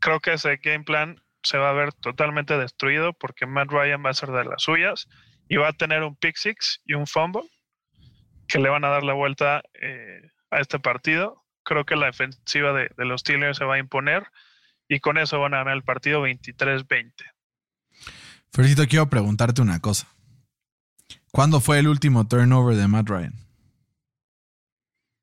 Creo 0.00 0.20
que 0.20 0.34
ese 0.34 0.56
game 0.62 0.84
plan 0.84 1.20
se 1.42 1.58
va 1.58 1.70
a 1.70 1.74
ver 1.74 1.92
totalmente 1.92 2.58
destruido 2.58 3.12
porque 3.12 3.46
Matt 3.46 3.70
Ryan 3.70 4.04
va 4.04 4.10
a 4.10 4.14
ser 4.14 4.30
de 4.30 4.44
las 4.44 4.62
suyas 4.62 5.08
y 5.48 5.56
va 5.56 5.68
a 5.68 5.72
tener 5.72 6.02
un 6.02 6.16
pick 6.16 6.36
six 6.36 6.80
y 6.84 6.94
un 6.94 7.06
fumble 7.06 7.42
que 8.46 8.58
le 8.58 8.68
van 8.68 8.84
a 8.84 8.88
dar 8.88 9.04
la 9.04 9.12
vuelta 9.12 9.62
eh, 9.80 10.22
a 10.50 10.60
este 10.60 10.78
partido. 10.78 11.44
Creo 11.62 11.84
que 11.84 11.96
la 11.96 12.06
defensiva 12.06 12.72
de, 12.72 12.90
de, 12.96 13.04
los 13.04 13.20
Steelers 13.20 13.58
se 13.58 13.64
va 13.64 13.74
a 13.74 13.78
imponer 13.78 14.26
y 14.88 15.00
con 15.00 15.18
eso 15.18 15.38
van 15.38 15.54
a 15.54 15.58
ganar 15.58 15.74
el 15.74 15.84
partido 15.84 16.26
23-20. 16.26 17.12
Felicito, 18.52 18.86
quiero 18.86 19.08
preguntarte 19.10 19.60
una 19.60 19.80
cosa. 19.80 20.08
¿Cuándo 21.30 21.60
fue 21.60 21.78
el 21.78 21.88
último 21.88 22.26
turnover 22.26 22.76
de 22.76 22.88
Matt 22.88 23.08
Ryan? 23.08 23.34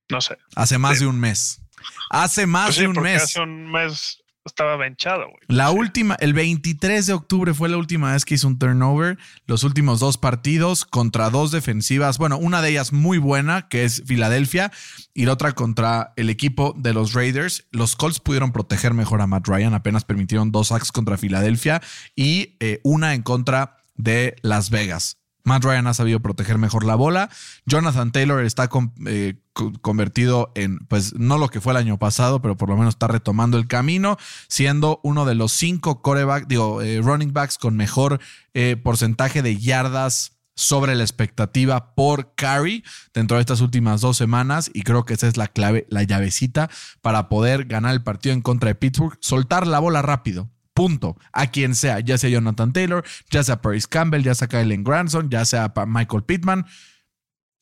No 0.10 0.22
sé. 0.22 0.38
Hace 0.56 0.78
más 0.78 1.00
de 1.00 1.08
un 1.08 1.20
mes. 1.20 1.62
Hace 2.10 2.46
más 2.46 2.68
Pues 2.68 2.76
sí, 2.76 2.82
de 2.82 2.88
un 2.88 3.02
mes. 3.02 3.24
Hace 3.24 3.42
un 3.42 3.72
mes 3.72 4.22
estaba 4.46 4.78
benchado, 4.78 5.26
güey. 5.26 5.40
La 5.48 5.72
última, 5.72 6.16
el 6.20 6.34
23 6.34 7.08
de 7.08 7.14
octubre 7.14 7.54
fue 7.54 7.68
la 7.68 7.78
última 7.78 8.14
vez 8.14 8.26
que 8.26 8.36
hizo 8.36 8.48
un 8.48 8.60
turnover. 8.60 9.18
Los 9.48 9.64
últimos 9.64 10.00
dos 10.00 10.18
partidos 10.18 10.86
contra 10.86 11.30
dos 11.30 11.52
defensivas. 11.52 12.18
Bueno, 12.18 12.38
una 12.38 12.62
de 12.62 12.70
ellas 12.70 12.94
muy 12.94 13.18
buena, 13.18 13.68
que 13.68 13.84
es 13.84 14.04
Filadelfia, 14.06 14.72
y 15.14 15.26
la 15.26 15.34
otra 15.34 15.54
contra 15.54 16.14
el 16.16 16.30
equipo 16.30 16.74
de 16.78 16.94
los 16.94 17.14
Raiders. 17.14 17.68
Los 17.72 17.96
Colts 17.96 18.20
pudieron 18.20 18.52
proteger 18.52 18.94
mejor 18.94 19.22
a 19.22 19.28
Matt 19.28 19.48
Ryan, 19.48 19.74
apenas 19.74 20.06
permitieron 20.06 20.52
dos 20.52 20.68
sacks 20.68 20.92
contra 20.92 21.18
Filadelfia 21.18 21.82
y 22.16 22.56
eh, 22.60 22.80
una 22.84 23.14
en 23.16 23.24
contra 23.24 23.78
de 23.96 24.36
Las 24.42 24.70
Vegas. 24.70 25.18
Matt 25.46 25.64
Ryan 25.64 25.88
ha 25.88 25.94
sabido 25.94 26.20
proteger 26.20 26.58
mejor 26.58 26.84
la 26.86 26.96
bola. 26.96 27.30
Jonathan 27.66 28.12
Taylor 28.12 28.44
está 28.44 28.70
eh, 29.06 29.36
co- 29.54 29.72
convertido 29.82 30.52
en, 30.56 30.80
pues, 30.88 31.16
no 31.16 31.38
lo 31.38 31.48
que 31.48 31.62
fue 31.62 31.72
el 31.74 31.78
año 31.78 31.98
pasado, 31.98 32.42
pero 32.42 32.58
por 32.58 32.70
lo 32.70 32.76
menos 32.76 32.96
está 32.96 33.08
retomando 33.08 33.58
el 33.58 33.68
camino, 33.68 34.18
siendo 34.48 35.00
uno 35.04 35.24
de 35.26 35.36
los 35.36 35.52
cinco 35.54 36.02
digo, 36.48 36.82
eh, 36.82 37.00
running 37.02 37.32
backs 37.32 37.58
con 37.58 37.78
mejor 37.78 38.20
eh, 38.54 38.76
porcentaje 38.84 39.42
de 39.42 39.58
yardas 39.58 40.34
sobre 40.56 40.96
la 40.96 41.04
expectativa 41.04 41.94
por 41.96 42.34
carry 42.36 42.84
dentro 43.14 43.38
de 43.38 43.42
estas 43.42 43.62
últimas 43.62 44.02
dos 44.02 44.18
semanas 44.18 44.72
y 44.74 44.84
creo 44.84 45.04
que 45.04 45.14
esa 45.14 45.28
es 45.28 45.38
la 45.38 45.48
clave, 45.48 45.86
la 45.90 46.04
llavecita 46.04 46.70
para 47.02 47.28
poder 47.30 47.66
ganar 47.66 47.94
el 47.94 48.02
partido 48.04 48.34
en 48.34 48.42
contra 48.42 48.70
de 48.70 48.76
Pittsburgh, 48.76 49.18
soltar 49.20 49.68
la 49.68 49.80
bola 49.80 50.02
rápido. 50.02 50.50
Punto. 50.76 51.16
A 51.32 51.48
quien 51.48 51.74
sea, 51.74 52.02
ya 52.02 52.18
sea 52.18 52.30
Jonathan 52.30 52.74
Taylor, 52.74 53.06
ya 53.30 53.46
sea 53.46 53.62
Paris 53.62 53.88
Campbell, 53.88 54.24
ya 54.24 54.36
sea 54.36 54.50
Kylen 54.50 54.84
Granson, 54.84 55.30
ya 55.30 55.46
sea 55.46 55.74
Michael 55.88 56.24
Pittman. 56.24 56.66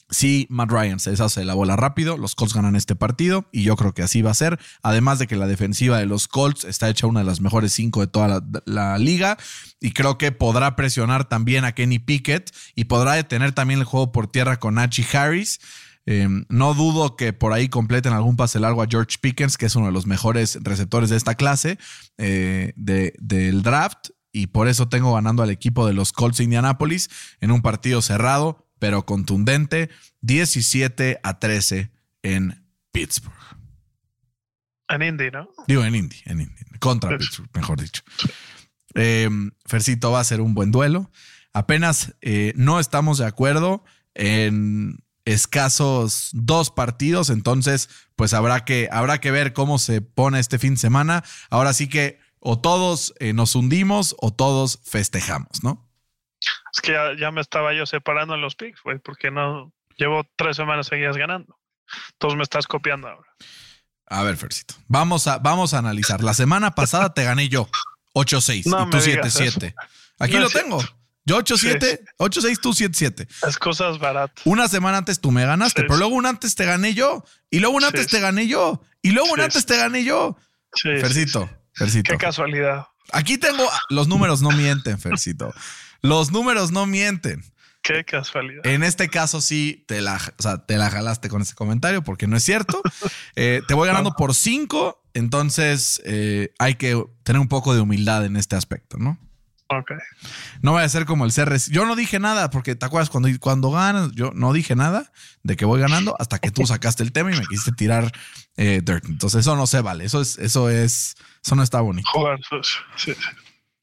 Si 0.09 0.47
Matt 0.49 0.71
Ryan 0.71 0.99
se 0.99 1.11
deshace 1.11 1.41
de 1.41 1.45
la 1.45 1.53
bola 1.53 1.75
rápido, 1.75 2.17
los 2.17 2.33
Colts 2.33 2.55
ganan 2.55 2.75
este 2.75 2.95
partido 2.95 3.47
y 3.51 3.61
yo 3.61 3.75
creo 3.75 3.93
que 3.93 4.01
así 4.01 4.23
va 4.23 4.31
a 4.31 4.33
ser. 4.33 4.59
Además 4.81 5.19
de 5.19 5.27
que 5.27 5.35
la 5.35 5.45
defensiva 5.45 5.99
de 5.99 6.07
los 6.07 6.27
Colts 6.27 6.63
está 6.65 6.89
hecha 6.89 7.05
una 7.05 7.19
de 7.19 7.27
las 7.27 7.39
mejores 7.39 7.71
cinco 7.71 8.01
de 8.01 8.07
toda 8.07 8.27
la, 8.27 8.43
la 8.65 8.97
liga 8.97 9.37
y 9.79 9.91
creo 9.91 10.17
que 10.17 10.31
podrá 10.31 10.75
presionar 10.75 11.29
también 11.29 11.65
a 11.65 11.73
Kenny 11.73 11.99
Pickett 11.99 12.49
y 12.73 12.85
podrá 12.85 13.13
detener 13.13 13.51
también 13.51 13.79
el 13.79 13.85
juego 13.85 14.11
por 14.11 14.25
tierra 14.25 14.59
con 14.59 14.73
Nachi 14.73 15.05
Harris. 15.13 15.59
Eh, 16.05 16.27
no 16.49 16.73
dudo 16.73 17.15
que 17.15 17.31
por 17.33 17.53
ahí 17.53 17.69
completen 17.69 18.13
algún 18.13 18.35
pase 18.35 18.59
largo 18.59 18.81
a 18.81 18.87
George 18.89 19.17
Pickens, 19.21 19.57
que 19.57 19.67
es 19.67 19.75
uno 19.75 19.85
de 19.87 19.91
los 19.93 20.05
mejores 20.05 20.59
receptores 20.61 21.09
de 21.09 21.15
esta 21.17 21.35
clase 21.35 21.77
eh, 22.17 22.73
de- 22.75 23.13
del 23.19 23.63
draft. 23.63 24.09
Y 24.31 24.47
por 24.47 24.67
eso 24.67 24.89
tengo 24.89 25.13
ganando 25.13 25.43
al 25.43 25.49
equipo 25.51 25.85
de 25.87 25.93
los 25.93 26.11
Colts 26.11 26.39
de 26.39 26.45
Indianapolis 26.45 27.09
en 27.39 27.51
un 27.51 27.61
partido 27.61 28.01
cerrado, 28.01 28.67
pero 28.79 29.05
contundente, 29.05 29.89
17 30.21 31.19
a 31.23 31.39
13 31.39 31.91
en 32.23 32.65
Pittsburgh. 32.91 33.33
En 34.89 35.01
Indy, 35.03 35.31
¿no? 35.31 35.49
Digo, 35.67 35.85
en 35.85 35.95
Indy, 35.95 36.17
en 36.25 36.41
Indy. 36.41 36.61
Contra 36.79 37.17
Pittsburgh, 37.17 37.49
mejor 37.53 37.79
dicho. 37.79 38.01
Eh, 38.95 39.29
Fercito 39.65 40.11
va 40.11 40.19
a 40.19 40.23
ser 40.23 40.41
un 40.41 40.53
buen 40.53 40.71
duelo. 40.71 41.09
Apenas 41.53 42.15
eh, 42.21 42.53
no 42.55 42.79
estamos 42.79 43.17
de 43.19 43.25
acuerdo 43.25 43.83
en 44.15 45.02
escasos 45.25 46.29
dos 46.33 46.69
partidos, 46.69 47.29
entonces 47.29 47.89
pues 48.15 48.33
habrá 48.33 48.65
que, 48.65 48.89
habrá 48.91 49.19
que 49.19 49.31
ver 49.31 49.53
cómo 49.53 49.79
se 49.79 50.01
pone 50.01 50.39
este 50.39 50.59
fin 50.59 50.73
de 50.73 50.79
semana. 50.79 51.23
Ahora 51.49 51.73
sí 51.73 51.87
que 51.87 52.19
o 52.39 52.59
todos 52.59 53.13
eh, 53.19 53.33
nos 53.33 53.55
hundimos 53.55 54.15
o 54.19 54.31
todos 54.31 54.79
festejamos, 54.83 55.63
¿no? 55.63 55.89
Es 56.73 56.81
que 56.81 56.91
ya, 56.91 57.15
ya 57.17 57.31
me 57.31 57.41
estaba 57.41 57.73
yo 57.73 57.85
separando 57.85 58.35
en 58.35 58.41
los 58.41 58.55
picks, 58.55 58.81
güey, 58.83 58.99
porque 58.99 59.31
no 59.31 59.71
llevo 59.97 60.23
tres 60.35 60.57
semanas 60.57 60.87
seguidas 60.87 61.15
ganando. 61.15 61.57
Entonces 62.13 62.37
me 62.37 62.43
estás 62.43 62.67
copiando 62.67 63.07
ahora. 63.07 63.29
A 64.07 64.23
ver, 64.23 64.37
Fercito, 64.37 64.75
vamos 64.87 65.27
a, 65.27 65.37
vamos 65.37 65.73
a 65.73 65.79
analizar. 65.79 66.23
La 66.23 66.33
semana 66.33 66.75
pasada 66.75 67.13
te 67.13 67.23
gané 67.23 67.49
yo 67.49 67.69
8-6 68.13 68.65
No 68.65 68.87
y 68.87 68.89
tú 68.89 68.97
me 68.97 69.03
digas 69.03 69.39
7-7. 69.39 69.73
Aquí 70.19 70.33
No 70.33 70.41
lo 70.41 70.49
tengo. 70.49 70.79
Yo 71.25 71.37
8-7, 71.39 71.99
8-6, 72.17 72.59
tú 72.61 72.71
7-7. 72.73 73.27
Es 73.47 73.57
cosas 73.57 73.97
baratas. 73.99 74.45
Una 74.45 74.67
semana 74.67 74.97
antes 74.97 75.21
tú 75.21 75.31
me 75.31 75.45
ganaste, 75.45 75.81
Sí, 75.81 75.85
pero 75.87 75.95
sí. 75.95 75.99
luego 75.99 76.15
un 76.15 76.25
antes 76.25 76.55
te 76.55 76.65
gané 76.65 76.93
yo. 76.93 77.23
Y 77.49 77.59
luego 77.59 77.75
un 77.75 77.81
Sí, 77.81 77.87
antes 77.87 78.01
sí. 78.05 78.11
te 78.11 78.19
gané 78.19 78.47
yo. 78.47 78.81
Y 79.01 79.11
luego 79.11 79.29
un 79.29 79.37
Sí, 79.37 79.41
antes 79.43 79.61
sí. 79.61 79.67
te 79.67 79.77
gané 79.77 80.03
yo. 80.03 80.37
Sí, 80.73 80.89
sí, 80.95 81.01
Fercito, 81.01 81.45
sí. 81.49 81.55
Fercito. 81.75 82.11
Qué 82.11 82.17
casualidad. 82.17 82.87
Aquí 83.11 83.37
tengo. 83.37 83.63
Los 83.89 84.07
números 84.07 84.41
no 84.41 84.51
mienten, 84.51 84.99
Fercito. 84.99 85.53
Los 86.01 86.31
números 86.31 86.71
no 86.71 86.85
mienten. 86.85 87.43
Qué 87.81 88.03
casualidad. 88.05 88.65
En 88.65 88.81
este 88.83 89.09
caso 89.09 89.39
sí 89.41 89.83
te 89.87 90.01
la, 90.01 90.15
o 90.37 90.41
sea, 90.41 90.65
te 90.65 90.77
la 90.77 90.89
jalaste 90.89 91.27
con 91.29 91.41
ese 91.41 91.53
comentario 91.53 92.01
porque 92.03 92.27
no 92.27 92.35
es 92.37 92.43
cierto. 92.43 92.81
Eh, 93.35 93.61
te 93.67 93.73
voy 93.73 93.87
ganando 93.87 94.13
por 94.13 94.33
5, 94.33 95.03
entonces 95.13 96.01
eh, 96.05 96.53
hay 96.59 96.75
que 96.75 97.01
tener 97.23 97.39
un 97.41 97.49
poco 97.49 97.73
de 97.75 97.81
humildad 97.81 98.25
en 98.25 98.37
este 98.37 98.55
aspecto, 98.55 98.97
¿no? 98.97 99.17
Ok. 99.67 99.91
No 100.61 100.73
voy 100.73 100.83
a 100.83 100.89
ser 100.89 101.05
como 101.05 101.25
el 101.25 101.33
CRS. 101.33 101.71
Yo 101.71 101.85
no 101.85 101.95
dije 101.95 102.19
nada, 102.19 102.49
porque 102.49 102.75
te 102.75 102.85
acuerdas 102.85 103.09
cuando, 103.09 103.29
cuando 103.39 103.71
ganas, 103.71 104.11
yo 104.13 104.31
no 104.35 104.53
dije 104.53 104.75
nada 104.75 105.11
de 105.43 105.55
que 105.55 105.65
voy 105.65 105.79
ganando 105.79 106.15
hasta 106.19 106.39
que 106.39 106.51
tú 106.51 106.65
sacaste 106.65 107.03
el 107.03 107.11
tema 107.11 107.31
y 107.31 107.39
me 107.39 107.45
quisiste 107.45 107.71
tirar 107.71 108.11
eh, 108.57 108.81
dirt. 108.83 109.05
Entonces 109.05 109.41
eso 109.41 109.55
no 109.55 109.67
se 109.67 109.81
vale. 109.81 110.05
Eso 110.05 110.21
es, 110.21 110.37
eso 110.37 110.69
es, 110.69 111.15
eso 111.43 111.55
no 111.55 111.63
está 111.63 111.81
bonito. 111.81 112.09
Jugar 112.11 112.39
sucio. 112.41 112.81
Sí, 112.95 113.13
sí. 113.13 113.21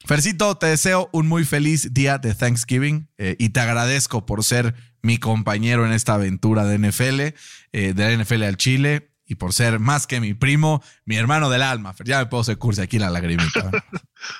Fercito, 0.06 0.56
te 0.56 0.66
deseo 0.66 1.10
un 1.12 1.28
muy 1.28 1.44
feliz 1.44 1.92
día 1.92 2.18
de 2.18 2.34
Thanksgiving 2.34 3.08
eh, 3.18 3.36
y 3.38 3.50
te 3.50 3.60
agradezco 3.60 4.24
por 4.24 4.42
ser 4.44 4.74
mi 5.02 5.18
compañero 5.18 5.84
en 5.86 5.92
esta 5.92 6.14
aventura 6.14 6.64
de 6.64 6.78
NFL, 6.78 7.20
eh, 7.20 7.34
de 7.72 7.94
la 7.94 8.22
NFL 8.22 8.42
al 8.44 8.56
Chile 8.56 9.09
y 9.30 9.36
por 9.36 9.52
ser 9.52 9.78
más 9.78 10.08
que 10.08 10.20
mi 10.20 10.34
primo, 10.34 10.82
mi 11.04 11.16
hermano 11.16 11.50
del 11.50 11.62
alma. 11.62 11.94
Ya 12.04 12.18
me 12.18 12.26
puedo 12.26 12.40
hacer 12.40 12.58
curso 12.58 12.82
aquí 12.82 12.98
la 12.98 13.10
lagrimita. 13.10 13.70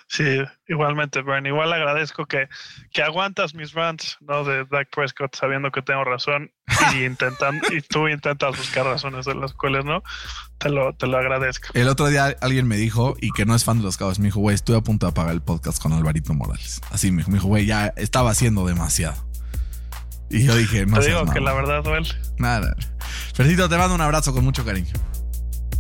Sí, 0.08 0.36
igualmente, 0.68 1.22
Brian. 1.22 1.46
Igual 1.46 1.72
agradezco 1.72 2.26
que, 2.26 2.50
que 2.92 3.02
aguantas 3.02 3.54
mis 3.54 3.72
rants, 3.72 4.18
¿no? 4.20 4.44
De 4.44 4.66
Dak 4.66 4.90
Prescott 4.94 5.34
sabiendo 5.34 5.70
que 5.70 5.80
tengo 5.80 6.04
razón 6.04 6.52
y 6.92 7.04
intentan, 7.06 7.62
y 7.70 7.80
tú 7.80 8.06
intentas 8.06 8.58
buscar 8.58 8.84
razones 8.84 9.24
de 9.24 9.34
las 9.34 9.54
cuales 9.54 9.86
no. 9.86 10.02
Te 10.58 10.68
lo, 10.68 10.94
te 10.94 11.06
lo 11.06 11.16
agradezco. 11.16 11.68
El 11.72 11.88
otro 11.88 12.08
día 12.08 12.36
alguien 12.42 12.68
me 12.68 12.76
dijo, 12.76 13.16
y 13.22 13.30
que 13.30 13.46
no 13.46 13.54
es 13.54 13.64
fan 13.64 13.78
de 13.78 13.84
los 13.84 13.96
cabos, 13.96 14.18
me 14.18 14.26
dijo, 14.26 14.40
güey, 14.40 14.54
estoy 14.54 14.76
a 14.76 14.82
punto 14.82 15.06
de 15.06 15.12
apagar 15.12 15.32
el 15.32 15.40
podcast 15.40 15.80
con 15.80 15.94
Alvarito 15.94 16.34
Morales. 16.34 16.82
Así 16.90 17.10
me 17.10 17.18
dijo, 17.18 17.30
me 17.30 17.36
dijo, 17.38 17.48
güey, 17.48 17.64
ya 17.64 17.94
estaba 17.96 18.32
haciendo 18.32 18.66
demasiado. 18.66 19.29
Y 20.30 20.44
yo 20.44 20.54
dije, 20.56 20.86
no 20.86 20.98
te 20.98 21.06
seas 21.06 21.20
digo 21.20 21.32
que 21.32 21.40
la 21.40 21.52
verdad 21.52 21.82
duele. 21.82 22.08
Nada. 22.38 22.74
Fercito, 23.34 23.68
te 23.68 23.76
mando 23.76 23.94
un 23.94 24.00
abrazo 24.00 24.32
con 24.32 24.44
mucho 24.44 24.64
cariño. 24.64 24.92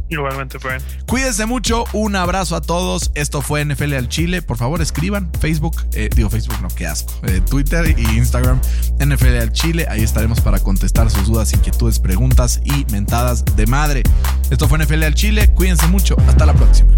Igualmente, 0.08 0.58
Brian. 0.58 0.82
Cuídense 1.06 1.46
mucho, 1.46 1.84
un 1.92 2.16
abrazo 2.16 2.56
a 2.56 2.60
todos. 2.60 3.12
Esto 3.14 3.42
fue 3.42 3.64
NFL 3.64 3.94
al 3.94 4.08
Chile. 4.08 4.42
Por 4.42 4.56
favor, 4.56 4.80
escriban 4.82 5.30
Facebook, 5.38 5.76
eh, 5.92 6.10
digo 6.12 6.28
Facebook, 6.28 6.56
no, 6.60 6.66
qué 6.68 6.88
asco. 6.88 7.12
eh, 7.28 7.40
Twitter 7.48 7.94
y 7.96 8.18
Instagram, 8.18 8.60
NFL 8.98 9.36
al 9.40 9.52
Chile. 9.52 9.86
Ahí 9.88 10.02
estaremos 10.02 10.40
para 10.40 10.58
contestar 10.58 11.08
sus 11.12 11.28
dudas, 11.28 11.52
inquietudes, 11.52 12.00
preguntas 12.00 12.60
y 12.64 12.84
mentadas 12.90 13.44
de 13.54 13.66
madre. 13.68 14.02
Esto 14.50 14.66
fue 14.66 14.78
NFL 14.84 15.04
al 15.04 15.14
Chile. 15.14 15.54
Cuídense 15.54 15.86
mucho. 15.86 16.16
Hasta 16.26 16.44
la 16.44 16.54
próxima. 16.54 16.90